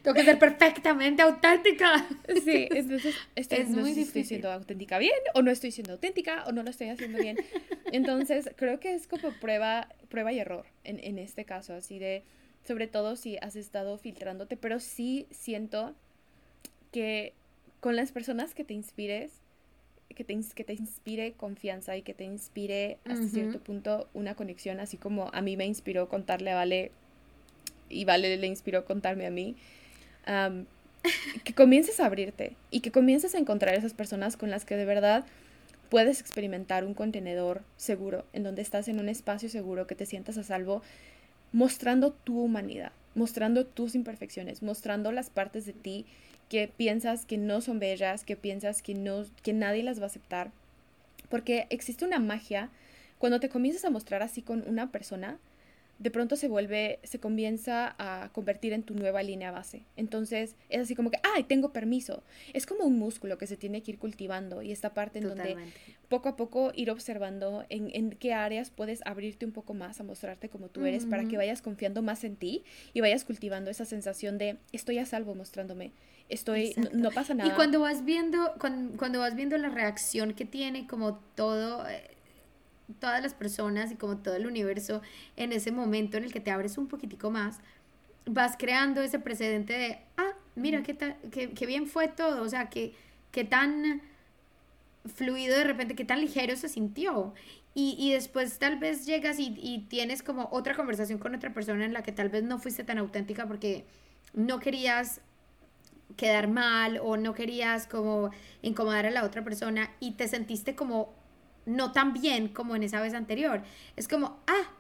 Tengo 0.06 0.16
que 0.16 0.24
ser 0.24 0.38
perfectamente 0.38 1.24
auténtica. 1.24 2.08
Sí, 2.44 2.68
entonces 2.72 3.16
es 3.36 3.70
muy 3.70 3.90
difícil. 3.90 4.04
estoy 4.04 4.24
siendo 4.24 4.52
auténtica 4.52 5.00
bien 5.00 5.18
o 5.34 5.42
no 5.42 5.50
estoy 5.50 5.72
siendo 5.72 5.94
auténtica 5.94 6.44
o 6.46 6.52
no 6.52 6.62
lo 6.62 6.70
estoy 6.70 6.90
haciendo 6.90 7.18
bien. 7.18 7.38
Entonces 7.92 8.52
creo 8.56 8.80
que 8.80 8.94
es 8.94 9.08
como 9.08 9.32
prueba, 9.32 9.90
prueba 10.10 10.32
y 10.32 10.38
error 10.38 10.68
en, 10.84 11.00
en 11.00 11.18
este 11.18 11.44
caso, 11.44 11.74
así 11.74 11.98
de, 11.98 12.22
sobre 12.68 12.86
todo 12.86 13.16
si 13.16 13.38
has 13.38 13.56
estado 13.56 13.98
filtrándote, 13.98 14.58
pero 14.58 14.80
sí 14.80 15.26
siento 15.32 15.96
que 16.92 17.34
con 17.80 17.96
las 17.96 18.12
personas 18.12 18.54
que 18.54 18.64
te 18.64 18.76
inspires, 18.76 19.32
que 20.16 20.24
te, 20.24 20.40
que 20.54 20.64
te 20.64 20.74
inspire 20.74 21.34
confianza 21.34 21.98
y 21.98 22.04
que 22.04 22.14
te 22.14 22.26
inspire 22.26 23.00
hasta 23.06 23.28
cierto 23.28 23.60
punto 23.60 24.08
una 24.14 24.36
conexión, 24.36 24.80
así 24.80 24.98
como 24.98 25.32
a 25.34 25.42
mí 25.42 25.58
me 25.58 25.66
inspiró 25.66 26.10
contarle 26.10 26.52
a 26.52 26.56
Vale 26.56 26.92
y 27.90 28.06
Vale 28.06 28.38
le 28.38 28.46
inspiró 28.46 28.86
contarme 28.86 29.26
a 29.26 29.32
mí, 29.32 29.56
que 31.44 31.54
comiences 31.54 32.00
a 32.00 32.06
abrirte 32.06 32.56
y 32.72 32.80
que 32.80 32.92
comiences 32.92 33.36
a 33.36 33.38
encontrar 33.38 33.76
esas 33.76 33.94
personas 33.94 34.38
con 34.38 34.50
las 34.50 34.66
que 34.66 34.76
de 34.76 34.86
verdad 34.86 35.26
puedes 35.90 36.20
experimentar 36.20 36.84
un 36.84 36.94
contenedor 36.94 37.62
seguro, 37.78 38.26
en 38.34 38.44
donde 38.44 38.62
estás 38.62 38.88
en 38.88 39.00
un 39.00 39.10
espacio 39.10 39.50
seguro, 39.50 39.88
que 39.88 39.96
te 39.96 40.06
sientas 40.06 40.38
a 40.38 40.44
salvo, 40.44 40.82
mostrando 41.52 42.12
tu 42.12 42.42
humanidad, 42.42 42.92
mostrando 43.14 43.66
tus 43.66 43.96
imperfecciones, 43.96 44.62
mostrando 44.62 45.12
las 45.12 45.30
partes 45.30 45.66
de 45.66 45.74
ti 45.74 46.06
que 46.50 46.68
piensas 46.68 47.26
que 47.26 47.38
no 47.38 47.62
son 47.62 47.80
bellas, 47.80 48.24
que 48.24 48.36
piensas 48.36 48.82
que, 48.82 48.94
no, 48.94 49.24
que 49.42 49.54
nadie 49.54 49.84
las 49.84 50.00
va 50.00 50.04
a 50.04 50.08
aceptar. 50.08 50.52
Porque 51.30 51.66
existe 51.70 52.06
una 52.06 52.20
magia 52.20 52.70
cuando 53.18 53.40
te 53.40 53.50
comienzas 53.50 53.86
a 53.86 53.90
mostrar 53.90 54.22
así 54.22 54.42
con 54.42 54.64
una 54.68 54.92
persona, 54.92 55.40
de 55.98 56.12
pronto 56.12 56.36
se 56.36 56.48
vuelve, 56.48 57.00
se 57.04 57.20
comienza 57.20 57.96
a 57.98 58.30
convertir 58.34 58.74
en 58.74 58.84
tu 58.84 58.94
nueva 58.96 59.24
línea 59.24 59.52
base. 59.52 59.86
Entonces 59.96 60.56
es 60.70 60.82
así 60.82 60.96
como 60.96 61.10
que, 61.10 61.20
ay, 61.36 61.44
tengo 61.44 61.72
permiso. 61.72 62.24
Es 62.54 62.66
como 62.66 62.84
un 62.84 63.00
músculo 63.00 63.38
que 63.38 63.48
se 63.48 63.56
tiene 63.56 63.82
que 63.82 63.92
ir 63.92 63.98
cultivando 63.98 64.62
y 64.62 64.72
esta 64.72 64.94
parte 64.94 65.20
en 65.20 65.30
donde 65.30 65.56
poco 66.10 66.30
a 66.30 66.36
poco 66.36 66.72
ir 66.76 66.92
observando 66.92 67.66
en, 67.70 67.90
en, 67.94 68.12
qué 68.12 68.34
áreas 68.34 68.70
puedes 68.70 69.02
abrirte 69.06 69.46
un 69.46 69.52
poco 69.52 69.74
más 69.74 70.00
a 70.00 70.04
mostrarte 70.04 70.50
como 70.50 70.68
tú 70.68 70.86
eres 70.86 71.06
para 71.06 71.26
que 71.26 71.38
vayas 71.38 71.62
confiando 71.62 72.02
más 72.02 72.24
en 72.24 72.36
ti 72.36 72.64
y 72.94 73.02
vayas 73.02 73.24
cultivando 73.24 73.72
esa 73.72 73.86
sensación 73.86 74.38
de 74.38 74.58
estoy 74.72 75.00
a 75.00 75.06
salvo 75.06 75.34
mostrándome. 75.34 75.92
Estoy, 76.28 76.74
no, 76.92 77.12
pasa 77.12 77.36
nada. 77.36 77.52
Y 77.52 77.56
cuando 77.56 77.80
vas 77.80 78.04
viendo, 78.04 78.54
cuando, 78.60 78.98
cuando 78.98 79.20
vas 79.20 79.36
viendo 79.36 79.58
la 79.60 79.70
reacción 79.70 80.34
que 80.34 80.46
tiene 80.46 80.88
como 80.88 81.20
todo, 81.36 81.88
eh, 81.88 82.15
todas 83.00 83.22
las 83.22 83.34
personas 83.34 83.92
y 83.92 83.96
como 83.96 84.18
todo 84.18 84.36
el 84.36 84.46
universo 84.46 85.02
en 85.36 85.52
ese 85.52 85.72
momento 85.72 86.18
en 86.18 86.24
el 86.24 86.34
que 86.34 86.40
te 86.40 86.52
abres 86.52 86.78
un 86.78 86.88
poquitico 86.88 87.32
más, 87.32 87.60
vas 88.26 88.56
creando 88.58 89.02
ese 89.02 89.20
precedente 89.20 89.74
de, 89.74 90.00
ah, 90.18 90.34
mira, 90.56 90.84
qué, 90.84 90.98
qué, 91.32 91.66
bien 91.66 91.88
fue 91.88 92.08
todo, 92.08 92.42
o 92.42 92.50
sea, 92.50 92.70
qué, 92.70 92.94
qué 93.32 93.44
tan 93.44 94.02
fluido 95.06 95.58
de 95.58 95.64
repente, 95.64 95.96
qué 95.96 96.06
tan 96.06 96.22
ligero 96.22 96.56
se 96.56 96.70
sintió. 96.70 97.34
Y, 97.74 97.96
y 98.00 98.14
después 98.14 98.58
tal 98.58 98.80
vez 98.80 99.06
llegas 99.06 99.38
y, 99.38 99.54
y, 99.62 99.80
tienes 99.90 100.24
como 100.24 100.48
otra 100.52 100.76
conversación 100.76 101.20
con 101.20 101.36
otra 101.36 101.54
persona 101.54 101.84
en 101.84 101.92
la 101.92 102.04
que 102.04 102.14
tal 102.14 102.30
vez 102.30 102.44
no 102.44 102.58
fuiste 102.58 102.86
tan 102.86 102.98
auténtica 103.00 103.48
porque 103.48 103.86
no 104.34 104.60
querías 104.60 105.20
quedar 106.16 106.48
mal 106.48 107.00
o 107.04 107.18
no 107.18 107.34
querías 107.34 107.86
como 107.88 108.32
incomodar 108.62 109.06
a 109.06 109.12
la 109.12 109.26
otra 109.26 109.44
persona 109.44 109.92
y 110.00 110.12
te 110.12 110.30
sentiste 110.30 110.76
como 110.76 111.14
no 111.66 111.92
tan 111.92 112.14
bien 112.14 112.48
como 112.50 112.76
en 112.76 112.84
esa 112.84 113.02
vez 113.02 113.14
anterior. 113.14 113.64
Es 113.96 114.08
como, 114.08 114.40
ah, 114.48 114.72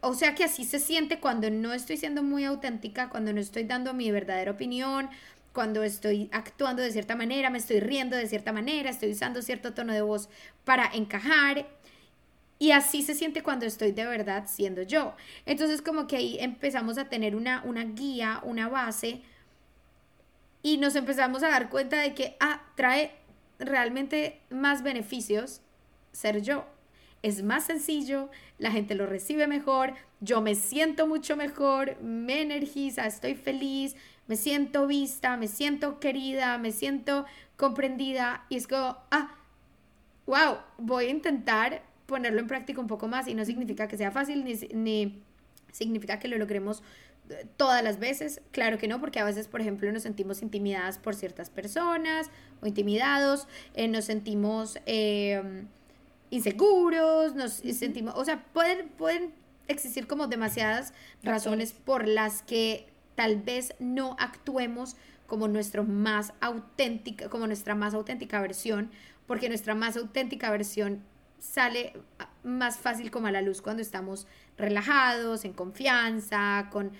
o 0.00 0.14
sea 0.14 0.34
que 0.34 0.44
así 0.44 0.64
se 0.64 0.78
siente 0.78 1.20
cuando 1.20 1.50
no 1.50 1.72
estoy 1.72 1.96
siendo 1.96 2.22
muy 2.22 2.44
auténtica, 2.44 3.08
cuando 3.08 3.32
no 3.32 3.40
estoy 3.40 3.64
dando 3.64 3.94
mi 3.94 4.10
verdadera 4.10 4.52
opinión, 4.52 5.08
cuando 5.52 5.82
estoy 5.82 6.28
actuando 6.32 6.82
de 6.82 6.90
cierta 6.90 7.14
manera, 7.16 7.50
me 7.50 7.58
estoy 7.58 7.80
riendo 7.80 8.16
de 8.16 8.26
cierta 8.26 8.52
manera, 8.52 8.90
estoy 8.90 9.12
usando 9.12 9.40
cierto 9.40 9.72
tono 9.72 9.92
de 9.92 10.02
voz 10.02 10.28
para 10.64 10.90
encajar. 10.92 11.66
Y 12.58 12.72
así 12.72 13.02
se 13.02 13.14
siente 13.14 13.42
cuando 13.42 13.66
estoy 13.66 13.92
de 13.92 14.06
verdad 14.06 14.44
siendo 14.46 14.82
yo. 14.82 15.14
Entonces 15.46 15.82
como 15.82 16.06
que 16.06 16.16
ahí 16.16 16.38
empezamos 16.40 16.98
a 16.98 17.08
tener 17.08 17.36
una, 17.36 17.62
una 17.64 17.84
guía, 17.84 18.40
una 18.44 18.68
base, 18.68 19.22
y 20.64 20.78
nos 20.78 20.96
empezamos 20.96 21.42
a 21.42 21.50
dar 21.50 21.68
cuenta 21.68 22.00
de 22.00 22.14
que, 22.14 22.36
ah, 22.40 22.62
trae 22.74 23.12
realmente 23.58 24.40
más 24.48 24.82
beneficios 24.82 25.60
ser 26.14 26.40
yo. 26.40 26.64
Es 27.22 27.42
más 27.42 27.64
sencillo, 27.64 28.30
la 28.58 28.70
gente 28.70 28.94
lo 28.94 29.06
recibe 29.06 29.46
mejor, 29.46 29.94
yo 30.20 30.40
me 30.40 30.54
siento 30.54 31.06
mucho 31.06 31.36
mejor, 31.36 32.00
me 32.02 32.42
energiza, 32.42 33.06
estoy 33.06 33.34
feliz, 33.34 33.96
me 34.26 34.36
siento 34.36 34.86
vista, 34.86 35.36
me 35.36 35.48
siento 35.48 36.00
querida, 36.00 36.58
me 36.58 36.70
siento 36.70 37.24
comprendida 37.56 38.44
y 38.48 38.56
es 38.56 38.66
como, 38.66 38.98
ah, 39.10 39.34
wow, 40.26 40.58
voy 40.78 41.06
a 41.06 41.10
intentar 41.10 41.82
ponerlo 42.06 42.40
en 42.40 42.46
práctica 42.46 42.80
un 42.80 42.86
poco 42.86 43.08
más 43.08 43.26
y 43.26 43.34
no 43.34 43.44
significa 43.44 43.88
que 43.88 43.96
sea 43.96 44.10
fácil 44.10 44.44
ni, 44.44 44.54
ni 44.74 45.22
significa 45.72 46.18
que 46.18 46.28
lo 46.28 46.36
logremos 46.36 46.82
eh, 47.30 47.46
todas 47.56 47.82
las 47.82 47.98
veces, 47.98 48.42
claro 48.50 48.76
que 48.76 48.86
no, 48.86 49.00
porque 49.00 49.18
a 49.18 49.24
veces, 49.24 49.48
por 49.48 49.62
ejemplo, 49.62 49.90
nos 49.90 50.02
sentimos 50.02 50.42
intimidadas 50.42 50.98
por 50.98 51.14
ciertas 51.14 51.48
personas 51.48 52.30
o 52.60 52.66
intimidados, 52.66 53.48
eh, 53.74 53.88
nos 53.88 54.04
sentimos... 54.04 54.78
Eh, 54.84 55.64
inseguros, 56.30 57.34
nos 57.34 57.52
sentimos, 57.52 58.14
o 58.16 58.24
sea, 58.24 58.44
pueden, 58.52 58.88
pueden 58.88 59.34
existir 59.68 60.06
como 60.06 60.26
demasiadas 60.26 60.92
razones 61.22 61.72
por 61.72 62.06
las 62.06 62.42
que 62.42 62.86
tal 63.14 63.40
vez 63.40 63.74
no 63.78 64.16
actuemos 64.18 64.96
como 65.26 65.48
nuestro 65.48 65.84
más 65.84 66.32
auténtica, 66.40 67.28
como 67.28 67.46
nuestra 67.46 67.74
más 67.74 67.94
auténtica 67.94 68.40
versión, 68.40 68.90
porque 69.26 69.48
nuestra 69.48 69.74
más 69.74 69.96
auténtica 69.96 70.50
versión 70.50 71.02
sale 71.38 71.94
más 72.42 72.78
fácil 72.78 73.10
como 73.10 73.26
a 73.26 73.32
la 73.32 73.42
luz 73.42 73.62
cuando 73.62 73.82
estamos 73.82 74.26
relajados, 74.56 75.44
en 75.44 75.52
confianza, 75.52 76.68
con, 76.70 76.92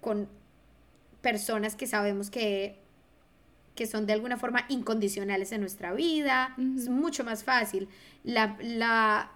con 0.00 0.28
personas 1.20 1.76
que 1.76 1.86
sabemos 1.86 2.30
que 2.30 2.78
que 3.76 3.86
son 3.86 4.06
de 4.06 4.14
alguna 4.14 4.36
forma 4.36 4.64
incondicionales 4.68 5.52
en 5.52 5.60
nuestra 5.60 5.92
vida. 5.92 6.56
Es 6.76 6.88
mucho 6.88 7.22
más 7.22 7.44
fácil. 7.44 7.88
La, 8.24 8.56
la, 8.60 9.30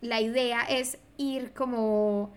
la 0.00 0.20
idea 0.20 0.62
es 0.62 0.98
ir 1.16 1.52
como 1.52 2.32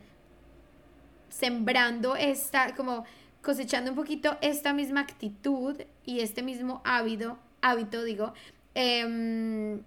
sembrando 1.29 2.15
esta, 2.15 2.73
como 2.75 3.05
cosechando 3.41 3.91
un 3.91 3.97
poquito 3.97 4.37
esta 4.41 4.73
misma 4.73 5.01
actitud 5.01 5.79
y 6.05 6.21
este 6.21 6.41
mismo 6.41 6.81
hábito, 6.85 7.37
hábito 7.61 8.03
digo, 8.03 8.33
em, 8.73 9.81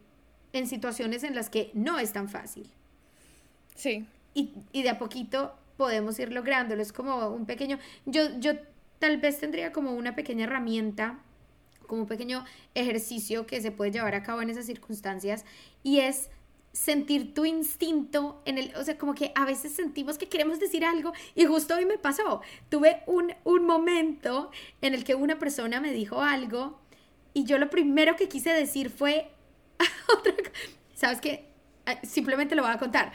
en 0.53 0.67
situaciones 0.67 1.25
en 1.25 1.35
las 1.35 1.51
que 1.51 1.71
no 1.75 1.99
es 1.99 2.13
tan 2.13 2.29
fácil. 2.29 2.71
Sí. 3.75 4.07
Y, 4.35 4.53
y 4.73 4.83
de 4.83 4.91
a 4.91 4.99
poquito 4.99 5.55
podemos 5.77 6.19
ir 6.19 6.33
lográndolo. 6.33 6.83
Es 6.83 6.93
como 6.93 7.29
un 7.29 7.47
pequeño, 7.47 7.79
yo, 8.05 8.39
yo 8.39 8.53
tal 8.99 9.19
vez 9.19 9.39
tendría 9.39 9.73
como 9.73 9.93
una 9.93 10.15
pequeña 10.15 10.45
herramienta, 10.45 11.19
como 11.87 12.03
un 12.03 12.09
pequeño 12.09 12.45
ejercicio 12.75 13.47
que 13.47 13.61
se 13.61 13.71
puede 13.71 13.93
llevar 13.93 14.15
a 14.15 14.23
cabo 14.23 14.43
en 14.43 14.51
esas 14.51 14.67
circunstancias 14.67 15.45
y 15.83 16.01
es 16.01 16.31
sentir 16.73 17.33
tu 17.33 17.47
instinto 17.47 18.43
en 18.45 18.59
el, 18.59 18.77
o 18.77 18.85
sea, 18.85 18.99
como 18.99 19.15
que 19.15 19.33
a 19.35 19.47
veces 19.47 19.73
sentimos 19.73 20.19
que 20.19 20.29
queremos 20.29 20.61
decir 20.61 20.85
algo 20.85 21.13
y 21.35 21.47
justo 21.47 21.75
hoy 21.75 21.87
me 21.87 21.97
pasó, 21.97 22.43
tuve 22.69 23.03
un, 23.07 23.33
un 23.45 23.65
momento 23.65 24.51
en 24.83 24.93
el 24.93 25.05
que 25.05 25.15
una 25.15 25.39
persona 25.39 25.81
me 25.81 25.93
dijo 25.93 26.21
algo 26.21 26.79
y 27.33 27.45
yo 27.45 27.59
lo 27.59 27.71
primero 27.71 28.17
que 28.17 28.29
quise 28.29 28.51
decir 28.51 28.91
fue 28.91 29.31
otra 30.19 30.35
¿sabes 30.95 31.21
qué? 31.21 31.47
Ah, 31.87 31.99
simplemente 32.03 32.55
lo 32.57 32.63
voy 32.63 32.73
a 32.73 32.79
contar. 32.79 33.13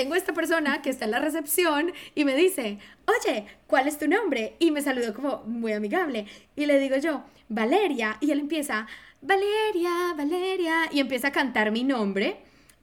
Tengo 0.00 0.14
esta 0.14 0.32
persona 0.32 0.80
que 0.80 0.88
está 0.88 1.04
en 1.04 1.10
la 1.10 1.18
recepción 1.18 1.92
y 2.14 2.24
me 2.24 2.34
dice, 2.34 2.78
oye, 3.06 3.44
¿cuál 3.66 3.86
es 3.86 3.98
tu 3.98 4.08
nombre? 4.08 4.56
Y 4.58 4.70
me 4.70 4.80
saludó 4.80 5.12
como 5.12 5.42
muy 5.44 5.74
amigable. 5.74 6.24
Y 6.56 6.64
le 6.64 6.80
digo 6.80 6.96
yo, 6.96 7.22
Valeria. 7.50 8.16
Y 8.20 8.30
él 8.30 8.40
empieza, 8.40 8.86
Valeria, 9.20 10.14
Valeria. 10.16 10.88
Y 10.90 11.00
empieza 11.00 11.28
a 11.28 11.32
cantar 11.32 11.70
mi 11.70 11.84
nombre 11.84 12.38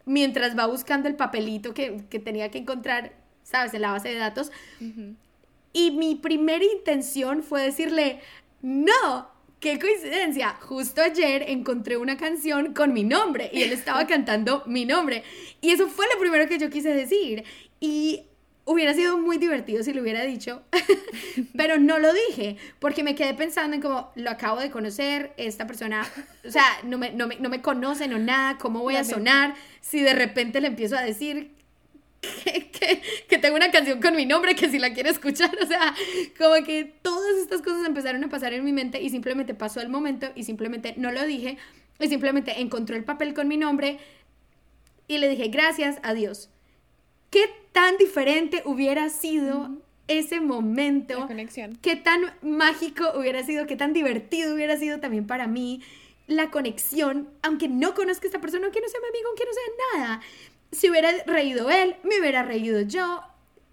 mientras 0.06 0.56
va 0.56 0.68
buscando 0.68 1.08
el 1.08 1.16
papelito 1.16 1.74
que, 1.74 2.04
que 2.08 2.20
tenía 2.20 2.52
que 2.52 2.60
encontrar, 2.60 3.14
¿sabes?, 3.42 3.74
en 3.74 3.82
la 3.82 3.94
base 3.94 4.10
de 4.10 4.18
datos. 4.18 4.52
Y 5.74 5.90
mi 5.90 6.14
primera 6.14 6.66
intención 6.66 7.42
fue 7.42 7.64
decirle, 7.64 8.20
no, 8.62 9.28
qué 9.60 9.80
coincidencia, 9.80 10.56
justo 10.62 11.02
ayer 11.02 11.46
encontré 11.48 11.98
una 11.98 12.18
canción 12.18 12.74
con 12.74 12.94
mi 12.94 13.04
nombre 13.04 13.50
y 13.52 13.64
él 13.64 13.72
estaba 13.72 14.06
cantando 14.08 14.64
mi 14.66 14.86
nombre. 14.86 15.24
Y 15.62 15.72
eso 15.72 15.88
fue 15.88 16.06
lo 16.14 16.20
primero 16.20 16.48
que 16.48 16.60
yo 16.60 16.70
quise 16.70 16.94
decir. 16.94 17.44
Y 17.80 18.24
hubiera 18.66 18.94
sido 18.94 19.18
muy 19.18 19.38
divertido 19.38 19.82
si 19.82 19.94
lo 19.94 20.02
hubiera 20.02 20.24
dicho, 20.24 20.62
pero 21.58 21.80
no 21.80 22.00
lo 22.00 22.12
dije, 22.28 22.58
porque 22.80 23.02
me 23.02 23.16
quedé 23.16 23.34
pensando 23.34 23.76
en 23.76 23.82
como, 23.82 24.12
lo 24.16 24.30
acabo 24.30 24.60
de 24.60 24.70
conocer, 24.70 25.34
esta 25.38 25.66
persona, 25.66 26.06
o 26.46 26.52
sea, 26.52 26.66
no 26.84 26.98
me, 26.98 27.12
no 27.12 27.28
me, 27.28 27.38
no 27.38 27.50
me 27.50 27.62
conocen 27.62 28.14
o 28.14 28.20
nada, 28.20 28.58
¿cómo 28.58 28.82
voy 28.82 28.98
a 28.98 29.06
sonar 29.06 29.56
si 29.80 30.02
de 30.02 30.14
repente 30.14 30.60
le 30.60 30.68
empiezo 30.68 30.98
a 30.98 31.02
decir 31.02 31.57
que, 32.22 32.70
que, 32.72 33.02
que, 33.28 33.38
tengo 33.38 33.56
una 33.56 33.72
canción 33.72 34.02
con 34.02 34.16
mi 34.16 34.26
nombre 34.26 34.56
que 34.56 34.70
si 34.70 34.80
la 34.80 34.94
quiere 34.94 35.10
escuchar, 35.10 35.52
o 35.62 35.66
sea, 35.66 35.94
como 36.38 36.64
que 36.66 36.86
todas 37.02 37.38
estas 37.38 37.62
cosas 37.62 37.86
empezaron 37.86 38.24
a 38.24 38.30
pasar 38.30 38.54
en 38.54 38.64
mi 38.64 38.74
mente 38.74 39.02
y 39.02 39.10
simplemente 39.10 39.54
pasó 39.54 39.82
el 39.82 39.90
momento 39.90 40.28
y 40.36 40.44
simplemente 40.44 40.94
no 40.98 41.12
lo 41.12 41.26
dije 41.26 41.58
y 42.00 42.08
simplemente 42.08 42.60
encontró 42.60 42.96
el 42.96 43.04
papel 43.04 43.34
con 43.34 43.48
mi 43.48 43.58
nombre 43.58 44.00
y 45.08 45.18
le 45.20 45.30
dije 45.30 45.48
gracias, 45.48 46.00
adiós. 46.04 46.50
¿Qué 47.30 47.50
tan 47.72 47.98
diferente 47.98 48.62
hubiera 48.66 49.10
sido 49.10 49.70
ese 50.08 50.40
momento? 50.40 51.20
La 51.20 51.28
conexión. 51.28 51.78
¿Qué 51.82 51.96
tan 51.96 52.34
mágico 52.42 53.12
hubiera 53.16 53.44
sido? 53.44 53.68
¿Qué 53.68 53.76
tan 53.76 53.94
divertido 53.94 54.54
hubiera 54.54 54.78
sido 54.78 55.00
también 55.00 55.28
para 55.28 55.48
mí? 55.48 55.82
La 56.28 56.52
conexión, 56.52 57.30
aunque 57.42 57.68
no 57.68 57.94
conozca 57.94 58.26
a 58.26 58.28
esta 58.28 58.42
persona, 58.42 58.66
aunque 58.66 58.82
no 58.82 58.88
sea 58.88 59.00
mi 59.02 59.08
amigo, 59.08 59.28
aunque 59.30 59.46
no 59.46 59.54
sea 59.54 60.00
nada. 60.00 60.22
Si 60.78 60.92
hubiera 60.92 61.10
reído 61.26 61.72
él, 61.72 61.96
me 62.04 62.20
hubiera 62.20 62.44
reído 62.44 62.82
yo, 62.82 63.24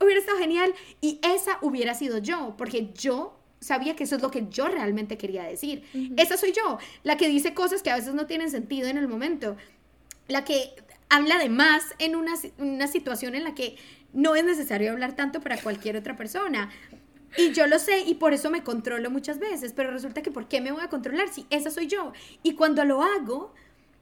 hubiera 0.00 0.20
estado 0.20 0.38
genial 0.38 0.72
y 1.02 1.20
esa 1.22 1.58
hubiera 1.60 1.92
sido 1.92 2.16
yo, 2.16 2.54
porque 2.56 2.94
yo 2.94 3.38
sabía 3.60 3.94
que 3.94 4.04
eso 4.04 4.16
es 4.16 4.22
lo 4.22 4.30
que 4.30 4.46
yo 4.48 4.68
realmente 4.68 5.18
quería 5.18 5.42
decir. 5.42 5.84
Esa 6.16 6.38
soy 6.38 6.52
yo, 6.52 6.78
la 7.02 7.18
que 7.18 7.28
dice 7.28 7.52
cosas 7.52 7.82
que 7.82 7.90
a 7.90 7.96
veces 7.96 8.14
no 8.14 8.26
tienen 8.26 8.50
sentido 8.50 8.88
en 8.88 8.96
el 8.96 9.06
momento, 9.06 9.54
la 10.28 10.46
que 10.46 10.70
habla 11.10 11.38
de 11.38 11.50
más 11.50 11.94
en 11.98 12.16
una, 12.16 12.32
una 12.56 12.86
situación 12.86 13.34
en 13.34 13.44
la 13.44 13.54
que 13.54 13.76
no 14.14 14.34
es 14.34 14.44
necesario 14.44 14.90
hablar 14.90 15.14
tanto 15.14 15.42
para 15.42 15.58
cualquier 15.58 15.98
otra 15.98 16.16
persona. 16.16 16.70
Y 17.36 17.52
yo 17.52 17.66
lo 17.66 17.78
sé 17.78 18.00
y 18.00 18.14
por 18.14 18.32
eso 18.32 18.50
me 18.50 18.62
controlo 18.62 19.10
muchas 19.10 19.38
veces, 19.38 19.74
pero 19.74 19.90
resulta 19.90 20.22
que 20.22 20.30
¿por 20.30 20.48
qué 20.48 20.62
me 20.62 20.72
voy 20.72 20.82
a 20.82 20.88
controlar 20.88 21.28
si 21.28 21.46
esa 21.50 21.70
soy 21.70 21.86
yo? 21.86 22.14
Y 22.42 22.54
cuando 22.54 22.82
lo 22.86 23.02
hago, 23.02 23.52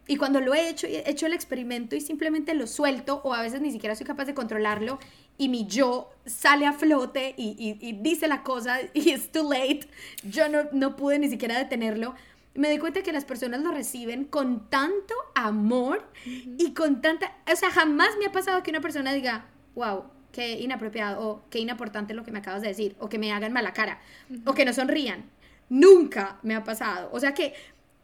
y 0.07 0.17
cuando 0.17 0.41
lo 0.41 0.55
he 0.55 0.69
hecho, 0.69 0.87
he 0.87 1.09
hecho 1.09 1.27
el 1.27 1.33
experimento 1.33 1.95
y 1.95 2.01
simplemente 2.01 2.55
lo 2.55 2.67
suelto, 2.67 3.21
o 3.25 3.35
a 3.35 3.43
veces 3.43 3.61
ni 3.61 3.71
siquiera 3.71 3.95
soy 3.95 4.07
capaz 4.07 4.25
de 4.25 4.35
controlarlo, 4.35 4.99
y 5.39 5.49
mi 5.49 5.67
yo 5.67 6.11
sale 6.27 6.67
a 6.67 6.73
flote 6.73 7.35
y, 7.37 7.79
y, 7.81 7.93
dice 8.01 8.29
la 8.29 8.43
cosa 8.43 8.79
y 8.95 9.11
es 9.11 9.31
too 9.31 9.51
late, 9.51 9.89
yo 10.23 10.49
no, 10.49 10.65
no 10.73 10.97
pude 10.97 11.19
ni 11.19 11.29
siquiera 11.29 11.57
detenerlo, 11.57 12.15
me 12.55 12.69
doy 12.69 12.79
cuenta 12.79 13.03
que 13.03 13.13
las 13.13 13.25
personas 13.25 13.63
lo 13.63 13.73
reciben 13.73 14.25
con 14.25 14.69
tanto 14.69 15.15
amor 15.35 16.07
y 16.25 16.75
con 16.75 17.01
tanta, 17.01 17.35
o 17.51 17.57
sea, 17.57 17.71
jamás 17.71 18.11
me 18.19 18.27
ha 18.27 18.33
pasado 18.33 18.63
que 18.63 18.71
una 18.71 18.81
persona 18.81 19.13
diga, 19.13 19.47
wow, 19.75 20.05
qué 20.33 20.59
inapropiado 20.61 21.27
o 21.27 21.43
qué 21.49 21.61
inimportante 21.61 22.15
lo 22.15 22.25
que 22.25 22.33
me 22.33 22.41
acabas 22.41 22.63
de 22.63 22.69
decir, 22.69 22.97
o 22.99 23.09
que 23.09 23.19
me 23.19 23.33
hagan 23.33 23.53
mala 23.53 23.73
cara, 23.73 24.01
o 24.45 24.55
que 24.55 24.65
no 24.65 24.73
sonrían. 24.73 25.25
Nunca 25.69 26.39
me 26.43 26.55
ha 26.55 26.65
pasado. 26.65 27.09
O 27.13 27.21
sea 27.21 27.33
que 27.33 27.55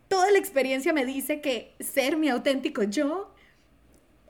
toda 0.08 0.30
la 0.30 0.38
experiencia 0.38 0.92
me 0.92 1.04
dice 1.04 1.40
que 1.40 1.74
ser 1.80 2.16
mi 2.16 2.28
auténtico 2.28 2.82
yo 2.82 3.32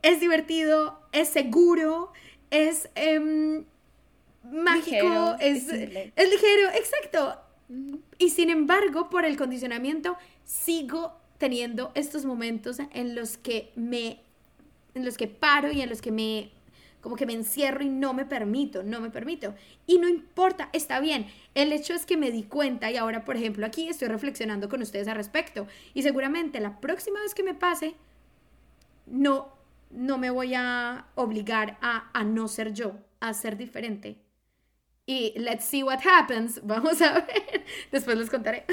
es 0.02 0.20
divertido, 0.20 1.00
es 1.12 1.28
seguro, 1.28 2.12
es 2.50 2.88
em, 2.94 3.64
mágico, 4.44 5.36
es, 5.40 5.68
es, 5.68 6.30
ligero, 6.30 6.68
exacto. 6.74 7.36
Y 8.18 8.30
sin 8.30 8.50
embargo, 8.50 9.10
por 9.10 9.24
el 9.24 9.36
condicionamiento, 9.36 10.16
sigo 10.44 11.20
teniendo 11.38 11.92
estos 11.94 12.24
momentos 12.24 12.78
en 12.92 13.14
los 13.14 13.36
que 13.36 13.72
me, 13.76 14.20
en 14.94 15.04
los 15.04 15.16
que 15.16 15.28
paro 15.28 15.70
y 15.70 15.80
en 15.80 15.88
los 15.88 16.00
que 16.00 16.10
me 16.10 16.50
como 17.00 17.16
que 17.16 17.26
me 17.26 17.32
encierro 17.32 17.82
y 17.82 17.88
no 17.88 18.12
me 18.12 18.24
permito, 18.24 18.82
no 18.82 19.00
me 19.00 19.10
permito. 19.10 19.54
Y 19.86 19.98
no 19.98 20.08
importa, 20.08 20.68
está 20.72 21.00
bien. 21.00 21.26
El 21.54 21.72
hecho 21.72 21.94
es 21.94 22.06
que 22.06 22.16
me 22.16 22.30
di 22.30 22.42
cuenta 22.42 22.90
y 22.90 22.96
ahora, 22.96 23.24
por 23.24 23.36
ejemplo, 23.36 23.66
aquí 23.66 23.88
estoy 23.88 24.08
reflexionando 24.08 24.68
con 24.68 24.82
ustedes 24.82 25.08
al 25.08 25.16
respecto. 25.16 25.66
Y 25.94 26.02
seguramente 26.02 26.60
la 26.60 26.80
próxima 26.80 27.20
vez 27.20 27.34
que 27.34 27.42
me 27.42 27.54
pase, 27.54 27.94
no, 29.06 29.52
no 29.90 30.18
me 30.18 30.30
voy 30.30 30.54
a 30.54 31.06
obligar 31.14 31.78
a, 31.80 32.10
a 32.12 32.24
no 32.24 32.48
ser 32.48 32.74
yo, 32.74 32.98
a 33.20 33.32
ser 33.34 33.56
diferente. 33.56 34.18
Y 35.06 35.32
let's 35.36 35.64
see 35.64 35.82
what 35.82 36.00
happens. 36.04 36.60
Vamos 36.64 37.00
a 37.00 37.20
ver. 37.20 37.64
Después 37.90 38.18
les 38.18 38.28
contaré. 38.28 38.64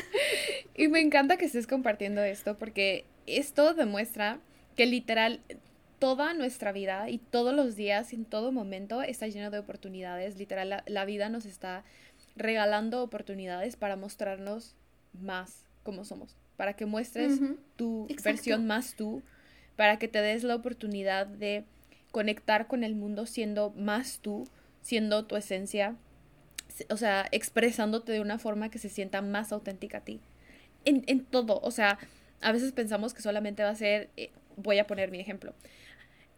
Y 0.76 0.90
me 0.90 1.00
encanta 1.00 1.38
que 1.38 1.46
estés 1.46 1.66
compartiendo 1.66 2.22
esto 2.24 2.58
porque 2.58 3.06
esto 3.26 3.74
demuestra 3.74 4.40
que 4.76 4.86
literal 4.86 5.40
toda 6.00 6.34
nuestra 6.34 6.72
vida 6.72 7.10
y 7.10 7.18
todos 7.18 7.54
los 7.54 7.76
días, 7.76 8.14
en 8.14 8.26
todo 8.26 8.52
momento, 8.52 9.02
está 9.02 9.28
lleno 9.28 9.52
de 9.52 9.60
oportunidades. 9.60 10.38
Literal, 10.38 10.84
la, 10.86 11.06
vida 11.06 11.30
nos 11.30 11.46
está 11.46 11.84
regalando 12.36 13.02
oportunidades 13.02 13.76
para 13.76 13.96
mostrarnos 13.96 14.76
más 15.14 15.66
como 15.84 16.04
somos, 16.04 16.36
para 16.58 16.76
que 16.76 16.86
muestres 16.86 17.40
tu 17.76 18.08
versión 18.24 18.66
más 18.66 18.96
tú, 18.96 19.22
para 19.76 19.98
que 19.98 20.08
te 20.08 20.22
des 20.22 20.44
la 20.44 20.56
oportunidad 20.56 21.28
de 21.28 21.64
conectar 22.12 22.68
con 22.68 22.84
el 22.84 22.96
mundo 22.96 23.26
siendo 23.26 23.72
más 23.72 24.20
tú, 24.20 24.48
siendo 24.82 25.26
tu 25.26 25.36
esencia, 25.36 25.96
o 26.90 26.98
sea, 26.98 27.28
expresándote 27.32 28.12
de 28.12 28.22
una 28.22 28.40
forma 28.40 28.70
que 28.70 28.80
se 28.80 28.90
sienta 28.90 29.22
más 29.22 29.52
auténtica 29.52 30.00
a 30.00 30.02
ti. 30.02 30.20
En, 30.86 31.04
en 31.08 31.26
todo, 31.26 31.60
o 31.62 31.72
sea, 31.72 32.00
a 32.42 32.52
veces 32.52 32.72
pensamos 32.72 33.14
que 33.14 33.22
solamente 33.22 33.64
va 33.64 33.70
a 33.70 33.76
ser, 33.76 34.10
eh, 34.18 34.30
voy 34.56 34.80
a 34.80 34.88
poner 34.88 35.12
mi 35.12 35.20
ejemplo, 35.20 35.54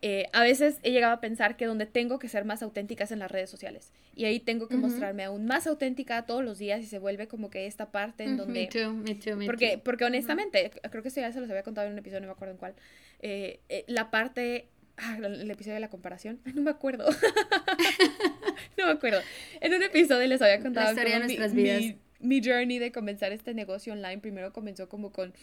eh, 0.02 0.28
a 0.32 0.44
veces 0.44 0.80
he 0.84 0.92
llegado 0.92 1.14
a 1.14 1.20
pensar 1.20 1.58
que 1.58 1.66
donde 1.66 1.88
tengo 1.88 2.20
que 2.20 2.30
ser 2.30 2.46
más 2.46 2.62
auténtica 2.62 3.06
es 3.06 3.12
en 3.12 3.20
las 3.20 3.32
redes 3.32 3.50
sociales. 3.50 3.92
Y 4.16 4.26
ahí 4.26 4.40
tengo 4.40 4.68
que 4.68 4.76
mostrarme 4.76 5.24
aún 5.24 5.46
más 5.46 5.66
auténtica 5.68 6.26
todos 6.26 6.44
los 6.44 6.60
días 6.60 6.82
y 6.82 6.86
se 6.86 7.00
vuelve 7.00 7.28
como 7.28 7.50
que 7.50 7.66
esta 7.66 7.92
parte 7.92 8.24
en 8.24 8.38
donde... 8.38 8.62
Me 8.62 8.68
too, 8.68 8.94
me 8.94 9.16
too, 9.16 9.36
me 9.36 9.46
porque, 9.46 9.80
porque 9.84 10.06
honestamente, 10.06 10.72
creo 10.90 11.02
que 11.02 11.10
esto 11.10 11.22
ya 11.22 11.32
se 11.32 11.40
los 11.40 11.50
había 11.50 11.64
contado 11.64 11.88
en 11.88 11.94
un 11.94 12.00
episodio, 12.00 12.22
no 12.22 12.28
me 12.28 12.34
acuerdo 12.34 12.54
en 12.54 12.58
cuál. 12.58 12.76
Eh, 13.20 13.60
eh, 13.70 13.86
la 13.88 14.12
parte... 14.12 14.68
Ah, 15.00 15.18
el 15.18 15.50
episodio 15.52 15.76
de 15.76 15.80
la 15.80 15.90
comparación. 15.90 16.40
no 16.56 16.62
me 16.62 16.72
acuerdo. 16.72 17.08
no 18.78 18.86
me 18.86 18.92
acuerdo. 18.92 19.22
En 19.62 19.74
un 19.74 19.84
episodio 19.84 20.28
les 20.28 20.42
había 20.42 20.60
contado... 20.60 20.88
La 20.88 20.92
historia 20.92 21.20
de 21.20 21.26
nuestras 21.26 21.54
vidas. 21.54 21.82
mi 22.20 22.42
journey 22.44 22.80
de 22.80 22.92
comenzar 22.92 23.32
este 23.32 23.54
negocio 23.54 23.94
online 23.94 24.20
primero 24.20 24.54
comenzó 24.54 24.90
como 24.90 25.12
con 25.12 25.34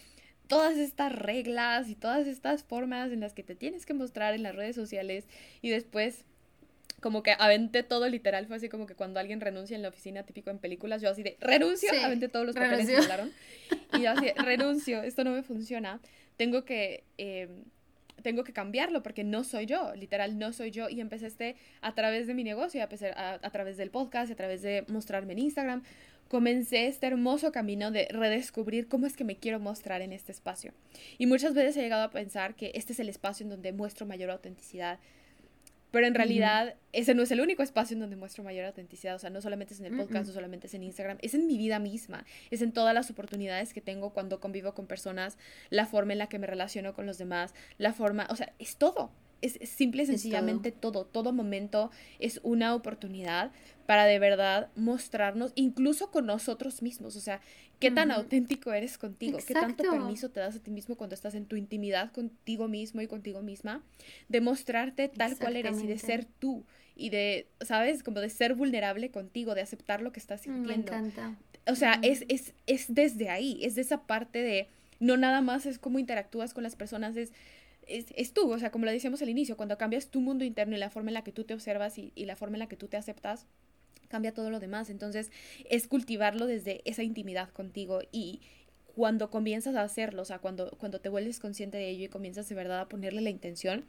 todas 0.47 0.77
estas 0.77 1.11
reglas 1.13 1.89
y 1.89 1.95
todas 1.95 2.27
estas 2.27 2.63
formas 2.63 3.11
en 3.11 3.19
las 3.19 3.33
que 3.33 3.43
te 3.43 3.55
tienes 3.55 3.85
que 3.85 3.93
mostrar 3.93 4.33
en 4.33 4.43
las 4.43 4.55
redes 4.55 4.75
sociales 4.75 5.25
y 5.61 5.69
después 5.69 6.25
como 7.01 7.21
que 7.21 7.35
aventé 7.37 7.83
todo 7.83 8.07
literal, 8.07 8.47
fue 8.47 8.55
así 8.55 8.69
como 8.69 8.87
que 8.87 8.95
cuando 8.95 9.19
alguien 9.19 9.39
renuncia 9.39 9.75
en 9.75 9.83
la 9.83 9.89
oficina, 9.89 10.23
típico 10.23 10.49
en 10.49 10.57
películas, 10.57 11.01
yo 11.01 11.09
así 11.09 11.21
de 11.21 11.37
renuncio, 11.39 11.89
aventé 12.03 12.29
todos 12.29 12.45
los 12.45 12.55
papeles 12.55 12.87
que 12.87 12.97
hablaron 12.97 13.31
y 13.93 14.01
yo 14.01 14.11
así, 14.11 14.31
renuncio, 14.37 15.03
esto 15.03 15.23
no 15.23 15.31
me 15.31 15.43
funciona, 15.43 15.99
tengo 16.35 16.65
que, 16.65 17.03
em, 17.17 17.65
tengo 18.23 18.43
que 18.43 18.53
cambiarlo 18.53 19.03
porque 19.03 19.23
no 19.23 19.43
soy 19.43 19.67
yo, 19.67 19.93
literal 19.93 20.39
no 20.39 20.51
soy 20.51 20.71
yo 20.71 20.89
y 20.89 20.99
empecé 20.99 21.27
este 21.27 21.57
a 21.81 21.93
través 21.93 22.25
de 22.25 22.33
mi 22.33 22.43
negocio, 22.43 22.81
a, 22.81 22.87
a, 23.15 23.33
a 23.33 23.49
través 23.51 23.77
del 23.77 23.91
podcast, 23.91 24.31
a 24.31 24.35
través 24.35 24.63
de 24.63 24.83
mostrarme 24.87 25.33
en 25.33 25.39
Instagram, 25.39 25.83
comencé 26.27 26.87
este 26.87 27.07
hermoso 27.07 27.51
camino 27.51 27.91
de 27.91 28.07
redescubrir 28.09 28.87
cómo 28.87 29.05
es 29.05 29.15
que 29.15 29.23
me 29.23 29.37
quiero 29.37 29.59
mostrar 29.59 30.01
en 30.01 30.13
este 30.13 30.31
espacio. 30.31 30.73
Y 31.17 31.27
muchas 31.27 31.53
veces 31.53 31.77
he 31.77 31.81
llegado 31.81 32.03
a 32.03 32.11
pensar 32.11 32.55
que 32.55 32.71
este 32.75 32.93
es 32.93 32.99
el 32.99 33.09
espacio 33.09 33.43
en 33.43 33.49
donde 33.49 33.73
muestro 33.73 34.05
mayor 34.05 34.31
autenticidad. 34.31 34.99
Pero 35.91 36.07
en 36.07 36.13
realidad 36.13 36.75
ese 36.91 37.15
no 37.15 37.23
es 37.23 37.31
el 37.31 37.39
único 37.39 37.63
espacio 37.63 37.93
en 37.93 38.01
donde 38.01 38.17
muestro 38.17 38.43
mayor 38.43 38.65
autenticidad. 38.65 39.15
O 39.15 39.19
sea, 39.19 39.29
no 39.29 39.41
solamente 39.41 39.73
es 39.73 39.79
en 39.79 39.85
el 39.85 39.95
podcast, 39.95 40.27
no 40.27 40.33
solamente 40.33 40.67
es 40.67 40.73
en 40.73 40.83
Instagram, 40.83 41.17
es 41.21 41.33
en 41.35 41.47
mi 41.47 41.57
vida 41.57 41.79
misma. 41.79 42.25
Es 42.51 42.61
en 42.61 42.73
todas 42.73 42.93
las 42.93 43.09
oportunidades 43.09 43.73
que 43.73 43.79
tengo 43.79 44.09
cuando 44.09 44.41
convivo 44.41 44.73
con 44.73 44.87
personas, 44.87 45.37
la 45.69 45.85
forma 45.85 46.11
en 46.11 46.19
la 46.19 46.27
que 46.27 46.37
me 46.37 46.47
relaciono 46.47 46.93
con 46.93 47.05
los 47.05 47.17
demás, 47.17 47.53
la 47.77 47.93
forma, 47.93 48.27
o 48.29 48.35
sea, 48.35 48.51
es 48.59 48.75
todo 48.75 49.11
es 49.45 49.69
simple 49.69 50.03
y 50.03 50.05
sencillamente 50.05 50.71
todo. 50.71 51.05
todo. 51.05 51.33
momento 51.33 51.91
es 52.19 52.39
una 52.43 52.75
oportunidad 52.75 53.51
para 53.85 54.05
de 54.05 54.19
verdad 54.19 54.69
mostrarnos, 54.75 55.51
incluso 55.55 56.09
con 56.11 56.25
nosotros 56.25 56.81
mismos, 56.81 57.15
o 57.15 57.19
sea, 57.19 57.41
qué 57.79 57.91
tan 57.91 58.11
auténtico 58.11 58.73
eres 58.73 58.97
contigo, 58.97 59.37
qué 59.45 59.53
tanto 59.53 59.83
permiso 59.83 60.29
te 60.29 60.39
das 60.39 60.55
a 60.55 60.59
ti 60.59 60.71
mismo 60.71 60.95
cuando 60.95 61.13
estás 61.13 61.35
en 61.35 61.45
tu 61.45 61.55
intimidad 61.55 62.11
contigo 62.11 62.67
mismo 62.67 63.01
y 63.01 63.07
contigo 63.07 63.41
misma, 63.41 63.83
de 64.27 64.41
mostrarte 64.41 65.07
tal 65.07 65.37
cual 65.37 65.55
eres 65.55 65.81
y 65.81 65.87
de 65.87 65.99
ser 65.99 66.25
tú 66.25 66.63
y 66.95 67.09
de, 67.09 67.47
¿sabes? 67.61 68.03
Como 68.03 68.21
de 68.21 68.29
ser 68.29 68.55
vulnerable 68.55 69.11
contigo, 69.11 69.53
de 69.53 69.61
aceptar 69.61 70.01
lo 70.01 70.11
que 70.11 70.19
estás 70.19 70.41
sintiendo. 70.41 70.91
Me 70.91 70.97
encanta. 70.97 71.35
O 71.67 71.75
sea, 71.75 71.99
es, 72.01 72.25
es, 72.29 72.53
es 72.67 72.93
desde 72.93 73.29
ahí, 73.29 73.59
es 73.63 73.75
de 73.75 73.81
esa 73.81 74.03
parte 74.03 74.39
de, 74.39 74.67
no 74.99 75.17
nada 75.17 75.41
más 75.41 75.65
es 75.65 75.77
cómo 75.77 75.99
interactúas 75.99 76.53
con 76.53 76.63
las 76.63 76.75
personas, 76.75 77.17
es 77.17 77.33
es, 77.87 78.05
es, 78.15 78.33
tú, 78.33 78.51
o 78.51 78.59
sea, 78.59 78.71
como 78.71 78.85
lo 78.85 78.91
decíamos 78.91 79.21
al 79.21 79.29
inicio, 79.29 79.57
cuando 79.57 79.77
cambias 79.77 80.07
tu 80.07 80.21
mundo 80.21 80.43
interno 80.43 80.75
y 80.75 80.79
la 80.79 80.89
forma 80.89 81.09
en 81.09 81.15
la 81.15 81.23
que 81.23 81.31
tú 81.31 81.43
te 81.43 81.53
observas 81.53 81.97
y, 81.97 82.11
y 82.15 82.25
la 82.25 82.35
forma 82.35 82.55
en 82.55 82.59
la 82.59 82.67
que 82.67 82.77
tú 82.77 82.87
te 82.87 82.97
aceptas, 82.97 83.45
cambia 84.07 84.33
todo 84.33 84.49
lo 84.49 84.59
demás. 84.59 84.89
Entonces, 84.89 85.31
es 85.69 85.87
cultivarlo 85.87 86.47
desde 86.47 86.81
esa 86.85 87.03
intimidad 87.03 87.49
contigo 87.49 88.01
y 88.11 88.41
cuando 88.95 89.29
comienzas 89.29 89.75
a 89.75 89.81
hacerlo, 89.81 90.21
o 90.21 90.25
sea, 90.25 90.39
cuando, 90.39 90.71
cuando 90.77 90.99
te 90.99 91.09
vuelves 91.09 91.39
consciente 91.39 91.77
de 91.77 91.89
ello 91.89 92.05
y 92.05 92.07
comienzas 92.07 92.47
de 92.47 92.55
verdad 92.55 92.79
a 92.79 92.87
ponerle 92.87 93.21
la 93.21 93.29
intención, 93.29 93.85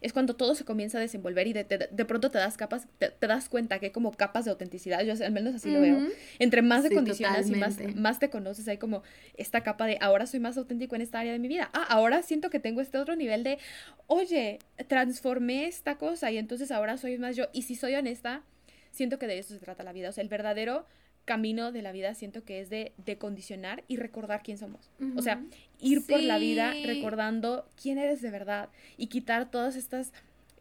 es 0.00 0.12
cuando 0.12 0.34
todo 0.34 0.54
se 0.54 0.64
comienza 0.64 0.98
a 0.98 1.00
desenvolver 1.00 1.46
y 1.46 1.52
de, 1.52 1.64
de, 1.64 2.04
pronto 2.04 2.30
te 2.30 2.38
das 2.38 2.56
capas, 2.56 2.86
te, 2.98 3.26
das 3.26 3.48
cuenta 3.48 3.78
que 3.78 3.86
hay 3.86 3.92
como 3.92 4.12
capas 4.12 4.44
de 4.44 4.50
autenticidad, 4.50 5.02
yo 5.02 5.12
al 5.24 5.32
menos 5.32 5.54
así 5.54 5.70
lo 5.70 5.80
veo. 5.80 6.08
Entre 6.38 6.62
más 6.62 6.82
de 6.82 6.94
condiciones 6.94 7.48
y 7.48 7.54
más, 7.56 7.76
más 7.94 8.18
te 8.18 8.30
conoces, 8.30 8.66
hay 8.68 8.78
como 8.78 9.02
esta 9.36 9.62
capa 9.62 9.86
de 9.86 9.98
ahora 10.00 10.26
soy 10.26 10.40
más 10.40 10.56
auténtico 10.56 10.94
en 10.96 11.02
esta 11.02 11.20
área 11.20 11.32
de 11.32 11.38
mi 11.38 11.48
vida. 11.48 11.70
Ah, 11.72 11.86
ahora 11.88 12.22
siento 12.22 12.50
que 12.50 12.60
tengo 12.60 12.80
este 12.80 12.98
otro 12.98 13.14
nivel 13.16 13.44
de, 13.44 13.58
oye, 14.06 14.58
transformé 14.88 15.66
esta 15.66 15.98
cosa 15.98 16.30
y 16.30 16.38
entonces 16.38 16.70
ahora 16.70 16.96
soy 16.96 17.18
más 17.18 17.36
yo. 17.36 17.48
Y 17.52 17.62
si 17.62 17.74
soy 17.74 17.94
honesta, 17.94 18.42
siento 18.90 19.18
que 19.18 19.26
de 19.26 19.38
eso 19.38 19.54
se 19.54 19.60
trata 19.60 19.82
la 19.82 19.92
vida. 19.92 20.08
O 20.08 20.12
sea, 20.12 20.22
el 20.22 20.28
verdadero 20.28 20.86
camino 21.30 21.70
de 21.70 21.80
la 21.80 21.92
vida 21.92 22.12
siento 22.14 22.42
que 22.42 22.60
es 22.60 22.70
de, 22.70 22.90
de 23.06 23.16
condicionar 23.16 23.84
y 23.86 23.98
recordar 23.98 24.42
quién 24.42 24.58
somos. 24.58 24.90
O 25.16 25.22
sea, 25.22 25.40
ir 25.78 26.04
por 26.04 26.20
la 26.20 26.38
vida 26.38 26.74
recordando 26.84 27.68
quién 27.80 27.98
eres 27.98 28.20
de 28.20 28.32
verdad 28.32 28.68
y 28.96 29.06
quitar 29.06 29.48
todas 29.48 29.76
estas 29.76 30.12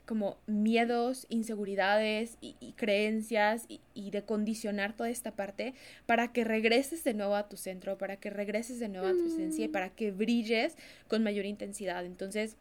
como 0.06 0.38
miedos, 0.46 1.26
inseguridades 1.30 2.38
y, 2.40 2.54
creencias 2.74 3.66
y, 3.68 3.82
y, 3.96 4.12
de 4.12 4.22
condicionar 4.22 4.94
toda 4.96 5.10
esta 5.10 5.32
parte 5.32 5.74
para 6.06 6.32
que 6.32 6.44
regreses 6.44 7.04
de 7.04 7.16
nuevo 7.16 7.36
a 7.36 7.50
tu 7.50 7.58
centro, 7.58 7.98
para 7.98 8.18
que 8.18 8.30
regreses 8.30 8.80
de 8.80 8.90
nuevo 8.90 9.08
a 9.08 9.14
tu 9.14 9.26
esencia 9.26 9.66
y 9.66 9.70
para 9.70 9.90
que 9.90 10.12
brilles 10.12 10.78
con 11.08 11.24
mayor 11.24 11.46
intensidad. 11.46 12.06
Entonces, 12.06 12.58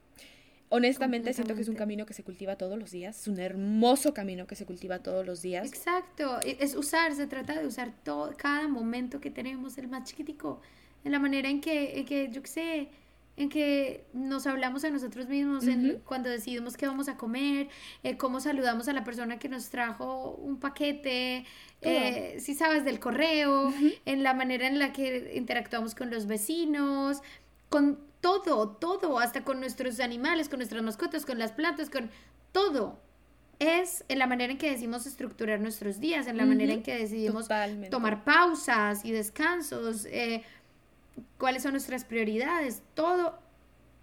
honestamente 0.69 1.33
siento 1.33 1.55
que 1.55 1.63
es 1.63 1.69
un 1.69 1.75
camino 1.75 2.07
que 2.07 2.15
se 2.15 2.23
cultiva 2.23 2.57
todos 2.57 2.79
los 2.79 2.91
días, 2.91 3.21
es 3.21 3.29
un 3.29 3.39
hermoso 3.39 4.15
camino 4.15 4.47
que 4.47 4.55
se 4.55 4.67
cultiva 4.67 4.99
todos 5.01 5.27
los 5.27 5.43
días. 5.43 5.67
Exacto, 5.67 6.41
e, 6.43 6.59
es 6.61 6.75
usar, 6.75 7.15
se 7.15 7.27
trata 7.27 7.59
de 7.59 7.67
usar 7.67 7.93
todo, 8.05 8.35
cada 8.37 8.69
momento 8.69 9.21
que 9.21 9.31
tenemos, 9.31 9.79
el 9.79 9.89
más 9.89 10.05
chiquitico, 10.05 10.61
en 11.05 11.13
la 11.13 11.19
manera 11.19 11.49
en 11.49 11.61
que, 11.61 12.05
que 12.07 12.29
yo 12.31 12.43
qué 12.43 12.49
sé, 12.49 12.89
en 13.39 13.49
que 13.49 14.05
nos 14.13 14.49
hablamos 14.49 14.83
a 14.85 14.91
nosotros 14.91 15.29
mismos, 15.29 15.65
en, 15.67 16.01
cuando 16.05 16.29
decidimos 16.29 16.77
qué 16.77 16.87
vamos 16.89 17.09
a 17.09 17.17
comer, 17.17 17.69
eh, 18.03 18.17
cómo 18.17 18.41
saludamos 18.41 18.89
a 18.89 18.93
la 18.93 19.05
persona 19.05 19.39
que 19.39 19.49
nos 19.49 19.71
trajo 19.71 20.33
un 20.33 20.59
paquete, 20.59 21.45
eh, 21.81 22.37
si 22.41 22.55
sabes, 22.55 22.85
del 22.85 22.99
correo, 22.99 23.73
en 24.05 24.25
la 24.25 24.35
manera 24.35 24.67
en 24.67 24.81
la 24.81 24.93
que 24.93 25.35
interactuamos 25.37 25.95
con 25.95 26.11
los 26.11 26.27
vecinos, 26.27 27.23
con 27.69 28.08
todo, 28.21 28.69
todo, 28.69 29.19
hasta 29.19 29.45
con 29.45 29.61
nuestros 29.61 30.01
animales, 30.01 30.49
con 30.49 30.59
nuestras 30.59 30.83
mascotas, 30.83 31.25
con 31.25 31.39
las 31.39 31.53
plantas, 31.53 31.91
con 31.91 32.11
todo. 32.53 33.01
Es 33.59 34.05
en 34.09 34.19
la 34.19 34.27
manera 34.27 34.53
en 34.53 34.59
que 34.59 34.71
decimos 34.71 35.07
estructurar 35.07 35.61
nuestros 35.61 35.99
días, 35.99 36.29
en 36.29 36.37
la 36.37 36.47
manera 36.47 36.73
en 36.73 36.83
que 36.83 36.97
decidimos 36.97 37.49
tomar 37.91 38.25
pausas 38.25 39.05
y 39.05 39.11
descansos, 39.11 40.07
eh, 40.07 40.45
cuáles 41.39 41.65
son 41.65 41.73
nuestras 41.73 42.05
prioridades, 42.05 42.83
todo, 42.95 43.41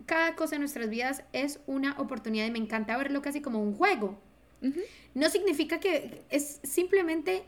cada 0.06 0.36
cosa 0.36 0.56
en 0.56 0.62
nuestras 0.62 0.90
vidas 0.90 1.24
es 1.32 1.62
una 1.68 1.98
oportunidad 2.00 2.46
y 2.46 2.52
me 2.52 2.60
encanta 2.60 2.98
verlo 2.98 3.22
casi 3.22 3.42
como 3.42 3.62
un 3.62 3.74
juego. 3.74 4.20
No 5.14 5.30
significa 5.30 5.80
que 5.80 6.24
es 6.30 6.60
simplemente, 6.64 7.44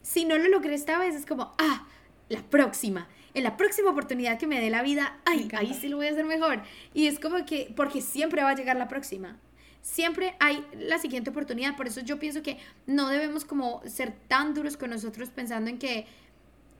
si 0.00 0.24
no 0.24 0.38
lo 0.38 0.48
logré 0.48 0.74
esta 0.74 0.98
vez, 0.98 1.14
es 1.14 1.26
como, 1.26 1.54
ah, 1.58 1.86
la 2.28 2.42
próxima 2.42 3.08
en 3.34 3.44
la 3.44 3.56
próxima 3.56 3.90
oportunidad 3.90 4.38
que 4.38 4.46
me 4.46 4.60
dé 4.60 4.70
la 4.70 4.82
vida, 4.82 5.18
ay, 5.24 5.48
ahí 5.54 5.74
sí 5.74 5.88
lo 5.88 5.96
voy 5.96 6.06
a 6.06 6.10
hacer 6.10 6.24
mejor. 6.24 6.62
Y 6.92 7.06
es 7.06 7.18
como 7.18 7.44
que, 7.46 7.72
porque 7.74 8.00
siempre 8.00 8.42
va 8.42 8.50
a 8.50 8.54
llegar 8.54 8.76
la 8.76 8.88
próxima. 8.88 9.38
Siempre 9.80 10.34
hay 10.38 10.64
la 10.78 10.98
siguiente 10.98 11.30
oportunidad. 11.30 11.76
Por 11.76 11.86
eso 11.86 12.00
yo 12.00 12.18
pienso 12.18 12.42
que 12.42 12.58
no 12.86 13.08
debemos 13.08 13.44
como 13.44 13.82
ser 13.86 14.12
tan 14.28 14.54
duros 14.54 14.76
con 14.76 14.90
nosotros 14.90 15.30
pensando 15.30 15.70
en 15.70 15.78
que 15.78 16.06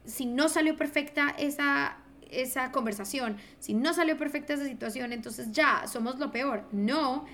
si 0.05 0.27
no 0.27 0.49
salió 0.49 0.77
perfecta 0.77 1.35
esa, 1.39 1.97
esa 2.31 2.71
conversación, 2.71 3.39
si 3.59 3.75
no 3.75 3.95
salió 3.95 4.17
perfecta 4.19 4.55
esa 4.55 4.67
situación, 4.67 5.13
entonces 5.13 5.53
ya 5.53 5.87
somos 5.87 6.19
lo 6.19 6.31
peor. 6.31 6.65
No, 6.71 7.25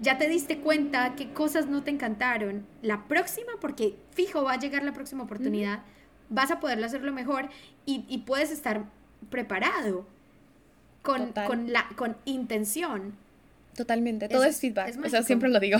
ya 0.00 0.18
te 0.18 0.28
diste 0.28 0.58
cuenta 0.58 1.14
que 1.14 1.32
cosas 1.32 1.66
no 1.66 1.84
te 1.84 1.90
encantaron. 1.90 2.66
La 2.82 3.06
próxima, 3.06 3.52
porque 3.60 3.96
fijo 4.10 4.42
va 4.42 4.54
a 4.54 4.58
llegar 4.58 4.82
la 4.82 4.92
próxima 4.92 5.22
oportunidad 5.22 5.84
vas 6.28 6.50
a 6.50 6.60
poderlo 6.60 6.86
hacerlo 6.86 7.12
mejor 7.12 7.48
y, 7.86 8.18
puedes 8.26 8.50
estar 8.50 8.84
preparado 9.30 10.06
con, 11.02 11.32
con, 11.32 11.72
la, 11.72 11.86
con 11.96 12.16
intención. 12.24 13.14
Totalmente, 13.76 14.28
todo 14.28 14.44
es, 14.44 14.60
feedback, 14.60 14.96
o 15.04 15.08
sea, 15.08 15.22
siempre 15.22 15.48
lo 15.48 15.60
digo. 15.60 15.78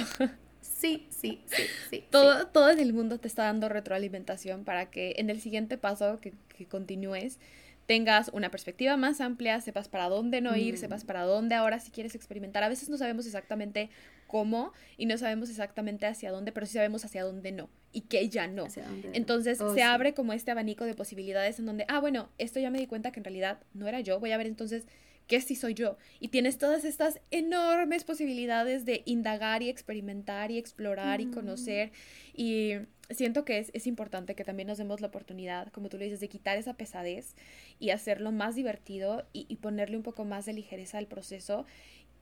Sí, 0.61 1.07
sí, 1.11 1.42
sí, 1.47 1.62
sí. 1.90 2.05
Todo, 2.11 2.47
todo 2.49 2.70
en 2.70 2.78
el 2.78 2.92
mundo 2.92 3.18
te 3.18 3.28
está 3.28 3.45
dando 3.45 3.68
retroalimentación 3.68 4.64
para 4.64 4.90
que 4.90 5.14
en 5.18 5.30
el 5.30 5.40
siguiente 5.40 5.78
paso 5.78 6.18
que, 6.20 6.32
que 6.57 6.66
continúes 6.66 7.38
tengas 7.86 8.30
una 8.32 8.51
perspectiva 8.51 8.97
más 8.97 9.20
amplia, 9.20 9.61
sepas 9.61 9.88
para 9.88 10.09
dónde 10.09 10.40
no 10.40 10.57
ir, 10.57 10.78
sepas 10.78 11.05
mm. 11.05 11.07
para 11.07 11.22
dónde 11.24 11.55
ahora 11.55 11.80
si 11.80 11.90
quieres 11.90 12.14
experimentar. 12.14 12.62
A 12.64 12.68
veces 12.68 12.88
no 12.88 12.97
sabemos 12.97 13.26
exactamente 13.26 13.90
cómo 14.26 14.72
y 14.97 15.07
no 15.07 15.18
sabemos 15.18 15.51
exactamente 15.51 16.07
hacia 16.07 16.32
dónde, 16.32 16.53
pero 16.53 16.66
sí 16.66 16.72
sabemos 16.74 17.05
hacia 17.05 17.24
dónde 17.24 17.53
no 17.53 17.68
y 17.95 18.03
que 18.03 18.28
ya 18.28 18.47
no. 18.49 18.66
Entonces 19.14 19.61
oh, 19.61 19.72
se 19.72 19.82
abre 19.82 20.12
como 20.12 20.34
este 20.34 20.51
abanico 20.51 20.84
de 20.84 20.95
posibilidades 20.95 21.59
en 21.61 21.66
donde, 21.66 21.86
ah, 21.88 22.01
bueno, 22.01 22.28
esto 22.36 22.61
ya 22.61 22.68
me 22.68 22.78
di 22.78 22.86
cuenta 22.86 23.12
que 23.12 23.20
en 23.20 23.24
realidad 23.24 23.61
no 23.72 23.86
era 23.86 24.01
yo, 24.01 24.20
voy 24.20 24.32
a 24.32 24.36
ver 24.36 24.49
entonces 24.49 24.84
qué 25.28 25.40
sí 25.40 25.55
soy 25.55 25.74
yo. 25.74 25.97
Y 26.18 26.28
tienes 26.28 26.59
todas 26.59 26.84
estas 26.84 27.20
enormes 27.30 28.05
posibilidades 28.05 28.84
de 28.84 29.03
indagar 29.07 29.62
y 29.62 29.68
experimentar 29.68 30.51
y 30.51 30.59
explorar 30.59 31.20
y 31.20 31.26
conocer 31.26 31.92
y 32.34 32.74
siento 33.11 33.45
que 33.45 33.59
es, 33.59 33.70
es, 33.74 33.86
importante 33.86 34.34
que 34.34 34.45
también 34.45 34.66
nos 34.66 34.78
demos 34.78 35.01
la 35.01 35.07
oportunidad, 35.07 35.68
como 35.68 35.88
tú 35.88 35.97
le 35.97 36.07
dices, 36.07 36.20
de 36.20 36.28
quitar 36.28 36.59
esa 36.59 36.74
pesadez 36.74 37.36
y 37.78 37.90
hacerlo 37.90 38.32
más 38.32 38.57
divertido 38.57 39.24
y, 39.32 39.47
y, 39.49 39.57
ponerle 39.57 39.97
un 39.97 40.03
poco 40.03 40.24
más 40.24 40.47
de 40.47 40.55
ligereza 40.55 40.99
al 40.99 41.07
proceso 41.07 41.64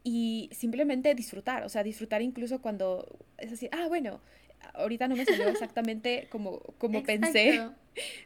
y 0.05 0.51
simplemente 0.53 1.14
disfrutar, 1.14 1.62
o 1.62 1.68
sea, 1.68 1.83
disfrutar 1.83 2.23
incluso 2.23 2.61
cuando 2.61 3.18
es 3.39 3.53
así, 3.53 3.68
ah, 3.73 3.87
bueno, 3.89 4.20
ahorita 4.75 5.09
no 5.09 5.17
me 5.17 5.25
salió 5.25 5.49
exactamente 5.49 6.29
como, 6.31 6.61
como 6.79 7.03
pensé, 7.03 7.69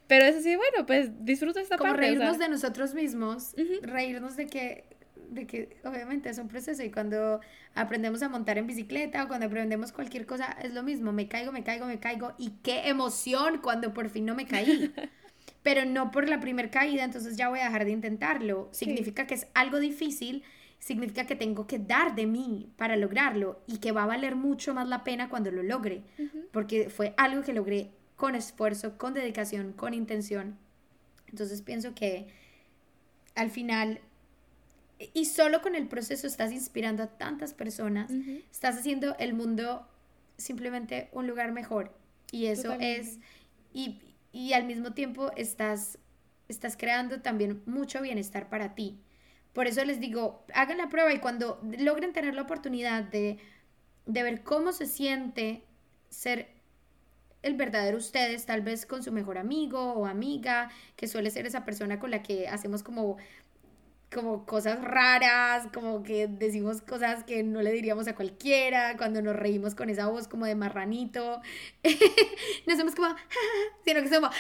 pero 0.07 0.25
es 0.25 0.37
así, 0.37 0.57
bueno, 0.57 0.87
pues 0.87 1.25
disfruto 1.25 1.61
esta 1.61 1.77
como 1.77 1.95
reírnos 1.95 2.39
de 2.39 2.49
nosotros 2.49 2.95
mismos, 2.95 3.55
reírnos 3.83 4.37
de 4.37 4.47
que 4.47 4.85
de 5.31 5.47
que 5.47 5.77
obviamente 5.85 6.29
es 6.29 6.39
un 6.39 6.49
proceso 6.49 6.83
y 6.83 6.91
cuando 6.91 7.41
aprendemos 7.75 8.23
a 8.23 8.29
montar 8.29 8.59
en 8.59 8.67
bicicleta 8.67 9.25
o 9.25 9.29
cuando 9.29 9.47
aprendemos 9.47 9.93
cualquier 9.93 10.27
cosa 10.27 10.57
es 10.63 10.73
lo 10.73 10.83
mismo, 10.83 11.13
me 11.13 11.29
caigo, 11.29 11.53
me 11.53 11.65
caigo, 11.65 11.87
me 11.87 11.99
caigo 11.99 12.33
y 12.39 12.51
qué 12.63 12.89
emoción 12.89 13.59
cuando 13.63 13.93
por 13.93 14.09
fin 14.09 14.25
no 14.25 14.35
me 14.35 14.47
caí. 14.47 14.93
Pero 15.63 15.85
no 15.85 16.13
por 16.13 16.29
la 16.29 16.39
primera 16.39 16.71
caída, 16.71 17.03
entonces 17.03 17.37
ya 17.37 17.49
voy 17.49 17.59
a 17.59 17.65
dejar 17.65 17.85
de 17.85 17.91
intentarlo. 17.91 18.69
Significa 18.71 19.27
que 19.27 19.35
es 19.35 19.49
algo 19.53 19.81
difícil, 19.81 20.45
significa 20.79 21.27
que 21.27 21.37
tengo 21.37 21.67
que 21.67 21.79
dar 21.79 22.15
de 22.15 22.27
mí 22.27 22.71
para 22.77 22.97
lograrlo 22.97 23.61
y 23.67 23.79
que 23.79 23.93
va 23.93 24.05
a 24.05 24.07
valer 24.07 24.37
mucho 24.37 24.75
más 24.75 24.89
la 24.89 25.05
pena 25.05 25.29
cuando 25.29 25.51
lo 25.51 25.63
logre, 25.63 26.03
porque 26.53 26.91
fue 26.91 27.15
algo 27.17 27.43
que 27.43 27.53
logré 27.53 27.91
con 28.17 28.35
esfuerzo, 28.35 28.97
con 28.99 29.15
dedicación, 29.15 29.73
con 29.73 29.95
intención. 29.95 30.57
Entonces 31.29 31.63
pienso 31.63 31.95
que 31.95 32.29
al 33.35 33.51
final, 33.51 34.01
y 35.13 35.27
solo 35.27 35.61
con 35.61 35.75
el 35.75 35.89
proceso 35.89 36.27
estás 36.27 36.53
inspirando 36.53 37.03
a 37.03 37.19
tantas 37.19 37.53
personas, 37.53 38.11
estás 38.51 38.79
haciendo 38.79 39.17
el 39.19 39.35
mundo 39.35 39.87
simplemente 40.39 41.09
un 41.13 41.27
lugar 41.27 41.53
mejor. 41.53 41.93
Y 42.31 42.47
eso 42.47 42.73
es, 42.81 43.19
y, 43.73 44.01
y 44.33 44.53
al 44.53 44.67
mismo 44.67 44.93
tiempo 44.93 45.31
estás, 45.37 45.99
estás 46.49 46.77
creando 46.77 47.21
también 47.21 47.63
mucho 47.67 48.01
bienestar 48.03 48.49
para 48.49 48.75
ti. 48.75 48.99
Por 49.57 49.67
eso 49.67 49.83
les 49.87 50.01
digo, 50.01 50.45
hagan 50.53 50.77
la 50.77 50.91
prueba 50.91 51.15
y 51.15 51.19
cuando 51.19 51.59
logren 51.79 52.13
tener 52.13 52.35
la 52.35 52.43
oportunidad 52.43 53.05
de, 53.05 53.39
de 54.05 54.23
ver 54.23 54.43
cómo 54.43 54.71
se 54.71 54.85
siente 54.85 55.65
ser 56.11 56.51
el 57.41 57.55
verdadero 57.55 57.97
ustedes, 57.97 58.45
tal 58.45 58.61
vez 58.61 58.85
con 58.85 59.03
su 59.03 59.13
mejor 59.13 59.39
amigo 59.39 59.95
o 59.95 60.05
amiga, 60.05 60.71
que 60.95 61.09
suele 61.09 61.31
ser 61.31 61.47
esa 61.47 61.65
persona 61.65 61.99
con 61.99 62.11
la 62.11 62.23
que 62.23 62.49
hacemos 62.49 62.83
como 62.83 63.17
como 64.13 64.47
cosas 64.47 64.83
raras, 64.83 65.67
como 65.73 66.03
que 66.03 66.29
decimos 66.29 66.81
cosas 66.81 67.25
que 67.25 67.43
no 67.43 67.61
le 67.63 67.73
diríamos 67.73 68.07
a 68.09 68.15
cualquiera, 68.15 68.97
cuando 68.97 69.21
nos 69.21 69.35
reímos 69.35 69.75
con 69.75 69.91
esa 69.91 70.07
voz 70.07 70.29
como 70.29 70.47
de 70.47 70.55
marranito, 70.55 71.41
no 72.67 72.73
hacemos 72.73 72.95
como, 72.95 73.09
sino 73.85 74.03
que 74.03 74.09
somos, 74.09 74.35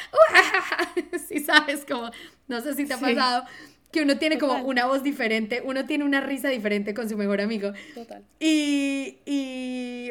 si 1.29 1.41
sabes, 1.41 1.85
como, 1.85 2.11
no 2.49 2.61
sé 2.61 2.75
si 2.75 2.85
te 2.85 2.95
ha 2.95 2.99
pasado, 2.99 3.45
que 3.91 4.03
uno 4.03 4.19
tiene 4.19 4.39
como 4.39 4.55
una 4.65 4.87
voz 4.87 5.03
diferente, 5.03 5.63
uno 5.65 5.87
tiene 5.87 6.05
una 6.05 6.21
risa 6.21 6.49
diferente 6.49 6.95
con 6.95 7.09
su 7.09 7.17
mejor 7.17 7.41
amigo. 7.41 7.73
Total. 7.95 8.25
Y, 8.41 9.19
y... 9.25 10.11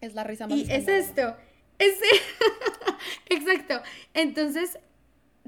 Es 0.00 0.14
la 0.14 0.24
risa 0.24 0.46
más 0.46 0.58
Y 0.58 0.62
es 0.70 0.88
esto, 0.88 1.36
es... 1.78 1.94
Exacto. 3.28 3.80
Entonces, 4.14 4.78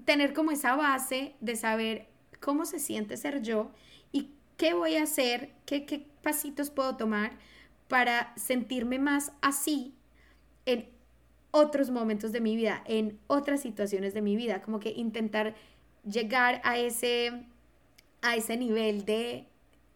tener 0.05 0.33
como 0.33 0.51
esa 0.51 0.77
base 0.77 1.35
de 1.41 1.57
saber 1.57 2.07
cómo 2.41 2.65
se 2.65 2.79
siente 2.79 3.17
ser 3.17 3.43
yo 3.43 3.71
y 4.13 4.31
qué 4.57 4.75
voy 4.75 4.97
a 4.97 5.05
hacer, 5.05 5.51
qué, 5.67 5.87
qué 5.87 6.07
pasitos 6.23 6.71
puedo 6.71 6.97
tomar 6.97 7.33
para 7.89 8.33
sentirme 8.37 8.99
más 8.99 9.33
así 9.41 9.95
en 10.67 10.89
otros 11.51 11.91
momentos 11.91 12.33
de 12.33 12.41
mi 12.41 12.57
vida, 12.57 12.83
en 12.87 13.19
otras 13.29 13.61
situaciones 13.61 14.13
de 14.13 14.23
mi 14.23 14.35
vida, 14.35 14.61
como 14.61 14.81
que 14.81 14.91
intentar 14.91 15.55
llegar 16.05 16.61
a 16.65 16.79
ese, 16.79 17.45
a 18.25 18.37
ese 18.37 18.57
nivel 18.57 19.05
de, 19.05 19.47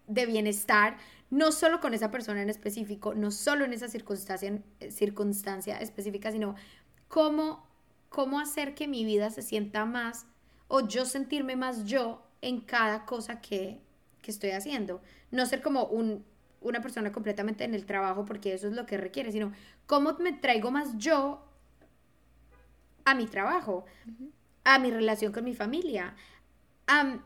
de 0.07 0.26
bienestar, 0.26 0.99
no 1.31 1.51
solo 1.51 1.81
con 1.81 1.95
esa 1.95 2.11
persona 2.11 2.43
en 2.43 2.51
específico, 2.51 3.14
no 3.14 3.31
solo 3.31 3.64
en 3.64 3.72
esa 3.72 3.89
circunstancia, 3.89 4.62
circunstancia 4.91 5.79
específica, 5.79 6.31
sino 6.31 6.55
cómo, 7.09 7.66
cómo 8.11 8.39
hacer 8.39 8.74
que 8.74 8.87
mi 8.87 9.07
vida 9.07 9.31
se 9.31 9.41
sienta 9.41 9.87
más 9.87 10.26
o 10.68 10.87
yo 10.87 11.07
sentirme 11.07 11.57
más 11.57 11.87
yo 11.87 12.22
en 12.43 12.61
cada 12.61 13.07
cosa 13.07 13.41
que, 13.41 13.81
estoy 14.29 14.51
haciendo. 14.51 15.01
No 15.31 15.47
ser 15.47 15.62
como 15.62 15.85
un, 15.85 16.22
una 16.61 16.83
persona 16.83 17.12
completamente 17.12 17.64
en 17.64 17.72
el 17.72 17.87
trabajo 17.87 18.26
porque 18.26 18.53
eso 18.53 18.66
es 18.66 18.74
lo 18.74 18.85
que 18.85 18.99
requiere, 18.99 19.33
sino 19.33 19.55
cómo 19.87 20.12
me 20.18 20.35
traigo 20.35 20.70
más 20.70 20.99
yo 20.99 21.43
a 23.07 23.14
mi 23.14 23.26
trabajo, 23.26 23.87
a 24.64 24.79
mi 24.79 24.91
relación 24.91 25.33
con 25.33 25.45
mi 25.45 25.55
familia, 25.55 26.14
a, 26.87 27.20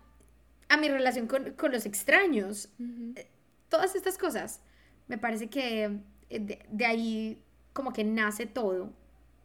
mi 0.77 0.89
relación 0.89 1.27
con, 1.27 1.55
los 1.73 1.87
extraños. 1.87 2.69
Eh, 3.17 3.27
todas 3.69 3.95
estas 3.95 4.19
cosas. 4.19 4.61
Me 5.09 5.19
parece 5.19 5.49
que 5.49 5.99
eh, 6.31 6.59
de, 6.71 6.87
ahí 6.87 7.43
como 7.73 7.93
que 7.93 8.05
nace 8.05 8.47
todo, 8.47 8.93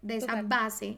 de 0.02 0.18
esa 0.18 0.42
base 0.42 0.98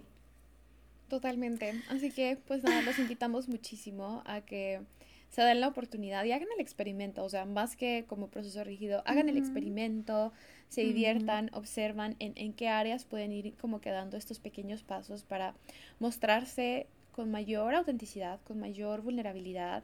Totalmente. 1.09 1.73
Así 1.89 2.11
que, 2.11 2.38
pues 2.47 2.63
nada, 2.63 2.84
los 2.84 2.99
invitamos 2.99 3.49
muchísimo 3.49 4.21
a 4.25 4.41
que 4.41 4.82
se 5.30 5.41
den 5.41 5.59
la 5.59 5.67
oportunidad 5.67 6.23
y 6.23 6.32
hagan 6.32 6.47
el 6.53 6.61
experimento. 6.61 7.23
O 7.23 7.30
sea, 7.30 7.45
más 7.45 7.75
que 7.75 8.05
como 8.07 8.30
proceso 8.30 8.63
rígido, 8.63 9.01
hagan 9.05 9.27
el 9.27 9.38
experimento, 9.38 10.32
se 10.69 10.82
diviertan, 10.82 11.49
observan 11.53 12.15
en, 12.19 12.34
en 12.36 12.53
qué 12.53 12.69
áreas 12.69 13.05
pueden 13.05 13.32
ir 13.32 13.55
como 13.55 13.82
quedando 13.82 14.17
estos 14.17 14.39
pequeños 14.39 14.84
pasos 14.84 15.23
para 15.23 15.55
mostrarse 15.99 16.86
con 17.11 17.32
mayor 17.32 17.73
autenticidad, 17.73 18.39
con 18.43 18.59
mayor 18.59 19.01
vulnerabilidad 19.01 19.84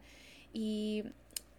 y 0.56 1.04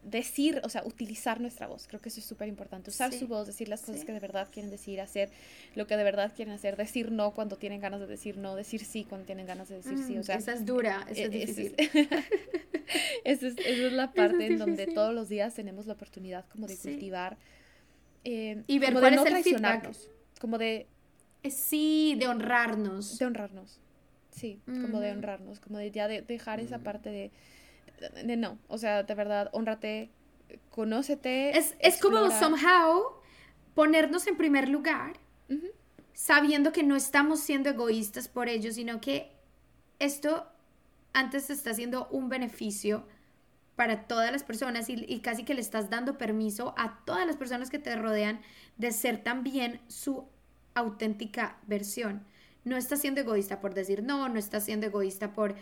decir, 0.03 0.62
o 0.64 0.70
sea, 0.70 0.82
utilizar 0.84 1.38
nuestra 1.38 1.66
voz. 1.66 1.86
Creo 1.86 2.01
que 2.01 2.09
eso 2.09 2.20
es 2.20 2.26
súper 2.26 2.49
importante. 2.49 2.90
Usar 2.90 3.12
su 3.12 3.26
voz, 3.26 3.47
decir 3.47 3.68
las 3.68 3.82
cosas 3.82 4.05
que 4.05 4.12
de 4.12 4.20
verdad 4.20 4.49
quieren 4.51 4.70
decir, 4.70 5.01
hacer 5.03 5.30
lo 5.74 5.86
que 5.86 5.99
de 5.99 6.05
verdad 6.05 6.32
quieren 6.34 6.55
hacer, 6.55 6.76
decir 6.76 7.12
no 7.12 7.32
cuando 7.32 7.57
tienen 7.57 7.80
ganas 7.80 8.01
de 8.01 8.07
decir 8.07 8.38
no, 8.38 8.57
decir 8.57 8.84
sí 8.84 9.05
cuando 9.05 9.26
tienen 9.26 9.47
ganas 9.47 9.68
de 9.68 9.76
decir 9.76 9.99
sí. 9.99 10.16
O 10.16 10.20
mm, 10.20 10.24
sea, 10.24 10.36
esa 10.36 10.55
es 10.55 10.64
dura, 10.64 11.07
esa 11.11 11.22
es 11.22 11.26
e-, 11.26 11.28
difícil. 11.28 11.74
esa, 13.24 13.49
es, 13.49 13.55
es, 13.59 13.92
la 13.92 14.12
parte 14.12 14.47
en 14.47 14.59
donde 14.59 14.86
todos 14.86 15.12
los 15.12 15.28
días 15.28 15.55
tenemos 15.55 15.86
la 15.86 15.92
oportunidad 15.92 16.47
como 16.47 16.66
de 16.66 16.76
cultivar 16.78 17.36
eh, 18.24 18.62
y 18.66 18.78
ver 18.78 18.94
cuál 18.94 19.12
es 19.12 19.26
el 19.26 19.42
feedback. 19.42 19.94
Como 20.40 20.57
de... 20.57 20.86
Eh, 21.42 21.51
sí, 21.51 22.16
de 22.18 22.28
honrarnos. 22.28 23.18
De 23.18 23.26
honrarnos. 23.26 23.78
Sí, 24.30 24.61
como 24.66 25.01
de 25.01 25.12
honrarnos, 25.12 25.61
como 25.61 25.78
de 25.78 25.90
ya 25.90 26.09
de 26.09 26.22
dejar 26.22 26.61
esa 26.61 26.78
parte 26.78 27.11
de 27.11 27.30
de 27.30 27.30
no, 28.24 28.59
o 28.68 28.78
sea, 28.78 29.03
de 29.03 29.14
verdad, 29.14 29.51
honrate, 29.53 30.11
conócete. 30.70 31.57
Es, 31.57 31.74
es 31.80 32.01
como 32.01 32.30
somehow 32.30 33.20
ponernos 33.74 34.26
en 34.26 34.36
primer 34.36 34.68
lugar, 34.68 35.18
sabiendo 36.12 36.72
que 36.72 36.82
no 36.82 36.97
estamos 36.97 37.40
siendo 37.40 37.70
egoístas 37.70 38.28
por 38.28 38.49
ello, 38.49 38.72
sino 38.72 39.01
que 39.01 39.32
esto 39.99 40.47
antes 41.12 41.51
está 41.51 41.74
siendo 41.74 42.09
un 42.09 42.28
beneficio 42.28 43.07
para 43.76 44.07
todas 44.07 44.32
las 44.32 44.42
personas 44.42 44.88
y, 44.88 45.05
y, 45.07 45.20
casi 45.20 45.44
que 45.44 45.55
le 45.55 45.61
estás 45.61 45.90
dando 45.90 46.16
permiso 46.16 46.74
a 46.78 47.05
todas 47.05 47.26
las 47.26 47.36
personas 47.36 47.68
que 47.68 47.78
te 47.78 47.94
rodean 47.94 48.40
de 48.78 48.90
ser 48.92 49.22
también 49.22 49.80
su 49.88 50.26
auténtica 50.74 51.59
versión. 51.66 52.24
No 52.64 52.76
estás 52.76 53.01
siendo 53.01 53.20
egoísta 53.20 53.61
por 53.61 53.74
decir 53.74 54.03
no, 54.03 54.28
no 54.28 54.38
estás 54.38 54.64
siendo 54.64 54.86
egoísta 54.86 55.32
por 55.34 55.55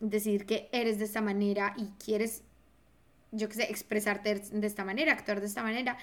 decir 0.00 0.46
que 0.46 0.68
eres 0.72 0.98
de 0.98 1.04
esta 1.04 1.20
manera 1.20 1.74
y 1.76 1.86
quieres, 2.02 2.42
yo 3.32 3.48
qué 3.48 3.54
sé, 3.54 3.70
expresarte 3.70 4.34
de 4.34 4.66
esta 4.66 4.84
manera, 4.84 5.12
actuar 5.12 5.40
de 5.40 5.46
esta 5.46 5.62
manera. 5.62 5.96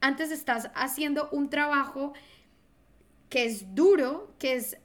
Antes 0.00 0.30
estás 0.30 0.70
haciendo 0.74 1.28
un 1.30 1.50
trabajo 1.50 2.12
que 3.28 3.44
es 3.44 3.74
duro, 3.74 4.34
que 4.38 4.54
es 4.54 4.78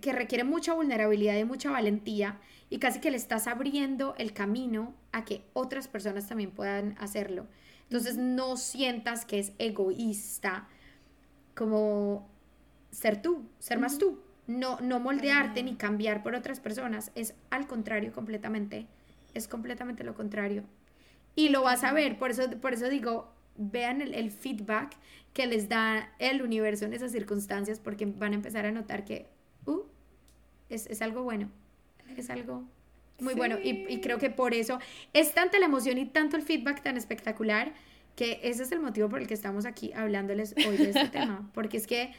que 0.00 0.12
requiere 0.12 0.44
mucha 0.44 0.74
vulnerabilidad 0.74 1.36
y 1.36 1.44
mucha 1.44 1.70
valentía 1.70 2.38
y 2.68 2.78
casi 2.78 3.00
que 3.00 3.10
le 3.10 3.16
estás 3.16 3.46
abriendo 3.46 4.14
el 4.18 4.34
camino 4.34 4.94
a 5.12 5.24
que 5.24 5.42
otras 5.54 5.88
personas 5.88 6.28
también 6.28 6.50
puedan 6.50 6.94
hacerlo. 6.98 7.46
Entonces 7.84 8.18
no 8.18 8.58
sientas 8.58 9.24
que 9.24 9.38
es 9.38 9.52
egoísta 9.58 10.68
como 11.54 12.28
ser 12.90 13.22
tú, 13.22 13.48
ser 13.58 13.78
más 13.78 13.96
tú 13.96 14.27
no, 14.48 14.80
no 14.80 14.98
moldearte 14.98 15.62
ni 15.62 15.76
cambiar 15.76 16.22
por 16.22 16.34
otras 16.34 16.58
personas, 16.58 17.12
es 17.14 17.34
al 17.50 17.68
contrario 17.68 18.12
completamente, 18.12 18.86
es 19.34 19.46
completamente 19.46 20.02
lo 20.02 20.14
contrario. 20.14 20.64
Y 21.36 21.50
lo 21.50 21.62
vas 21.62 21.84
a 21.84 21.92
ver, 21.92 22.18
por 22.18 22.32
eso, 22.32 22.50
por 22.60 22.72
eso 22.72 22.88
digo, 22.88 23.30
vean 23.56 24.00
el, 24.00 24.30
feedback 24.32 24.96
que 25.34 25.46
les 25.46 25.68
da 25.68 26.12
el 26.18 26.42
universo 26.42 26.86
en 26.86 26.94
esas 26.94 27.12
circunstancias, 27.12 27.78
porque 27.78 28.06
van 28.06 28.32
a 28.32 28.36
empezar 28.36 28.64
a 28.64 28.72
notar 28.72 29.04
que, 29.04 29.26
uh, 29.66 29.82
es, 30.70 31.00
algo 31.02 31.22
bueno, 31.22 31.50
es 32.16 32.30
algo 32.30 32.64
muy 33.20 33.34
bueno. 33.34 33.58
Y, 33.62 33.84
y, 33.88 34.00
creo 34.00 34.18
que 34.18 34.30
por 34.30 34.54
eso 34.54 34.78
es 35.12 35.34
tanta 35.34 35.58
la 35.58 35.66
emoción 35.66 35.98
y 35.98 36.06
tanto 36.06 36.36
el 36.36 36.42
feedback 36.42 36.82
tan 36.82 36.96
espectacular 36.96 37.74
que 38.16 38.40
ese 38.42 38.64
es 38.64 38.72
el 38.72 38.80
motivo 38.80 39.08
por 39.08 39.20
el 39.20 39.28
que 39.28 39.34
estamos 39.34 39.64
aquí 39.64 39.92
hablándoles 39.92 40.54
hoy 40.66 40.76
de 40.76 40.90
este 40.90 41.08
tema. 41.12 41.48
Porque 41.54 41.76
es 41.76 41.86
que 41.86 42.12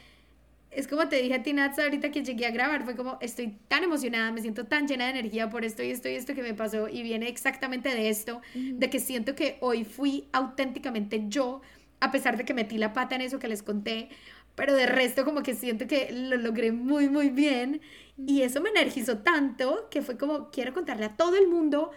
es 0.70 0.86
como 0.86 1.08
te 1.08 1.20
dije 1.20 1.34
a 1.34 1.42
ti, 1.42 1.52
Nats, 1.52 1.78
ahorita 1.78 2.10
que 2.10 2.22
llegué 2.22 2.46
a 2.46 2.50
grabar, 2.50 2.84
fue 2.84 2.94
como 2.94 3.18
estoy 3.20 3.58
tan 3.68 3.82
emocionada, 3.82 4.30
me 4.30 4.40
siento 4.40 4.66
tan 4.66 4.86
llena 4.86 5.04
de 5.04 5.10
energía 5.10 5.50
por 5.50 5.64
esto 5.64 5.82
y 5.82 5.90
esto 5.90 6.08
y 6.08 6.14
esto 6.14 6.34
que 6.34 6.42
me 6.42 6.54
pasó 6.54 6.88
y 6.88 7.02
viene 7.02 7.28
exactamente 7.28 7.88
de 7.88 8.08
esto, 8.08 8.40
de 8.54 8.88
que 8.88 9.00
siento 9.00 9.34
que 9.34 9.58
hoy 9.60 9.84
fui 9.84 10.28
auténticamente 10.32 11.24
yo, 11.28 11.60
a 11.98 12.12
pesar 12.12 12.36
de 12.36 12.44
que 12.44 12.54
metí 12.54 12.78
la 12.78 12.92
pata 12.92 13.16
en 13.16 13.22
eso 13.22 13.40
que 13.40 13.48
les 13.48 13.62
conté, 13.62 14.10
pero 14.54 14.74
de 14.74 14.86
resto 14.86 15.24
como 15.24 15.42
que 15.42 15.54
siento 15.54 15.86
que 15.86 16.12
lo 16.12 16.36
logré 16.36 16.70
muy, 16.70 17.08
muy 17.08 17.30
bien 17.30 17.80
y 18.16 18.42
eso 18.42 18.60
me 18.60 18.70
energizó 18.70 19.18
tanto 19.18 19.88
que 19.90 20.02
fue 20.02 20.16
como 20.16 20.50
quiero 20.50 20.72
contarle 20.72 21.06
a 21.06 21.16
todo 21.16 21.36
el 21.36 21.48
mundo 21.48 21.90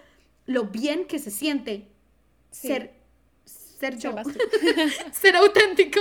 lo 0.46 0.66
bien 0.66 1.06
que 1.06 1.20
se 1.20 1.30
siente 1.32 1.90
ser 2.50 3.03
ser 3.84 3.98
yo, 4.00 4.16
ser 5.12 5.36
auténtico. 5.36 6.00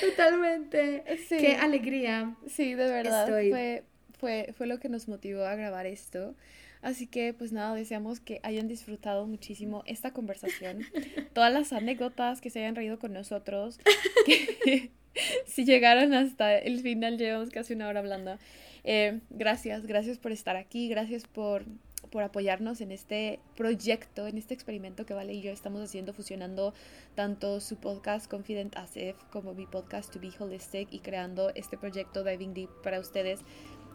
Totalmente. 0.00 1.02
Qué 1.28 1.56
alegría. 1.56 2.36
Sí, 2.46 2.74
de 2.74 2.88
verdad. 2.88 3.26
Fue, 3.26 3.84
fue, 4.18 4.54
fue 4.56 4.66
lo 4.66 4.78
que 4.78 4.88
nos 4.88 5.08
motivó 5.08 5.44
a 5.44 5.54
grabar 5.56 5.86
esto. 5.86 6.34
Así 6.82 7.08
que, 7.08 7.34
pues 7.34 7.52
nada, 7.52 7.74
deseamos 7.74 8.20
que 8.20 8.38
hayan 8.44 8.68
disfrutado 8.68 9.26
muchísimo 9.26 9.82
esta 9.86 10.12
conversación. 10.12 10.84
Todas 11.32 11.52
las 11.52 11.72
anécdotas 11.72 12.40
que 12.40 12.50
se 12.50 12.60
hayan 12.60 12.76
reído 12.76 12.98
con 12.98 13.12
nosotros. 13.12 13.80
si 15.46 15.64
llegaron 15.64 16.14
hasta 16.14 16.56
el 16.56 16.80
final, 16.80 17.18
llevamos 17.18 17.50
casi 17.50 17.72
una 17.72 17.88
hora 17.88 18.00
hablando. 18.00 18.38
Eh, 18.84 19.18
gracias, 19.30 19.84
gracias 19.86 20.18
por 20.18 20.30
estar 20.30 20.54
aquí. 20.54 20.88
Gracias 20.88 21.24
por 21.26 21.64
por 22.06 22.22
apoyarnos 22.22 22.80
en 22.80 22.92
este 22.92 23.40
proyecto, 23.56 24.26
en 24.26 24.38
este 24.38 24.54
experimento 24.54 25.06
que 25.06 25.14
Vale 25.14 25.34
y 25.34 25.42
yo 25.42 25.50
estamos 25.50 25.82
haciendo, 25.82 26.12
fusionando 26.12 26.74
tanto 27.14 27.60
su 27.60 27.76
podcast 27.76 28.30
Confident 28.30 28.76
ASF 28.76 29.22
como 29.30 29.54
mi 29.54 29.66
podcast 29.66 30.12
To 30.12 30.20
Be 30.20 30.30
Holistic 30.38 30.92
y 30.92 31.00
creando 31.00 31.50
este 31.54 31.76
proyecto 31.76 32.24
Diving 32.24 32.54
Deep 32.54 32.70
para 32.82 33.00
ustedes. 33.00 33.40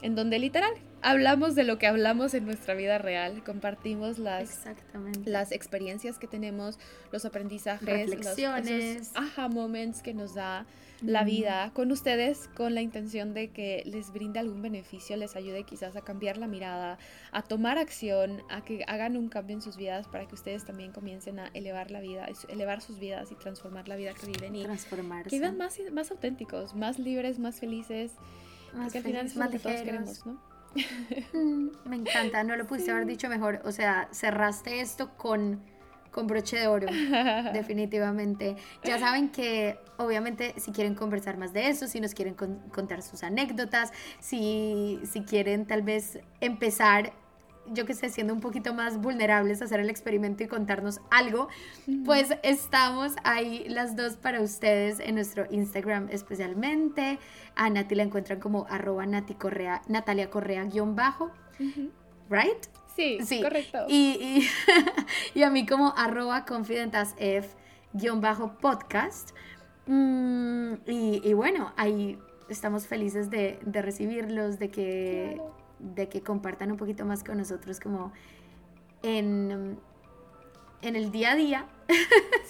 en 0.01 0.16
donde 0.16 0.39
literal 0.39 0.74
hablamos 1.03 1.53
de 1.53 1.64
lo 1.64 1.78
que 1.78 1.86
hablamos 1.86 2.34
en 2.34 2.45
nuestra 2.45 2.74
vida 2.74 2.97
real, 2.97 3.43
compartimos 3.43 4.18
las, 4.18 4.62
las 5.26 5.51
experiencias 5.51 6.18
que 6.18 6.28
tenemos, 6.28 6.80
los 7.12 7.26
aprendizajes, 7.26 7.88
reflexiones, 7.88 8.97
los, 8.97 9.16
aha 9.16 9.47
moments 9.47 10.01
que 10.01 10.14
nos 10.14 10.34
da 10.34 10.66
la 11.02 11.24
vida 11.24 11.72
con 11.74 11.91
ustedes 11.91 12.49
con 12.56 12.76
la 12.76 12.82
intención 12.82 13.34
de 13.34 13.49
que 13.49 13.84
les 13.86 14.12
brinde 14.12 14.39
algún 14.39 14.62
beneficio, 14.62 15.18
les 15.18 15.36
ayude 15.36 15.64
quizás 15.64 15.95
a 15.95 16.02
cambiar 16.02 16.38
la 16.38 16.47
mirada, 16.47 16.97
a 17.32 17.41
tomar 17.41 17.78
acción, 17.78 18.43
a 18.49 18.64
que 18.64 18.84
hagan 18.88 19.18
un 19.18 19.30
cambio 19.30 19.56
en 19.56 19.62
sus 19.62 19.78
vidas 19.78 20.08
para 20.08 20.28
que 20.28 20.36
ustedes 20.36 20.66
también 20.66 20.91
comiencen 20.91 21.39
a 21.39 21.47
elevar 21.54 21.91
la 21.91 22.02
vida, 22.02 22.28
elevar 22.49 22.82
sus 22.82 22.99
vidas 22.99 23.32
y 23.32 23.36
transformar 23.36 23.88
la 23.88 23.95
vida 23.95 24.14
que 24.14 24.28
viven 24.28 24.56
y 24.56 24.66
que 24.66 25.30
vivan 25.30 25.58
más, 25.58 25.80
más 25.91 26.12
auténticos, 26.12 26.76
más 26.76 26.99
libres, 26.99 27.39
más 27.39 27.60
felices, 27.60 28.14
más 28.74 28.95
al 28.95 29.04
final 29.04 29.26
es 29.26 29.36
lo 29.36 29.49
que 29.49 29.60
todos 29.60 29.82
queremos, 29.82 30.26
¿no? 30.26 30.52
Mm, 31.34 31.70
me 31.86 31.95
encanta, 31.97 32.43
no 32.43 32.56
lo 32.56 32.66
pudiste 32.66 32.91
haber 32.91 33.06
dicho 33.06 33.28
mejor. 33.30 33.62
O 33.66 33.72
sea, 33.72 34.08
cerraste 34.12 34.80
esto 34.82 35.16
con, 35.18 35.62
con 36.12 36.28
broche 36.28 36.57
de 36.57 36.68
oro, 36.68 36.88
definitivamente. 37.53 38.55
Ya 38.84 38.99
saben 38.99 39.30
que, 39.30 39.80
obviamente, 39.97 40.53
si 40.57 40.72
quieren 40.72 40.95
conversar 40.95 41.38
más 41.38 41.53
de 41.53 41.70
eso, 41.70 41.88
si 41.88 41.99
nos 41.99 42.14
quieren 42.14 42.36
contar 42.36 43.01
sus 43.01 43.24
anécdotas, 43.24 43.91
si, 44.20 44.99
si 45.09 45.22
quieren 45.22 45.66
tal 45.66 45.82
vez 45.82 46.20
empezar 46.39 47.14
yo 47.68 47.86
que 47.86 47.93
sé, 47.93 48.09
siendo 48.09 48.34
un 48.34 48.41
poquito 48.41 48.74
más 48.74 48.97
vulnerables 48.97 49.62
a 49.62 49.66
hacer 49.66 49.80
el 49.80 49.89
experimento 49.89 50.43
y 50.43 50.47
contarnos 50.47 50.99
algo, 51.09 51.47
pues 52.05 52.34
estamos 52.43 53.14
ahí 53.24 53.66
las 53.70 53.95
dos 53.95 54.18
para 54.18 54.41
ustedes 54.41 54.99
en 54.99 55.16
nuestro 55.16 55.45
Instagram 55.49 56.07
especialmente. 56.12 57.20
A 57.55 57.70
Nati 57.70 57.95
la 57.95 58.03
encuentran 58.03 58.39
como 58.39 58.66
arroba 58.70 59.05
Nati 59.05 59.36
Correa, 59.36 59.82
Natalia 59.88 60.30
Correa 60.30 60.64
guion 60.66 60.95
bajo, 60.95 61.32
¿right? 62.30 62.68
Sí, 62.96 63.20
sí, 63.26 63.42
correcto. 63.42 63.86
Y, 63.88 64.48
y, 65.34 65.44
a 65.44 65.50
mí 65.50 65.66
como 65.66 65.94
arroba 65.96 66.46
confidentasf 66.46 67.14
guion 67.94 68.22
bajo 68.22 68.58
podcast. 68.58 69.32
Mm, 69.88 70.74
y, 70.86 71.34
bueno, 71.34 71.74
ahí 71.78 72.18
estamos 72.50 72.88
felices 72.88 73.30
de, 73.30 73.60
recibirlos, 73.66 74.60
de 74.60 74.70
que 74.70 75.42
de 75.80 76.08
que 76.10 76.22
compartan 76.22 76.72
un 76.72 76.78
poquito 76.78 77.06
más 77.06 77.24
con 77.24 77.39
nosotros 77.39 77.80
como 77.80 78.14
en, 79.02 79.80
en 80.84 80.96
el 80.96 81.12
día 81.12 81.32
a 81.32 81.36
día. 81.36 81.66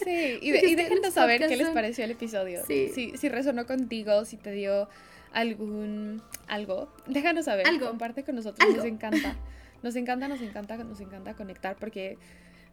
Sí, 0.04 0.39
y, 0.42 0.50
y 0.68 0.76
déjenos 0.76 1.14
saber 1.14 1.48
qué 1.48 1.56
les 1.56 1.70
pareció 1.70 2.04
el 2.04 2.12
episodio. 2.12 2.62
Sí. 2.68 2.89
Si, 2.94 3.18
si 3.18 3.30
resonó 3.30 3.66
contigo, 3.66 4.26
si 4.26 4.36
te 4.36 4.52
dio 4.52 4.89
algún 5.32 6.22
algo, 6.48 6.94
déjanos 7.08 7.46
saber. 7.46 7.68
Algo. 7.68 7.88
Comparte 7.88 8.24
con 8.24 8.36
nosotros, 8.36 8.76
nos 8.76 8.86
encanta. 8.86 9.36
Nos 9.84 9.96
encanta, 9.96 10.28
nos 10.28 10.42
encanta, 10.42 10.78
nos 10.78 11.00
encanta 11.02 11.34
conectar 11.34 11.76
porque 11.78 12.18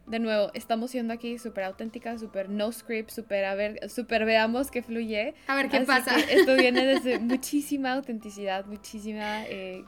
de 0.09 0.19
nuevo, 0.19 0.49
estamos 0.55 0.89
siendo 0.91 1.13
aquí 1.13 1.37
súper 1.37 1.65
auténticas, 1.65 2.19
súper 2.19 2.49
no 2.49 2.71
script, 2.71 3.11
súper 3.11 3.45
a 3.45 3.53
ver, 3.53 3.89
súper 3.89 4.25
veamos 4.25 4.71
qué 4.71 4.81
fluye. 4.81 5.35
A 5.47 5.55
ver 5.55 5.69
qué 5.69 5.81
pasa. 5.81 6.19
esto 6.19 6.55
viene 6.55 6.83
desde 6.85 7.19
muchísima 7.19 7.93
autenticidad, 7.93 8.65
muchísima 8.65 9.45
eh, 9.45 9.83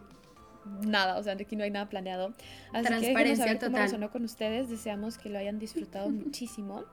nada, 0.85 1.17
o 1.17 1.23
sea, 1.23 1.35
de 1.35 1.43
aquí 1.43 1.55
no 1.55 1.63
hay 1.63 1.71
nada 1.71 1.89
planeado. 1.89 2.33
Así 2.71 2.85
Transparencia 2.85 3.45
que 3.45 3.55
total. 3.55 3.71
Cómo 3.71 3.83
resonó 3.83 4.11
con 4.11 4.23
ustedes, 4.23 4.69
deseamos 4.69 5.17
que 5.17 5.29
lo 5.29 5.39
hayan 5.39 5.57
disfrutado 5.57 6.09
muchísimo. 6.11 6.83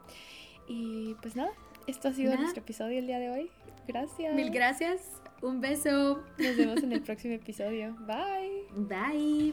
Y 0.67 1.15
pues 1.21 1.37
nada, 1.37 1.51
esto 1.87 2.09
ha 2.09 2.13
sido 2.13 2.35
nuestro 2.37 2.63
episodio 2.63 2.99
el 2.99 3.07
día 3.07 3.19
de 3.19 3.31
hoy. 3.31 3.51
Gracias. 3.87 4.35
Mil 4.35 4.51
gracias. 4.51 5.21
Un 5.41 5.61
beso. 5.61 6.23
Nos 6.39 6.57
vemos 6.57 6.83
en 6.83 6.93
el 6.93 7.03
próximo 7.03 7.35
episodio. 7.35 7.97
Bye. 8.07 8.65
Bye. 8.75 9.53